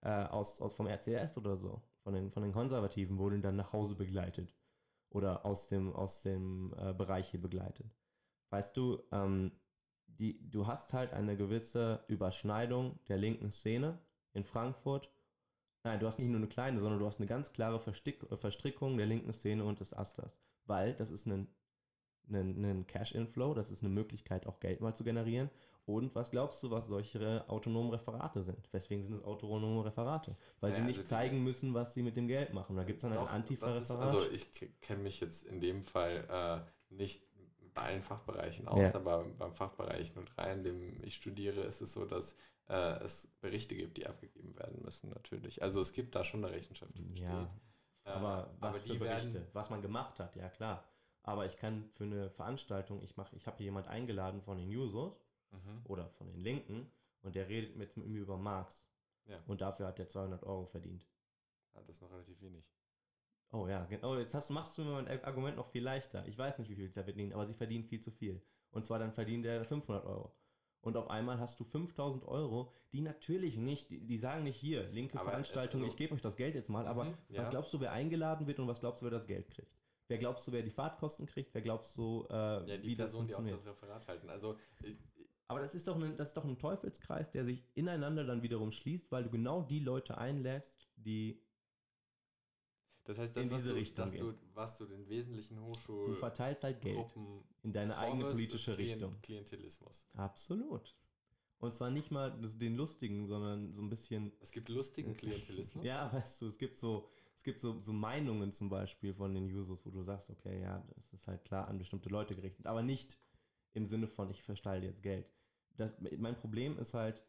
äh, 0.02 0.24
aus, 0.24 0.60
aus 0.60 0.74
vom 0.74 0.86
RCS 0.86 1.36
oder 1.36 1.56
so, 1.56 1.82
von 2.02 2.14
den, 2.14 2.30
von 2.30 2.42
den 2.42 2.52
Konservativen, 2.52 3.18
wurden 3.18 3.42
dann 3.42 3.56
nach 3.56 3.72
Hause 3.72 3.94
begleitet 3.94 4.54
oder 5.10 5.44
aus 5.44 5.66
dem, 5.68 5.92
aus 5.92 6.22
dem 6.22 6.74
äh, 6.78 6.92
Bereich 6.92 7.30
hier 7.30 7.40
begleitet. 7.40 7.86
Weißt 8.50 8.76
du, 8.76 9.02
ähm, 9.12 9.52
die, 10.06 10.50
du 10.50 10.66
hast 10.66 10.92
halt 10.92 11.12
eine 11.12 11.36
gewisse 11.36 12.04
Überschneidung 12.08 12.98
der 13.08 13.18
linken 13.18 13.52
Szene 13.52 13.98
in 14.32 14.44
Frankfurt. 14.44 15.10
Nein, 15.84 16.00
du 16.00 16.06
hast 16.06 16.18
nicht 16.18 16.28
nur 16.28 16.38
eine 16.38 16.48
kleine, 16.48 16.78
sondern 16.80 16.98
du 16.98 17.06
hast 17.06 17.20
eine 17.20 17.28
ganz 17.28 17.52
klare 17.52 17.78
Verstick 17.80 18.22
äh, 18.30 18.36
Verstrickung 18.36 18.96
der 18.96 19.06
linken 19.06 19.32
Szene 19.32 19.64
und 19.64 19.80
des 19.80 19.92
Asters. 19.92 20.38
Weil 20.64 20.94
das 20.94 21.10
ist 21.10 21.26
ein, 21.26 21.48
ein, 22.30 22.64
ein 22.64 22.86
Cash-Inflow, 22.86 23.54
das 23.54 23.70
ist 23.70 23.82
eine 23.82 23.92
Möglichkeit, 23.92 24.46
auch 24.46 24.60
Geld 24.60 24.80
mal 24.80 24.94
zu 24.94 25.04
generieren. 25.04 25.50
Und 25.88 26.14
was 26.14 26.30
glaubst 26.30 26.62
du, 26.62 26.70
was 26.70 26.86
solche 26.86 27.48
autonomen 27.48 27.90
Referate 27.90 28.42
sind? 28.42 28.68
Weswegen 28.72 29.02
sind 29.04 29.16
es 29.16 29.24
autonome 29.24 29.86
Referate? 29.86 30.36
Weil 30.60 30.70
Naja, 30.72 30.82
sie 30.82 30.86
nicht 30.86 30.98
also 30.98 31.08
zeigen 31.08 31.42
müssen, 31.42 31.72
was 31.72 31.94
sie 31.94 32.02
mit 32.02 32.14
dem 32.14 32.28
Geld 32.28 32.52
machen. 32.52 32.76
Da 32.76 32.84
gibt 32.84 32.98
es 32.98 33.02
dann 33.02 33.12
ein 33.12 33.16
Doch, 33.18 33.24
ist- 33.24 33.32
Antifa-Referat. 33.32 34.00
Also 34.02 34.30
ich 34.30 34.46
kenne 34.82 35.02
mich 35.02 35.18
jetzt 35.20 35.44
in 35.44 35.60
dem 35.62 35.82
Fall 35.82 36.26
äh, 36.90 36.94
nicht 36.94 37.26
bei 37.72 37.82
allen 37.84 38.02
Fachbereichen 38.02 38.68
aus, 38.68 38.92
Ja. 38.92 38.96
aber 38.96 39.24
beim 39.38 39.54
Fachbereich 39.54 40.12
03, 40.12 40.52
in 40.52 40.62
dem 40.64 41.02
ich 41.04 41.14
studiere, 41.14 41.62
ist 41.62 41.80
es 41.80 41.94
so, 41.94 42.04
dass 42.04 42.36
äh, 42.68 43.02
es 43.02 43.26
Berichte 43.40 43.74
gibt, 43.74 43.96
die 43.96 44.06
abgegeben 44.06 44.58
werden 44.58 44.82
müssen, 44.84 45.08
natürlich. 45.08 45.62
Also 45.62 45.80
es 45.80 45.94
gibt 45.94 46.14
da 46.14 46.22
schon 46.22 46.44
eine 46.44 46.52
Rechenschaft, 46.54 46.92
die 46.98 47.02
besteht. 47.02 47.30
ja, 47.30 47.48
Äh, 48.04 48.10
aber 48.10 48.50
was 48.60 48.74
aber 48.74 48.80
für 48.80 48.92
die 48.92 48.98
Berichte? 48.98 49.32
werden, 49.32 49.46
was 49.54 49.70
man 49.70 49.80
gemacht 49.80 50.18
hat, 50.20 50.36
ja 50.36 50.50
klar. 50.50 50.84
Aber 51.22 51.46
ich 51.46 51.56
kann 51.56 51.88
für 51.94 52.04
eine 52.04 52.28
Veranstaltung, 52.30 53.02
ich 53.02 53.16
mache, 53.16 53.34
ich 53.36 53.46
habe 53.46 53.56
hier 53.56 53.64
jemand 53.66 53.88
eingeladen 53.88 54.42
von 54.42 54.58
den 54.58 54.70
Jusos 54.70 55.18
mhm. 55.50 55.80
oder 55.84 56.08
von 56.10 56.26
den 56.28 56.40
Linken 56.40 56.90
und 57.22 57.34
der 57.34 57.48
redet 57.48 57.76
mit 57.76 57.96
mir 57.96 58.20
über 58.20 58.36
Marx. 58.36 58.84
Ja. 59.26 59.42
Und 59.46 59.60
dafür 59.60 59.86
hat 59.86 59.98
er 59.98 60.08
200 60.08 60.42
Euro 60.44 60.66
verdient. 60.66 61.06
Ja, 61.74 61.80
das 61.82 61.96
ist 61.96 62.02
noch 62.02 62.10
relativ 62.10 62.40
wenig. 62.40 62.64
Oh 63.50 63.66
ja, 63.66 63.84
genau. 63.86 64.16
Jetzt 64.16 64.34
hast, 64.34 64.50
machst 64.50 64.76
du 64.76 64.82
mir 64.84 65.02
mein 65.02 65.24
Argument 65.24 65.56
noch 65.56 65.68
viel 65.68 65.82
leichter. 65.82 66.26
Ich 66.26 66.36
weiß 66.36 66.58
nicht, 66.58 66.68
wie 66.70 66.74
viel 66.74 66.88
sie 66.88 66.92
verdienen, 67.02 67.32
aber 67.32 67.46
sie 67.46 67.54
verdienen 67.54 67.84
viel 67.84 68.00
zu 68.00 68.10
viel. 68.10 68.42
Und 68.70 68.84
zwar 68.84 68.98
dann 68.98 69.12
verdient 69.12 69.46
er 69.46 69.64
500 69.64 70.04
Euro. 70.04 70.34
Und 70.80 70.96
auf 70.96 71.10
einmal 71.10 71.38
hast 71.40 71.58
du 71.58 71.64
5000 71.64 72.24
Euro, 72.26 72.72
die 72.92 73.00
natürlich 73.00 73.56
nicht, 73.56 73.90
die, 73.90 74.00
die 74.06 74.18
sagen 74.18 74.44
nicht 74.44 74.56
hier, 74.56 74.88
linke 74.90 75.18
Aber 75.18 75.30
Veranstaltung, 75.30 75.80
also- 75.80 75.90
ich 75.90 75.96
gebe 75.96 76.14
euch 76.14 76.20
das 76.22 76.36
Geld 76.36 76.54
jetzt 76.54 76.68
mal, 76.68 76.86
aber 76.86 77.04
Mhm, 77.04 77.14
ja. 77.30 77.40
was 77.40 77.50
glaubst 77.50 77.72
du, 77.72 77.80
wer 77.80 77.92
eingeladen 77.92 78.46
wird 78.46 78.60
und 78.60 78.68
was 78.68 78.80
glaubst 78.80 79.02
du, 79.02 79.04
wer 79.06 79.10
das 79.10 79.26
Geld 79.26 79.48
kriegt? 79.50 79.74
Wer 80.08 80.18
glaubst 80.18 80.46
du, 80.46 80.52
wer 80.52 80.62
die 80.62 80.70
Fahrtkosten 80.70 81.26
kriegt? 81.26 81.52
Wer 81.52 81.62
glaubst 81.62 81.96
du, 81.96 82.26
äh, 82.30 82.34
Ja, 82.34 82.76
die 82.78 82.82
wie 82.82 82.96
das 82.96 83.10
Personen, 83.10 83.28
die 83.28 83.34
auch 83.34 83.38
funktioniert? 83.38 83.66
das 83.66 83.82
Referat 83.82 84.06
halten. 84.08 84.30
Also 84.30 84.56
ich, 84.82 84.96
Aber 85.48 85.60
das 85.60 85.74
ist, 85.74 85.88
doch 85.88 85.96
ein, 85.96 86.16
das 86.16 86.28
ist 86.28 86.36
doch 86.36 86.44
ein 86.44 86.58
Teufelskreis, 86.58 87.30
der 87.30 87.44
sich 87.44 87.64
ineinander 87.74 88.24
dann 88.24 88.42
wiederum 88.42 88.70
schließt, 88.70 89.10
weil 89.10 89.24
du 89.24 89.30
genau 89.30 89.62
die 89.62 89.80
Leute 89.80 90.18
einlädst, 90.18 90.88
die 90.96 91.42
das 93.04 93.18
heißt, 93.18 93.34
In 93.38 93.44
das, 93.44 93.52
was, 93.52 93.62
diese 93.62 93.72
du, 93.72 93.78
Richtung 93.78 94.04
dass 94.04 94.12
du, 94.14 94.32
gehen. 94.32 94.50
was 94.52 94.76
du 94.76 94.84
den 94.84 95.08
wesentlichen 95.08 95.56
du 95.56 95.62
Hochschulgruppen 95.62 96.16
verteilst 96.16 96.62
halt 96.62 96.82
Geld 96.82 97.06
in 97.62 97.72
deine 97.72 97.96
eigene 97.96 98.26
politische 98.26 98.76
Richtung. 98.76 99.18
Klientelismus. 99.22 100.06
Absolut. 100.12 100.94
Und 101.58 101.72
zwar 101.72 101.90
nicht 101.90 102.10
mal 102.10 102.30
den 102.38 102.76
lustigen, 102.76 103.26
sondern 103.26 103.72
so 103.72 103.80
ein 103.80 103.88
bisschen. 103.88 104.32
Es 104.40 104.52
gibt 104.52 104.68
lustigen 104.68 105.16
Klientelismus. 105.16 105.84
Ja, 105.86 106.12
weißt 106.12 106.42
du, 106.42 106.46
es 106.48 106.58
gibt 106.58 106.76
so, 106.76 107.08
es 107.38 107.42
gibt 107.42 107.60
so, 107.60 107.80
so 107.82 107.94
Meinungen 107.94 108.52
zum 108.52 108.68
Beispiel 108.68 109.14
von 109.14 109.32
den 109.34 109.44
Users, 109.46 109.86
wo 109.86 109.90
du 109.90 110.02
sagst, 110.02 110.28
okay, 110.28 110.60
ja, 110.60 110.86
das 110.94 111.12
ist 111.14 111.26
halt 111.26 111.42
klar 111.44 111.66
an 111.66 111.78
bestimmte 111.78 112.10
Leute 112.10 112.36
gerichtet, 112.36 112.66
aber 112.66 112.82
nicht 112.82 113.18
im 113.72 113.86
Sinne 113.86 114.06
von, 114.06 114.30
ich 114.30 114.42
versteile 114.42 114.84
jetzt 114.84 115.02
Geld. 115.02 115.32
Das, 115.78 115.92
mein 116.18 116.36
Problem 116.36 116.78
ist 116.78 116.92
halt, 116.92 117.24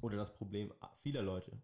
oder 0.00 0.16
das 0.16 0.34
Problem 0.34 0.72
vieler 1.02 1.22
Leute, 1.22 1.60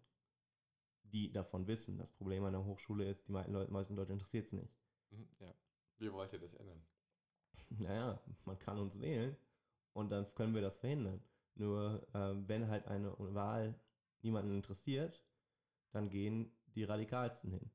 die 1.03 1.31
davon 1.31 1.65
wissen, 1.67 1.97
das 1.97 2.11
Problem 2.11 2.43
an 2.43 2.53
der 2.53 2.65
Hochschule 2.65 3.09
ist, 3.09 3.27
die 3.27 3.31
meisten 3.31 3.95
Leute, 3.95 4.13
interessiert 4.13 4.45
es 4.45 4.53
nicht. 4.53 4.75
Mhm, 5.09 5.27
ja. 5.39 5.53
Wie 5.99 6.11
wollt 6.11 6.33
ihr 6.33 6.39
das 6.39 6.53
ändern? 6.53 6.85
Naja, 7.69 8.21
man 8.45 8.59
kann 8.59 8.77
uns 8.77 8.99
wählen 8.99 9.35
und 9.93 10.09
dann 10.09 10.33
können 10.35 10.53
wir 10.53 10.61
das 10.61 10.77
verhindern. 10.77 11.23
Nur 11.55 12.05
ähm, 12.13 12.47
wenn 12.47 12.67
halt 12.67 12.85
eine 12.87 13.15
Wahl 13.17 13.79
niemanden 14.21 14.53
interessiert, 14.53 15.23
dann 15.91 16.09
gehen 16.09 16.51
die 16.75 16.83
Radikalsten 16.83 17.51
hin. 17.51 17.71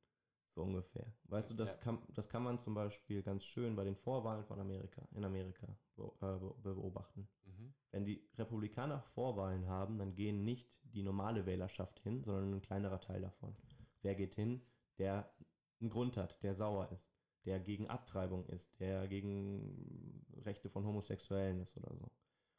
So 0.55 0.63
ungefähr. 0.63 1.07
Weißt 1.25 1.51
du, 1.51 1.55
das, 1.55 1.73
Ja. 1.73 1.79
kann, 1.79 2.03
das 2.15 2.29
kann 2.29 2.43
man 2.43 2.61
zum 2.61 2.75
Beispiel 2.75 3.23
ganz 3.23 3.45
schön 3.45 3.75
bei 3.75 3.85
den 3.85 3.97
Vorwahlen 3.97 4.45
von 4.45 4.61
Amerika, 4.61 5.09
in 5.13 5.25
Amerika 5.25 5.67
äh, 5.97 6.03
be- 6.39 6.55
beobachten. 6.63 7.27
Mhm. 7.45 7.73
Wenn 7.91 8.05
die 8.05 8.29
Republikaner 8.37 9.01
Vorwahlen 9.15 9.67
haben, 9.67 9.99
dann 9.99 10.15
gehen 10.15 10.45
nicht 10.45 10.69
die 10.83 11.03
normale 11.03 11.47
Wählerschaft 11.47 12.01
hin, 12.01 12.23
sondern 12.23 12.53
ein 12.53 12.61
kleinerer 12.61 13.01
Teil 13.01 13.23
davon. 13.23 13.57
Wer 14.03 14.15
geht 14.15 14.35
hin? 14.35 14.61
Der 14.99 15.33
einen 15.81 15.89
Grund 15.91 16.19
hat, 16.19 16.43
der 16.43 16.55
sauer 16.55 16.93
ist, 16.93 17.11
der 17.47 17.59
gegen 17.59 17.89
Abtreibung 17.89 18.47
ist, 18.47 18.79
der 18.79 19.09
gegen 19.09 20.23
Rechte 20.45 20.69
von 20.69 20.85
Homosexuellen 20.85 21.61
ist 21.61 21.77
oder 21.79 21.95
so. 21.97 22.11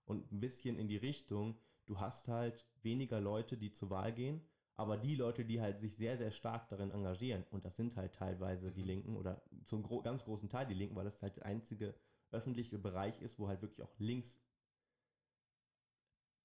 Und 0.05 0.31
ein 0.31 0.39
bisschen 0.39 0.77
in 0.77 0.87
die 0.87 0.97
Richtung, 0.97 1.59
du 1.85 1.99
hast 1.99 2.27
halt 2.27 2.65
weniger 2.81 3.21
Leute, 3.21 3.55
die 3.55 3.71
zur 3.71 3.91
Wahl 3.91 4.13
gehen, 4.13 4.41
aber 4.75 4.97
die 4.97 5.15
Leute, 5.15 5.45
die 5.45 5.61
halt 5.61 5.79
sich 5.79 5.95
sehr, 5.95 6.17
sehr 6.17 6.31
stark 6.31 6.67
darin 6.69 6.91
engagieren, 6.91 7.45
und 7.51 7.65
das 7.65 7.75
sind 7.75 7.95
halt 7.95 8.13
teilweise 8.15 8.71
die 8.71 8.81
Mhm. 8.81 8.87
Linken 8.87 9.17
oder 9.17 9.41
zum 9.65 9.83
gro 9.83 10.01
ganz 10.01 10.23
großen 10.23 10.49
Teil 10.49 10.67
die 10.67 10.73
Linken, 10.73 10.95
weil 10.95 11.05
das 11.05 11.21
halt 11.21 11.37
der 11.37 11.45
einzige 11.45 11.95
öffentliche 12.31 12.79
Bereich 12.79 13.21
ist, 13.21 13.37
wo 13.39 13.47
halt 13.47 13.61
wirklich 13.61 13.81
auch 13.83 13.93
links 13.99 14.39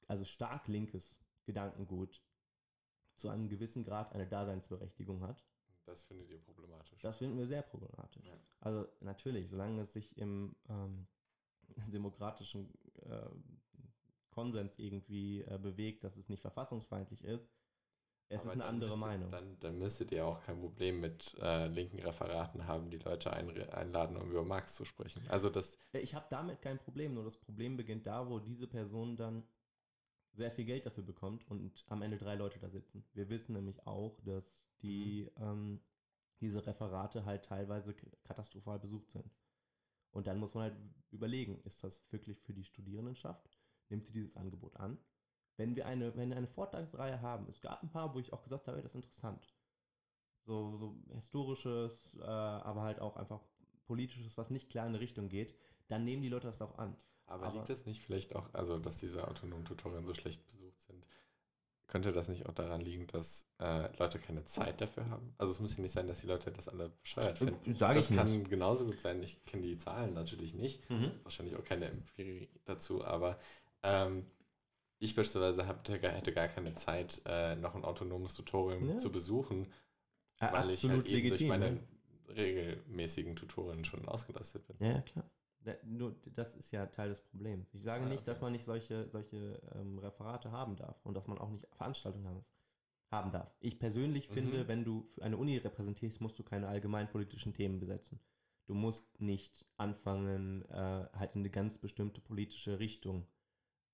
also 0.07 0.25
stark 0.25 0.69
linkes 0.69 1.17
Gedankengut 1.45 2.23
zu 3.17 3.29
einem 3.29 3.49
gewissen 3.49 3.85
Grad 3.85 4.13
eine 4.13 4.27
Daseinsberechtigung 4.27 5.23
hat. 5.23 5.45
Das 5.87 6.05
findet 6.05 6.31
ihr 6.31 6.39
problematisch. 6.39 7.01
Das 7.01 7.19
finden 7.19 7.39
wir 7.39 7.47
sehr 7.47 7.63
problematisch. 7.63 8.27
Ja. 8.27 8.39
Also 8.61 8.87
natürlich, 9.01 9.49
solange 9.49 9.83
es 9.83 9.93
sich 9.93 10.17
im 10.19 10.55
ähm, 10.69 11.07
demokratischen 11.89 12.73
äh, 13.03 13.31
Konsens 14.31 14.79
irgendwie 14.79 15.43
äh, 15.43 15.59
bewegt, 15.59 16.05
dass 16.05 16.17
es 16.17 16.29
nicht 16.29 16.43
verfassungsfeindlich 16.43 17.25
ist, 17.25 17.51
es 18.31 18.43
Aber 18.43 18.51
ist 18.51 18.61
eine 18.61 18.65
andere 18.67 18.91
müsstet, 18.91 19.07
Meinung. 19.09 19.31
Dann, 19.31 19.59
dann 19.61 19.79
müsstet 19.79 20.13
ihr 20.13 20.27
auch 20.27 20.43
kein 20.43 20.61
Problem 20.61 21.01
mit 21.01 21.35
äh, 21.41 21.67
linken 21.69 21.99
Referaten 22.01 22.67
haben, 22.67 22.91
die 22.91 22.99
Leute 22.99 23.33
einre- 23.33 23.71
einladen, 23.71 24.17
um 24.17 24.31
über 24.31 24.45
Marx 24.45 24.75
zu 24.75 24.85
sprechen. 24.85 25.23
Also 25.29 25.49
das, 25.49 25.79
Ich 25.93 26.15
habe 26.15 26.27
damit 26.29 26.61
kein 26.61 26.79
Problem, 26.79 27.15
nur 27.15 27.25
das 27.25 27.39
Problem 27.39 27.77
beginnt 27.77 28.07
da, 28.07 28.29
wo 28.29 28.39
diese 28.39 28.67
Person 28.67 29.17
dann 29.17 29.45
sehr 30.35 30.53
viel 30.53 30.67
Geld 30.67 30.85
dafür 30.87 31.05
bekommt 31.05 31.49
und 31.51 31.85
am 31.89 32.03
Ende 32.03 32.19
drei 32.19 32.35
Leute 32.35 32.59
da 32.59 32.69
sitzen. 32.69 33.05
Wir 33.15 33.29
wissen 33.29 33.55
nämlich 33.55 33.87
auch, 33.87 34.21
dass 34.21 34.69
die, 34.83 35.31
ähm, 35.37 35.81
diese 36.41 36.65
Referate 36.67 37.25
halt 37.25 37.45
teilweise 37.47 37.95
katastrophal 38.25 38.79
besucht 38.79 39.11
sind. 39.11 39.35
Und 40.11 40.27
dann 40.27 40.39
muss 40.39 40.55
man 40.55 40.65
halt 40.65 40.77
überlegen, 41.11 41.61
ist 41.65 41.83
das 41.83 42.05
wirklich 42.13 42.41
für 42.43 42.53
die 42.53 42.65
Studierendenschaft? 42.65 43.59
Nimmt 43.89 44.05
sie 44.05 44.13
dieses 44.13 44.37
Angebot 44.37 44.77
an? 44.77 44.99
Wenn 45.59 45.75
wir 45.75 45.87
eine, 45.87 46.17
wenn 46.17 46.31
wir 46.31 46.37
eine 46.37 46.47
Vortragsreihe 46.47 47.21
haben, 47.21 47.47
es 47.51 47.61
gab 47.61 47.83
ein 47.83 47.91
paar, 47.91 48.15
wo 48.15 48.21
ich 48.21 48.33
auch 48.33 48.43
gesagt 48.45 48.69
habe, 48.69 48.81
das 48.81 48.93
ist 48.93 48.95
interessant. 48.95 49.45
So, 50.47 50.77
so 50.77 50.97
historisches, 51.15 52.17
äh, 52.21 52.25
aber 52.25 52.83
halt 52.83 53.01
auch 53.01 53.17
einfach 53.17 53.41
politisches, 53.87 54.39
was 54.39 54.51
nicht 54.51 54.71
klar 54.71 54.87
in 54.87 54.91
eine 54.91 55.01
Richtung 55.01 55.29
geht, 55.29 55.55
dann 55.89 56.05
nehmen 56.05 56.23
die 56.23 56.29
Leute 56.29 56.47
das 56.47 56.63
auch 56.63 56.79
an. 56.79 56.97
aber, 57.27 57.47
Aber- 57.47 57.57
liegt 57.57 57.69
es 57.71 57.85
nicht 57.85 58.01
vielleicht 58.03 58.35
auch, 58.37 58.49
also 58.55 58.79
dass 58.79 58.99
diese 58.99 59.27
autonomen 59.27 59.65
Tutorien 59.65 60.05
so 60.05 60.15
schlecht 60.15 60.47
besucht 60.47 60.81
sind, 60.81 61.07
könnte 61.89 62.13
das 62.13 62.29
nicht 62.29 62.47
auch 62.47 62.53
daran 62.53 62.81
liegen, 62.81 63.07
dass 63.09 63.47
äh, 63.59 63.95
Leute 63.99 64.19
keine 64.19 64.45
Zeit 64.45 64.81
dafür 64.81 65.09
haben? 65.11 65.35
Also 65.39 65.53
es 65.53 65.61
muss 65.61 65.77
ja 65.77 65.83
nicht 65.83 65.93
sein, 65.93 66.07
dass 66.07 66.21
die 66.21 66.27
Leute 66.27 66.53
das 66.53 66.69
alle 66.69 66.91
bescheuert 66.91 67.39
finden. 67.39 67.75
Sag 67.75 67.97
das 67.97 68.11
ich 68.11 68.17
kann 68.17 68.45
genauso 68.49 68.85
gut 68.85 69.01
sein. 69.01 69.23
Ich 69.23 69.43
kenne 69.47 69.63
die 69.65 69.77
Zahlen 69.77 70.15
natürlich 70.15 70.55
nicht. 70.55 70.89
Mhm. 70.89 71.11
Wahrscheinlich 71.25 71.57
auch 71.57 71.65
keine 71.65 71.87
Empirie 71.87 72.49
dazu, 72.67 73.05
aber 73.05 73.39
ähm, 73.83 74.27
ich 74.99 75.15
beispielsweise 75.15 75.67
hätte 75.67 76.33
gar 76.33 76.49
keine 76.49 76.75
Zeit, 76.75 77.23
äh, 77.27 77.57
noch 77.57 77.75
ein 77.75 77.85
autonomes 77.85 78.35
Tutorium 78.35 78.89
Ja. 78.89 78.99
zu 78.99 79.11
besuchen, 79.13 79.67
Ja, 80.41 80.53
weil 80.53 80.71
ich 80.71 80.89
halt 80.89 81.07
eben 81.07 81.29
durch 81.29 81.41
legitim, 81.41 81.49
meine 81.49 81.71
ne? 81.71 81.81
regelmäßigen 82.29 83.37
Tutorien 83.37 83.85
schon 83.85 84.07
ausgelastet 84.09 84.67
bin. 84.67 84.77
Ja, 84.81 84.89
ja, 84.93 85.01
klar. 85.03 85.25
Nur, 85.85 86.15
das 86.35 86.55
ist 86.55 86.71
ja 86.71 86.87
Teil 86.87 87.11
des 87.11 87.21
Problems. 87.21 87.75
Ich 87.75 87.83
sage 87.83 88.05
Ah, 88.05 88.09
nicht, 88.09 88.27
dass 88.27 88.39
okay. 88.39 88.45
man 88.45 88.53
nicht 88.53 88.65
solche, 88.65 89.09
solche 89.09 89.61
ähm, 89.75 89.99
Referate 89.99 90.51
haben 90.51 90.77
darf 90.77 91.05
und 91.05 91.15
dass 91.15 91.27
man 91.27 91.39
auch 91.39 91.51
nicht 91.51 91.67
Veranstaltungen 91.77 92.27
haben, 92.27 92.45
haben 93.11 93.33
darf. 93.33 93.55
Ich 93.61 93.79
persönlich 93.79 94.29
Mhm. 94.29 94.35
finde, 94.35 94.69
wenn 94.69 94.85
du 94.85 95.03
für 95.15 95.23
eine 95.23 95.37
Uni 95.37 95.59
repräsentierst, 95.59 96.21
musst 96.21 96.39
du 96.39 96.43
keine 96.45 96.69
allgemeinpolitischen 96.69 97.55
Themen 97.55 97.81
besetzen. 97.81 98.21
Du 98.67 98.75
musst 98.75 99.21
nicht 99.21 99.67
anfangen, 99.77 100.65
äh, 100.71 101.09
halt 101.13 101.35
in 101.35 101.41
eine 101.43 101.51
ganz 101.51 101.79
bestimmte 101.79 102.21
politische 102.21 102.79
Richtung 102.79 103.27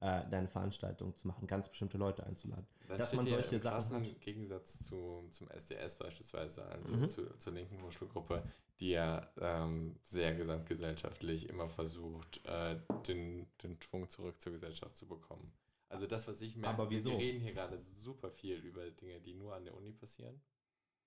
äh, 0.04 0.28
deine 0.28 0.48
Veranstaltung 0.48 1.14
zu 1.16 1.26
machen, 1.26 1.46
ganz 1.46 1.68
bestimmte 1.68 1.96
Leute 1.96 2.24
einzuladen. 2.26 2.66
Das 2.88 2.98
Dass 2.98 3.14
man 3.14 3.26
solche 3.26 3.56
im 3.56 3.62
Sachen 3.62 4.04
hat. 4.06 4.20
Gegensatz 4.20 4.80
zu, 4.80 5.26
zum 5.30 5.48
SDS 5.50 5.96
beispielsweise, 5.96 6.64
also 6.66 6.92
Mhm. 6.92 7.08
zu, 7.08 7.38
zur 7.38 7.52
linken 7.54 7.80
Hochschulgruppe, 7.82 8.42
die 8.80 8.90
ja 8.90 9.26
ähm, 9.40 9.96
sehr 10.02 10.34
gesamtgesellschaftlich 10.34 11.48
immer 11.48 11.68
versucht, 11.68 12.44
äh, 12.46 12.78
den, 13.08 13.46
den 13.62 13.80
Schwung 13.80 14.08
zurück 14.10 14.40
zur 14.42 14.52
Gesellschaft 14.52 14.94
zu 14.96 15.06
bekommen. 15.08 15.50
Also 15.88 16.06
das, 16.06 16.28
was 16.28 16.40
ich 16.42 16.56
merke, 16.56 16.90
wir 16.90 17.06
reden 17.06 17.40
hier 17.40 17.52
gerade 17.54 17.78
super 17.78 18.30
viel 18.30 18.56
über 18.56 18.90
Dinge, 18.90 19.20
die 19.20 19.32
nur 19.34 19.54
an 19.54 19.64
der 19.64 19.74
Uni 19.74 19.92
passieren. 19.92 20.40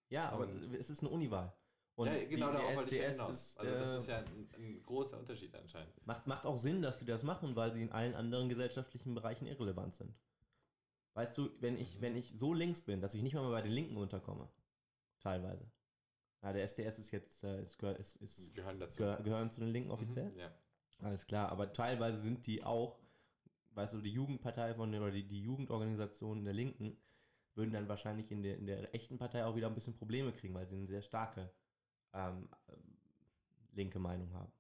Ja, 0.09 0.29
aber 0.29 0.47
Und- 0.47 0.73
es 0.75 0.89
ist 0.89 1.01
eine 1.01 1.09
Uniwahl. 1.09 1.53
Und 1.97 2.07
ja, 2.07 2.25
genau 2.25 2.51
darauf 2.51 2.75
wollte 2.75 2.95
ich 2.95 3.01
ja 3.01 3.09
hinaus. 3.09 3.31
ist, 3.31 3.59
also 3.59 3.73
das 3.73 3.89
äh, 3.89 3.97
ist 3.97 4.07
ja 4.07 4.17
ein, 4.19 4.49
ein 4.55 4.83
großer 4.85 5.17
Unterschied 5.17 5.53
anscheinend. 5.55 6.05
Macht, 6.05 6.27
macht 6.27 6.45
auch 6.45 6.55
Sinn, 6.57 6.83
dass 6.83 6.99
sie 6.99 7.05
das 7.05 7.23
machen, 7.23 7.55
weil 7.55 7.73
sie 7.73 7.81
in 7.81 7.91
allen 7.91 8.13
anderen 8.13 8.49
gesellschaftlichen 8.49 9.15
Bereichen 9.15 9.47
irrelevant 9.47 9.95
sind. 9.95 10.13
Weißt 11.15 11.35
du, 11.35 11.49
wenn 11.59 11.75
ich, 11.75 11.97
Mhm. 11.97 12.01
wenn 12.01 12.15
ich 12.15 12.33
so 12.37 12.53
links 12.53 12.81
bin, 12.81 13.01
dass 13.01 13.15
ich 13.15 13.23
nicht 13.23 13.33
mal 13.33 13.49
bei 13.49 13.63
den 13.63 13.71
Linken 13.71 13.97
unterkomme, 13.97 14.47
teilweise. 15.19 15.65
Ja, 16.43 16.53
der 16.53 16.63
SDS 16.65 16.99
ist 16.99 17.09
jetzt, 17.09 17.43
äh, 17.43 17.63
ist, 17.63 17.81
ist, 17.81 18.15
ist, 18.17 18.53
gehören 18.53 18.79
dazu. 18.79 18.99
gehör, 18.99 19.17
gehören 19.23 19.49
zu 19.49 19.59
den 19.61 19.69
Linken 19.69 19.89
offiziell. 19.89 20.29
Mhm, 20.29 20.37
ja. 20.37 20.51
Alles 20.99 21.25
klar, 21.25 21.49
aber 21.49 21.73
teilweise 21.73 22.21
sind 22.21 22.45
die 22.45 22.63
auch, 22.63 22.99
weißt 23.71 23.93
du, 23.95 24.01
die 24.01 24.11
Jugendpartei 24.11 24.75
von 24.75 24.93
oder 24.93 25.09
die, 25.09 25.27
die 25.27 25.41
Jugendorganisationen 25.41 26.45
der 26.45 26.53
Linken 26.53 26.95
würden 27.55 27.71
dann 27.73 27.87
wahrscheinlich 27.89 28.29
in 28.29 28.43
der, 28.43 28.55
in 28.57 28.67
der 28.67 28.93
echten 28.93 29.17
Partei 29.17 29.43
auch 29.45 29.55
wieder 29.55 29.65
ein 29.65 29.73
bisschen 29.73 29.95
Probleme 29.95 30.31
kriegen, 30.31 30.53
weil 30.53 30.67
sie 30.67 30.75
eine 30.75 30.85
sehr 30.85 31.01
starke 31.01 31.51
ähm, 32.13 32.49
linke 33.73 33.99
Meinung 33.99 34.33
haben. 34.33 34.51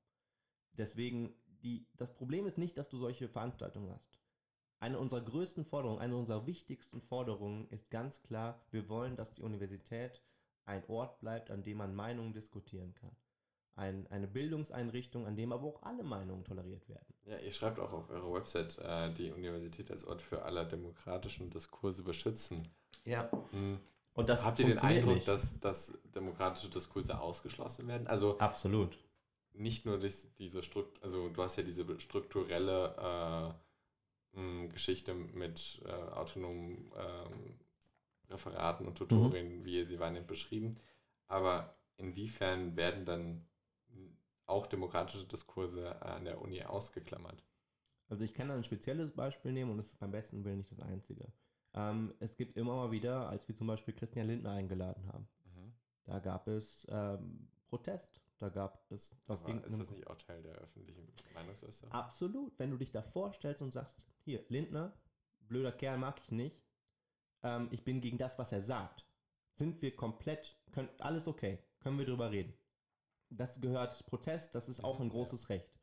Deswegen, 0.77 1.33
die, 1.63 1.87
das 1.97 2.13
Problem 2.13 2.45
ist 2.45 2.57
nicht, 2.57 2.77
dass 2.77 2.89
du 2.89 2.97
solche 2.97 3.27
Veranstaltungen 3.27 3.91
hast. 3.91 4.19
Eine 4.79 4.99
unserer 4.99 5.21
größten 5.21 5.65
Forderungen, 5.65 5.99
eine 5.99 6.15
unserer 6.15 6.45
wichtigsten 6.45 7.01
Forderungen 7.01 7.67
ist 7.69 7.89
ganz 7.89 8.21
klar, 8.21 8.61
wir 8.69 8.87
wollen, 8.89 9.15
dass 9.15 9.33
die 9.33 9.41
Universität 9.41 10.21
ein 10.65 10.83
Ort 10.87 11.19
bleibt, 11.19 11.49
an 11.49 11.63
dem 11.63 11.77
man 11.77 11.95
Meinungen 11.95 12.33
diskutieren 12.33 12.93
kann. 12.93 13.15
Ein, 13.75 14.07
eine 14.07 14.27
Bildungseinrichtung, 14.27 15.25
an 15.25 15.35
dem 15.35 15.51
aber 15.51 15.67
auch 15.67 15.83
alle 15.83 16.03
Meinungen 16.03 16.43
toleriert 16.43 16.87
werden. 16.89 17.13
Ja, 17.25 17.37
ihr 17.39 17.51
schreibt 17.51 17.79
auch 17.79 17.93
auf 17.93 18.09
eurer 18.09 18.33
Website, 18.33 18.77
äh, 18.79 19.11
die 19.13 19.31
Universität 19.31 19.91
als 19.91 20.03
Ort 20.03 20.21
für 20.21 20.43
alle 20.43 20.67
demokratischen 20.67 21.49
Diskurse 21.49 22.03
beschützen. 22.03 22.63
Ja. 23.05 23.29
Hm. 23.51 23.79
Und 24.17 24.29
das 24.29 24.43
Habt 24.43 24.57
ihr 24.57 24.65
den 24.65 24.79
Eindruck, 24.79 25.13
nicht. 25.13 25.27
dass, 25.27 25.59
dass 25.59 25.93
demokratische 26.15 26.69
Diskurse 26.69 27.19
ausgeschlossen 27.19 27.87
werden? 27.87 28.07
Also 28.07 28.39
Absolut. 28.39 28.97
nicht 29.53 29.85
nur 29.85 29.99
durch 29.99 30.25
diese 30.39 30.63
Strukt 30.63 31.03
also 31.03 31.29
du 31.29 31.43
hast 31.43 31.55
ja 31.57 31.61
diese 31.61 31.85
strukturelle 31.99 33.53
äh, 34.33 34.67
Geschichte 34.69 35.13
mit 35.13 35.83
äh, 35.85 35.91
autonomen 35.91 36.91
ähm, 36.97 37.59
Referaten 38.31 38.87
und 38.87 38.97
Tutorien, 38.97 39.63
wie 39.63 39.77
ihr 39.77 39.85
sie 39.85 39.99
wahrnehmt, 39.99 40.25
beschrieben. 40.25 40.75
Aber 41.27 41.75
inwiefern 41.97 42.75
werden 42.75 43.05
dann 43.05 43.45
auch 44.47 44.65
demokratische 44.65 45.25
Diskurse 45.25 46.01
an 46.01 46.25
der 46.25 46.41
Uni 46.41 46.63
ausgeklammert? 46.63 47.43
Also 48.09 48.23
ich 48.23 48.33
kann 48.33 48.47
da 48.49 48.55
ein 48.55 48.63
spezielles 48.63 49.11
Beispiel 49.11 49.51
nehmen 49.51 49.69
und 49.69 49.79
es 49.79 49.89
ist 49.89 49.99
beim 49.99 50.11
besten 50.11 50.43
Willen 50.43 50.57
nicht 50.57 50.71
das 50.71 50.79
einzige. 50.79 51.31
Ähm, 51.77 52.13
es 52.19 52.35
gibt 52.37 52.57
immer 52.57 52.75
mal 52.75 52.91
wieder, 52.91 53.29
als 53.29 53.47
wir 53.47 53.55
zum 53.55 53.67
Beispiel 53.67 53.93
Christian 53.93 54.27
Lindner 54.27 54.51
eingeladen 54.51 55.05
haben, 55.11 55.27
Mhm. 55.45 55.73
da 56.05 56.19
gab 56.19 56.47
es 56.47 56.85
ähm, 56.89 57.47
Protest. 57.67 58.21
Da 58.39 58.49
gab 58.49 58.83
es 58.91 59.15
aus 59.27 59.43
Aber 59.45 59.65
ist 59.65 59.79
das 59.79 59.89
nicht 59.91 60.07
auch 60.07 60.15
Teil 60.15 60.43
der 60.43 60.55
öffentlichen 60.55 61.07
Meinungsäußerung? 61.33 61.91
Absolut. 61.91 62.57
Wenn 62.59 62.69
du 62.71 62.77
dich 62.77 62.91
da 62.91 63.01
vorstellst 63.01 63.61
und 63.61 63.71
sagst, 63.71 64.07
hier, 64.25 64.45
Lindner, 64.49 64.93
blöder 65.47 65.71
Kerl 65.71 65.97
mag 65.97 66.19
ich 66.23 66.31
nicht, 66.31 66.63
ähm, 67.43 67.67
ich 67.71 67.83
bin 67.83 67.99
gegen 68.01 68.17
das, 68.17 68.37
was 68.37 68.51
er 68.51 68.61
sagt, 68.61 69.05
sind 69.53 69.81
wir 69.81 69.95
komplett, 69.95 70.55
können, 70.71 70.89
alles 70.99 71.27
okay, 71.27 71.59
können 71.79 71.97
wir 71.97 72.05
drüber 72.05 72.31
reden. 72.31 72.53
Das 73.29 73.59
gehört 73.59 74.05
Protest, 74.05 74.53
das 74.55 74.69
ist 74.69 74.83
auch 74.83 74.99
Mhm, 74.99 75.05
ein 75.05 75.09
großes 75.09 75.49
Recht. 75.49 75.79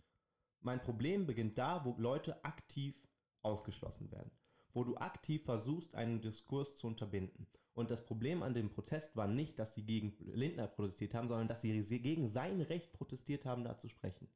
Mein 0.60 0.80
Problem 0.80 1.26
beginnt 1.26 1.58
da, 1.58 1.84
wo 1.84 1.94
Leute 1.98 2.44
aktiv 2.44 2.94
ausgeschlossen 3.42 4.10
werden. 4.12 4.30
Wo 4.74 4.84
du 4.84 4.96
aktiv 4.98 5.44
versuchst, 5.44 5.94
einen 5.94 6.20
Diskurs 6.20 6.76
zu 6.76 6.86
unterbinden. 6.86 7.46
Und 7.74 7.90
das 7.90 8.04
Problem 8.04 8.42
an 8.42 8.54
dem 8.54 8.70
Protest 8.70 9.16
war 9.16 9.26
nicht, 9.26 9.58
dass 9.58 9.74
sie 9.74 9.84
gegen 9.84 10.14
Lindner 10.32 10.68
protestiert 10.68 11.14
haben, 11.14 11.28
sondern 11.28 11.48
dass 11.48 11.60
sie 11.60 11.82
gegen 12.00 12.28
sein 12.28 12.60
Recht 12.60 12.92
protestiert 12.92 13.46
haben, 13.46 13.64
da 13.64 13.76
zu 13.76 13.88
sprechen. 13.88 14.28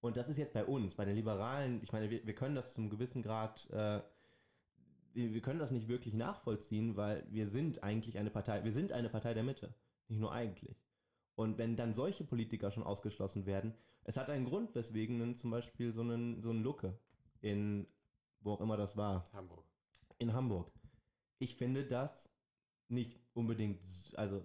Und 0.00 0.16
das 0.16 0.28
ist 0.28 0.36
jetzt 0.36 0.52
bei 0.52 0.64
uns, 0.64 0.94
bei 0.94 1.04
den 1.04 1.16
Liberalen, 1.16 1.80
ich 1.82 1.92
meine, 1.92 2.10
wir, 2.10 2.24
wir 2.26 2.34
können 2.34 2.54
das 2.54 2.72
zum 2.72 2.90
gewissen 2.90 3.22
Grad, 3.22 3.68
äh, 3.70 4.00
wir, 5.12 5.34
wir 5.34 5.40
können 5.40 5.58
das 5.58 5.70
nicht 5.70 5.88
wirklich 5.88 6.14
nachvollziehen, 6.14 6.96
weil 6.96 7.26
wir 7.30 7.48
sind 7.48 7.82
eigentlich 7.82 8.18
eine 8.18 8.30
Partei, 8.30 8.62
wir 8.64 8.72
sind 8.72 8.92
eine 8.92 9.08
Partei 9.08 9.34
der 9.34 9.42
Mitte, 9.42 9.74
nicht 10.08 10.20
nur 10.20 10.32
eigentlich. 10.32 10.76
Und 11.34 11.58
wenn 11.58 11.76
dann 11.76 11.94
solche 11.94 12.24
Politiker 12.24 12.70
schon 12.70 12.84
ausgeschlossen 12.84 13.46
werden, 13.46 13.74
es 14.04 14.16
hat 14.16 14.30
einen 14.30 14.44
Grund, 14.44 14.74
weswegen 14.74 15.36
zum 15.36 15.50
Beispiel 15.50 15.92
so 15.92 16.02
einen, 16.02 16.42
so 16.42 16.50
ein 16.50 16.62
Lucke 16.62 16.98
in, 17.40 17.86
wo 18.40 18.52
auch 18.52 18.60
immer 18.60 18.76
das 18.76 18.96
war, 18.96 19.24
Hamburg. 19.32 19.64
in 20.18 20.32
Hamburg. 20.32 20.70
Ich 21.38 21.56
finde 21.56 21.86
das 21.86 22.30
nicht 22.88 23.20
unbedingt, 23.34 23.80
also 24.16 24.42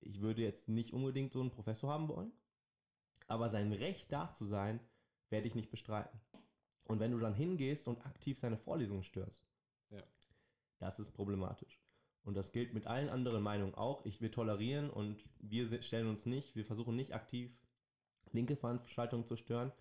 ich 0.00 0.20
würde 0.20 0.42
jetzt 0.42 0.68
nicht 0.68 0.92
unbedingt 0.92 1.32
so 1.32 1.40
einen 1.40 1.50
Professor 1.50 1.90
haben 1.90 2.08
wollen, 2.08 2.32
aber 3.26 3.48
sein 3.50 3.72
Recht 3.72 4.10
da 4.12 4.32
zu 4.32 4.46
sein, 4.46 4.80
werde 5.28 5.46
ich 5.46 5.54
nicht 5.54 5.70
bestreiten. 5.70 6.20
Und 6.84 6.98
wenn 7.00 7.12
du 7.12 7.18
dann 7.18 7.34
hingehst 7.34 7.86
und 7.86 8.04
aktiv 8.06 8.38
seine 8.40 8.56
Vorlesung 8.56 9.02
störst, 9.02 9.44
Ja. 9.90 10.02
das 10.78 10.98
ist 10.98 11.12
problematisch. 11.12 11.80
Und 12.22 12.34
das 12.34 12.52
gilt 12.52 12.74
mit 12.74 12.86
allen 12.86 13.08
anderen 13.08 13.42
Meinungen 13.42 13.74
auch. 13.74 14.04
Ich, 14.04 14.20
wir 14.20 14.30
tolerieren 14.32 14.90
und 14.90 15.24
wir 15.38 15.82
stellen 15.82 16.08
uns 16.08 16.26
nicht, 16.26 16.54
wir 16.56 16.64
versuchen 16.64 16.96
nicht 16.96 17.14
aktiv 17.14 17.56
linke 18.32 18.56
Veranstaltungen 18.56 19.24
zu 19.24 19.36
stören. 19.36 19.72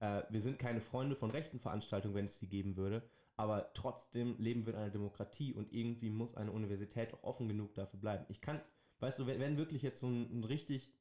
Äh, 0.00 0.22
wir 0.30 0.40
sind 0.40 0.58
keine 0.58 0.80
Freunde 0.80 1.14
von 1.16 1.30
rechten 1.30 1.58
Veranstaltungen, 1.60 2.14
wenn 2.14 2.24
es 2.24 2.38
die 2.38 2.48
geben 2.48 2.76
würde. 2.76 3.08
Aber 3.36 3.72
trotzdem 3.72 4.36
leben 4.38 4.66
wir 4.66 4.74
in 4.74 4.78
einer 4.80 4.90
Demokratie 4.90 5.54
und 5.54 5.72
irgendwie 5.72 6.10
muss 6.10 6.34
eine 6.34 6.52
Universität 6.52 7.14
auch 7.14 7.22
offen 7.22 7.48
genug 7.48 7.74
dafür 7.74 7.98
bleiben. 8.00 8.26
Ich 8.28 8.40
kann, 8.42 8.60
weißt 8.98 9.18
du, 9.18 9.26
wenn, 9.26 9.40
wenn 9.40 9.56
wirklich 9.56 9.82
jetzt 9.82 10.00
so 10.00 10.08
ein, 10.08 10.40
ein 10.40 10.44
richtig, 10.44 10.92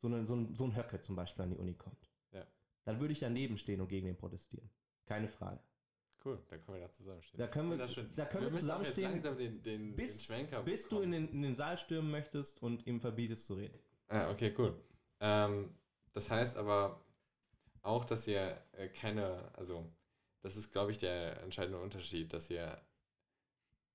so, 0.00 0.08
eine, 0.08 0.24
so, 0.26 0.34
ein, 0.34 0.54
so 0.54 0.64
ein 0.64 0.74
Höcke 0.76 1.00
zum 1.00 1.14
Beispiel 1.14 1.44
an 1.44 1.50
die 1.50 1.56
Uni 1.56 1.74
kommt, 1.74 2.10
Ja. 2.32 2.44
dann 2.84 2.98
würde 3.00 3.12
ich 3.12 3.20
daneben 3.20 3.58
stehen 3.58 3.80
und 3.80 3.88
gegen 3.88 4.06
den 4.06 4.16
protestieren. 4.16 4.68
Keine 5.06 5.28
Frage. 5.28 5.60
Cool, 6.24 6.42
da 6.48 6.56
können 6.56 6.78
wir 6.78 6.86
da 6.86 6.90
zusammenstehen. 6.90 7.38
Da 7.38 7.46
können 7.48 7.70
wir- 7.70 7.76
da 7.76 8.24
können 8.24 8.44
wir 8.46 8.50
jetzt 8.50 8.60
zusammenstehen, 8.60 9.10
langsam 9.10 9.36
den, 9.36 9.62
den, 9.62 9.82
den 9.90 9.96
Bis, 9.96 10.24
Schwenker 10.24 10.62
bis 10.62 10.88
du 10.88 11.00
in 11.00 11.12
den, 11.12 11.28
in 11.28 11.42
den 11.42 11.54
Saal 11.54 11.76
stürmen 11.78 12.10
möchtest 12.10 12.60
und 12.62 12.86
ihm 12.86 12.98
verbietest 13.00 13.46
zu 13.46 13.54
reden. 13.54 13.78
Ah, 14.08 14.30
okay, 14.30 14.52
cool. 14.58 14.74
Ähm, 15.20 15.74
das 16.14 16.30
heißt 16.30 16.56
aber 16.56 17.03
auch, 17.84 18.04
dass 18.04 18.26
ihr 18.26 18.60
äh, 18.72 18.88
keine, 18.88 19.50
also 19.54 19.88
das 20.40 20.56
ist, 20.56 20.72
glaube 20.72 20.90
ich, 20.90 20.98
der 20.98 21.40
entscheidende 21.42 21.80
Unterschied, 21.80 22.32
dass 22.32 22.50
ihr 22.50 22.80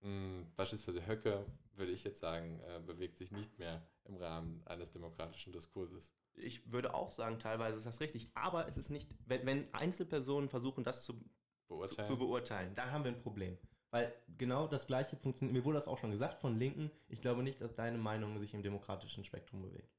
mh, 0.01 0.45
beispielsweise 0.55 1.05
Höcke, 1.05 1.45
würde 1.73 1.91
ich 1.91 2.03
jetzt 2.03 2.19
sagen, 2.19 2.59
äh, 2.61 2.79
bewegt 2.79 3.17
sich 3.17 3.31
nicht 3.31 3.57
mehr 3.57 3.85
im 4.05 4.15
Rahmen 4.17 4.61
eines 4.65 4.91
demokratischen 4.91 5.53
Diskurses. 5.53 6.13
Ich 6.35 6.71
würde 6.71 6.93
auch 6.93 7.11
sagen, 7.11 7.39
teilweise 7.39 7.77
ist 7.77 7.85
das 7.85 7.99
richtig, 7.99 8.29
aber 8.33 8.67
es 8.67 8.77
ist 8.77 8.89
nicht, 8.89 9.15
wenn, 9.25 9.45
wenn 9.45 9.73
Einzelpersonen 9.73 10.49
versuchen, 10.49 10.83
das 10.83 11.03
zu, 11.03 11.13
zu, 11.13 11.23
Beurteilen. 11.67 12.07
zu 12.07 12.17
beurteilen, 12.17 12.75
dann 12.75 12.91
haben 12.91 13.03
wir 13.03 13.11
ein 13.11 13.21
Problem. 13.21 13.57
Weil 13.91 14.13
genau 14.37 14.67
das 14.67 14.85
Gleiche 14.85 15.17
funktioniert, 15.17 15.53
mir 15.53 15.65
wurde 15.65 15.79
das 15.79 15.87
auch 15.87 15.97
schon 15.97 16.11
gesagt 16.11 16.41
von 16.41 16.59
Linken, 16.59 16.91
ich 17.07 17.21
glaube 17.21 17.41
nicht, 17.41 17.59
dass 17.59 17.75
deine 17.75 17.97
Meinung 17.97 18.37
sich 18.39 18.53
im 18.53 18.61
demokratischen 18.61 19.23
Spektrum 19.23 19.63
bewegt. 19.63 19.97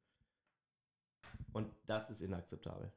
Und 1.53 1.75
das 1.87 2.09
ist 2.11 2.21
inakzeptabel. 2.21 2.93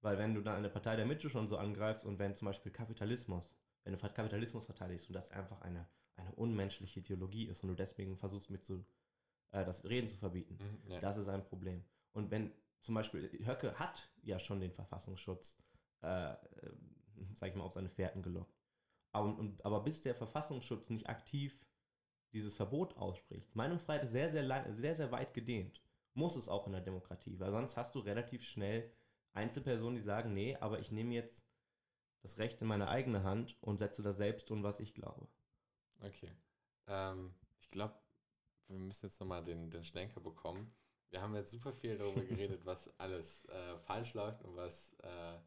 Weil 0.00 0.18
wenn 0.18 0.34
du 0.34 0.42
dann 0.42 0.56
eine 0.56 0.68
Partei 0.68 0.96
der 0.96 1.06
Mitte 1.06 1.28
schon 1.28 1.48
so 1.48 1.56
angreifst 1.58 2.04
und 2.04 2.18
wenn 2.18 2.36
zum 2.36 2.46
Beispiel 2.46 2.72
Kapitalismus, 2.72 3.52
wenn 3.84 3.92
du 3.92 3.98
Kapitalismus 3.98 4.66
verteidigst 4.66 5.08
und 5.08 5.14
das 5.14 5.30
einfach 5.30 5.60
eine, 5.62 5.88
eine 6.16 6.32
unmenschliche 6.34 7.00
Ideologie 7.00 7.46
ist 7.48 7.62
und 7.62 7.70
du 7.70 7.74
deswegen 7.74 8.16
versuchst 8.16 8.50
mit 8.50 8.64
zu, 8.64 8.84
äh, 9.52 9.64
das 9.64 9.84
Reden 9.84 10.08
zu 10.08 10.16
verbieten, 10.16 10.58
Mhm, 10.58 10.92
ja. 10.92 11.00
das 11.00 11.16
ist 11.16 11.28
ein 11.28 11.44
Problem. 11.44 11.84
Und 12.12 12.30
wenn 12.30 12.52
zum 12.80 12.94
Beispiel 12.94 13.28
Höcke 13.44 13.78
hat 13.78 14.08
ja 14.22 14.38
schon 14.38 14.60
den 14.60 14.72
Verfassungsschutz, 14.72 15.58
äh, 16.02 16.32
äh, 16.32 16.36
sag 17.34 17.50
ich 17.50 17.56
mal, 17.56 17.64
auf 17.64 17.72
seine 17.72 17.88
Fährten 17.90 18.22
gelockt. 18.22 18.54
Aber, 19.12 19.26
und, 19.38 19.64
aber 19.64 19.80
bis 19.82 20.00
der 20.02 20.14
Verfassungsschutz 20.14 20.90
nicht 20.90 21.08
aktiv 21.08 21.58
dieses 22.32 22.54
Verbot 22.54 22.96
ausspricht, 22.96 23.54
Meinungsfreiheit 23.56 24.04
ist 24.04 24.12
sehr, 24.12 24.30
sehr, 24.30 24.74
sehr, 24.74 24.94
sehr 24.94 25.10
weit 25.12 25.34
gedehnt. 25.34 25.82
Muss 26.14 26.36
es 26.36 26.48
auch 26.48 26.66
in 26.66 26.72
der 26.72 26.82
Demokratie, 26.82 27.38
weil 27.40 27.50
sonst 27.50 27.76
hast 27.76 27.94
du 27.94 28.00
relativ 28.00 28.44
schnell 28.44 28.92
Einzelpersonen, 29.38 29.96
die 29.96 30.02
sagen, 30.02 30.34
nee, 30.34 30.56
aber 30.56 30.78
ich 30.80 30.90
nehme 30.90 31.14
jetzt 31.14 31.46
das 32.22 32.38
Recht 32.38 32.60
in 32.60 32.66
meine 32.66 32.88
eigene 32.88 33.22
Hand 33.22 33.56
und 33.60 33.78
setze 33.78 34.02
da 34.02 34.12
selbst 34.12 34.50
um, 34.50 34.62
was 34.62 34.80
ich 34.80 34.94
glaube. 34.94 35.28
Okay. 36.00 36.30
Ähm, 36.86 37.34
ich 37.60 37.70
glaube, 37.70 37.94
wir 38.66 38.78
müssen 38.78 39.06
jetzt 39.06 39.20
nochmal 39.20 39.44
den, 39.44 39.70
den 39.70 39.84
Schlenker 39.84 40.20
bekommen. 40.20 40.74
Wir 41.10 41.22
haben 41.22 41.34
jetzt 41.34 41.50
super 41.50 41.72
viel 41.72 41.96
darüber 41.96 42.20
geredet, 42.24 42.64
was 42.66 42.88
alles 42.98 43.44
äh, 43.46 43.78
falsch 43.78 44.14
läuft 44.14 44.42
und 44.42 44.56
was, 44.56 44.92
äh, 45.02 45.38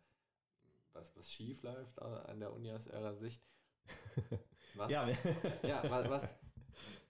was, 0.93 1.15
was 1.15 1.31
schief 1.31 1.61
läuft 1.61 2.01
an 2.01 2.39
der 2.39 2.53
Uni 2.53 2.71
aus 2.71 2.87
eurer 2.87 3.15
Sicht. 3.15 3.43
Was, 4.75 4.89
ja, 4.89 5.05
ja, 5.63 5.83
was, 5.89 6.09
was, 6.09 6.35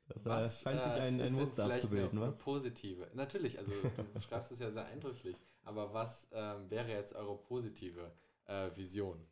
das 0.08 0.26
was 0.26 0.62
scheint 0.62 0.82
sich 0.82 0.92
ein, 0.94 1.20
äh, 1.20 1.24
ein 1.26 1.34
Muster 1.34 1.66
abzubilden, 1.66 2.20
was? 2.20 2.40
positive. 2.40 3.08
Natürlich, 3.14 3.60
also 3.60 3.72
du 3.72 4.04
beschreibst 4.14 4.52
es 4.52 4.60
ja 4.60 4.72
sehr 4.72 4.86
eindrücklich, 4.86 5.36
aber 5.64 5.94
was 5.94 6.28
ähm, 6.32 6.70
wäre 6.70 6.90
jetzt 6.90 7.14
eure 7.14 7.38
positive 7.38 8.12
äh, 8.46 8.76
Vision 8.76 9.26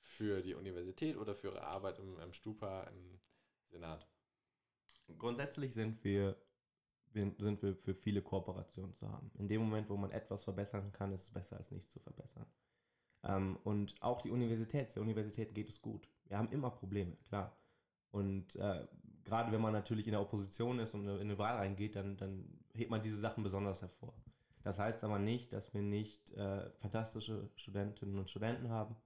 für 0.00 0.42
die 0.42 0.54
Universität 0.54 1.16
oder 1.16 1.34
für 1.34 1.52
eure 1.52 1.66
Arbeit 1.66 1.98
im, 1.98 2.18
im 2.20 2.32
Stupa, 2.32 2.84
im 2.84 3.20
Senat? 3.68 4.06
Grundsätzlich 5.18 5.74
sind 5.74 6.02
wir, 6.04 6.36
sind 7.12 7.62
wir 7.62 7.76
für 7.76 7.94
viele 7.94 8.22
Kooperationen 8.22 8.94
zu 8.94 9.10
haben. 9.10 9.30
In 9.38 9.48
dem 9.48 9.62
Moment, 9.62 9.88
wo 9.88 9.96
man 9.96 10.10
etwas 10.10 10.44
verbessern 10.44 10.92
kann, 10.92 11.12
ist 11.12 11.24
es 11.24 11.30
besser 11.30 11.56
als 11.56 11.70
nichts 11.70 11.92
zu 11.92 12.00
verbessern. 12.00 12.46
Ähm, 13.22 13.58
und 13.64 13.94
auch 14.00 14.22
die 14.22 14.30
Universität, 14.30 14.94
der 14.94 15.02
Universität 15.02 15.54
geht 15.54 15.68
es 15.68 15.80
gut. 15.80 16.08
Wir 16.26 16.38
haben 16.38 16.50
immer 16.50 16.70
Probleme, 16.70 17.16
klar. 17.28 17.56
Und 18.10 18.56
äh, 18.56 18.86
gerade 19.24 19.52
wenn 19.52 19.60
man 19.60 19.72
natürlich 19.72 20.06
in 20.06 20.12
der 20.12 20.20
Opposition 20.20 20.78
ist 20.78 20.94
und 20.94 21.06
in 21.06 21.20
eine 21.20 21.38
Wahl 21.38 21.56
reingeht, 21.56 21.96
dann, 21.96 22.16
dann 22.16 22.62
hebt 22.72 22.90
man 22.90 23.02
diese 23.02 23.18
Sachen 23.18 23.44
besonders 23.44 23.82
hervor. 23.82 24.14
Das 24.66 24.80
heißt 24.80 25.04
aber 25.04 25.20
nicht, 25.20 25.52
dass 25.52 25.72
wir 25.74 25.80
nicht 25.80 26.32
äh, 26.32 26.68
fantastische 26.80 27.48
Studentinnen 27.54 28.18
und 28.18 28.28
Studenten 28.28 28.68
haben, 28.68 28.96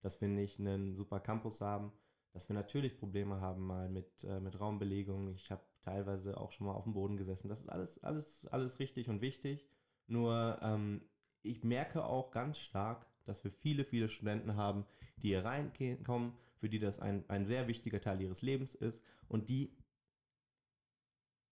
dass 0.00 0.18
wir 0.22 0.28
nicht 0.28 0.58
einen 0.58 0.94
super 0.94 1.20
Campus 1.20 1.60
haben, 1.60 1.92
dass 2.32 2.48
wir 2.48 2.54
natürlich 2.54 2.96
Probleme 2.96 3.38
haben 3.38 3.66
mal 3.66 3.90
mit, 3.90 4.24
äh, 4.24 4.40
mit 4.40 4.58
Raumbelegung. 4.58 5.34
Ich 5.34 5.50
habe 5.50 5.60
teilweise 5.84 6.40
auch 6.40 6.52
schon 6.52 6.68
mal 6.68 6.72
auf 6.72 6.84
dem 6.84 6.94
Boden 6.94 7.18
gesessen. 7.18 7.50
Das 7.50 7.60
ist 7.60 7.68
alles, 7.68 8.02
alles, 8.02 8.46
alles 8.46 8.78
richtig 8.78 9.10
und 9.10 9.20
wichtig. 9.20 9.66
Nur 10.06 10.58
ähm, 10.62 11.02
ich 11.42 11.64
merke 11.64 12.02
auch 12.02 12.30
ganz 12.30 12.56
stark, 12.56 13.04
dass 13.26 13.44
wir 13.44 13.50
viele, 13.50 13.84
viele 13.84 14.08
Studenten 14.08 14.56
haben, 14.56 14.86
die 15.18 15.28
hier 15.28 15.44
reinkommen, 15.44 16.32
für 16.60 16.70
die 16.70 16.78
das 16.78 16.98
ein, 16.98 17.28
ein 17.28 17.44
sehr 17.44 17.68
wichtiger 17.68 18.00
Teil 18.00 18.22
ihres 18.22 18.40
Lebens 18.40 18.74
ist 18.74 19.04
und 19.28 19.50
die, 19.50 19.76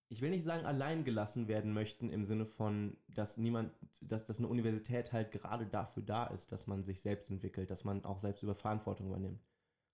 ich 0.08 0.22
will 0.22 0.30
nicht 0.30 0.44
sagen, 0.44 0.64
allein 0.64 1.04
gelassen 1.04 1.48
werden 1.48 1.72
möchten 1.72 2.10
im 2.10 2.24
Sinne 2.24 2.46
von, 2.46 2.96
dass 3.08 3.36
niemand, 3.36 3.72
dass, 4.00 4.24
dass 4.24 4.38
eine 4.38 4.48
Universität 4.48 5.12
halt 5.12 5.32
gerade 5.32 5.66
dafür 5.66 6.02
da 6.02 6.26
ist, 6.26 6.50
dass 6.50 6.66
man 6.66 6.84
sich 6.84 7.00
selbst 7.00 7.30
entwickelt, 7.30 7.70
dass 7.70 7.84
man 7.84 8.04
auch 8.04 8.18
selbst 8.18 8.42
über 8.42 8.54
Verantwortung 8.54 9.08
übernimmt, 9.08 9.44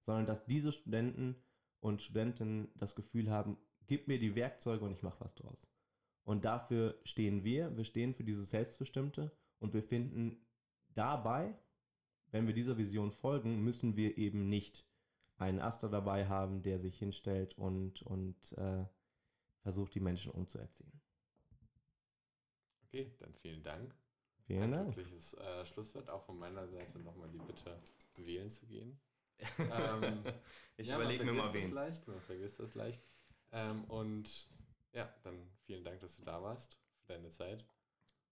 sondern 0.03 0.27
dass 0.27 0.47
diese 0.47 0.73
Studenten 0.73 1.37
und 1.81 2.03
Studentinnen 2.03 2.69
das 2.77 2.95
Gefühl 2.95 3.31
haben, 3.31 3.59
gib 3.87 4.09
mir 4.09 4.19
die 4.19 4.35
Werkzeuge 4.35 4.85
und 4.85 4.93
ich 4.93 5.03
mache 5.03 5.21
was 5.21 5.35
draus. 5.35 5.69
Und 6.23 6.45
dafür 6.45 6.99
stehen 7.05 7.45
wir, 7.45 7.77
wir 7.77 7.85
stehen 7.85 8.15
für 8.15 8.25
dieses 8.25 8.49
Selbstbestimmte. 8.51 9.31
Und 9.59 9.75
wir 9.75 9.83
finden 9.83 10.39
dabei 10.95 11.55
wenn 12.35 12.49
wir 12.49 12.55
dieser 12.55 12.77
Vision 12.77 13.13
folgen, 13.13 13.63
müssen 13.63 13.95
wir 13.95 14.19
eben 14.19 14.49
nicht 14.49 14.85
einen 15.37 15.61
Aster 15.61 15.89
dabei 15.89 16.27
haben, 16.27 16.63
der 16.63 16.81
sich 16.81 16.99
hinstellt 16.99 17.57
und, 17.57 18.03
und 18.03 18.37
äh, 18.59 18.85
versucht, 19.65 19.95
die 19.95 20.01
Menschen 20.01 20.31
umzuerziehen. 20.31 20.93
Okay, 22.85 23.11
dann 23.19 23.35
vielen 23.35 23.63
Dank. 23.63 23.95
Vielen 24.47 24.71
Dank. 24.71 24.89
Ein 24.89 24.93
glückliches 24.93 25.35
äh, 25.35 25.65
Schlusswort. 25.65 26.09
Auch 26.11 26.23
von 26.23 26.39
meiner 26.39 26.69
Seite 26.69 26.99
nochmal 26.99 27.31
die 27.31 27.39
Bitte, 27.39 27.81
wählen 28.19 28.51
zu 28.51 28.67
gehen. 28.67 29.01
ähm, 29.59 30.23
ich 30.77 30.87
ja, 30.87 30.97
überlege 30.97 31.25
mir 31.25 31.33
mal 31.33 31.53
wen. 31.53 31.63
Das 31.63 31.73
leicht, 31.73 32.07
man 32.07 32.21
vergisst 32.21 32.61
das 32.61 32.75
leicht. 32.75 33.03
Ähm, 33.53 33.85
und 33.85 34.47
ja, 34.93 35.13
dann 35.23 35.51
vielen 35.65 35.83
Dank, 35.83 35.99
dass 36.01 36.17
du 36.17 36.23
da 36.23 36.41
warst, 36.43 36.79
für 37.01 37.15
deine 37.15 37.31
Zeit. 37.31 37.65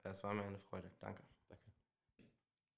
Es 0.04 0.22
war 0.22 0.34
mir 0.34 0.44
eine 0.44 0.58
Freude. 0.58 0.90
Danke. 1.00 1.22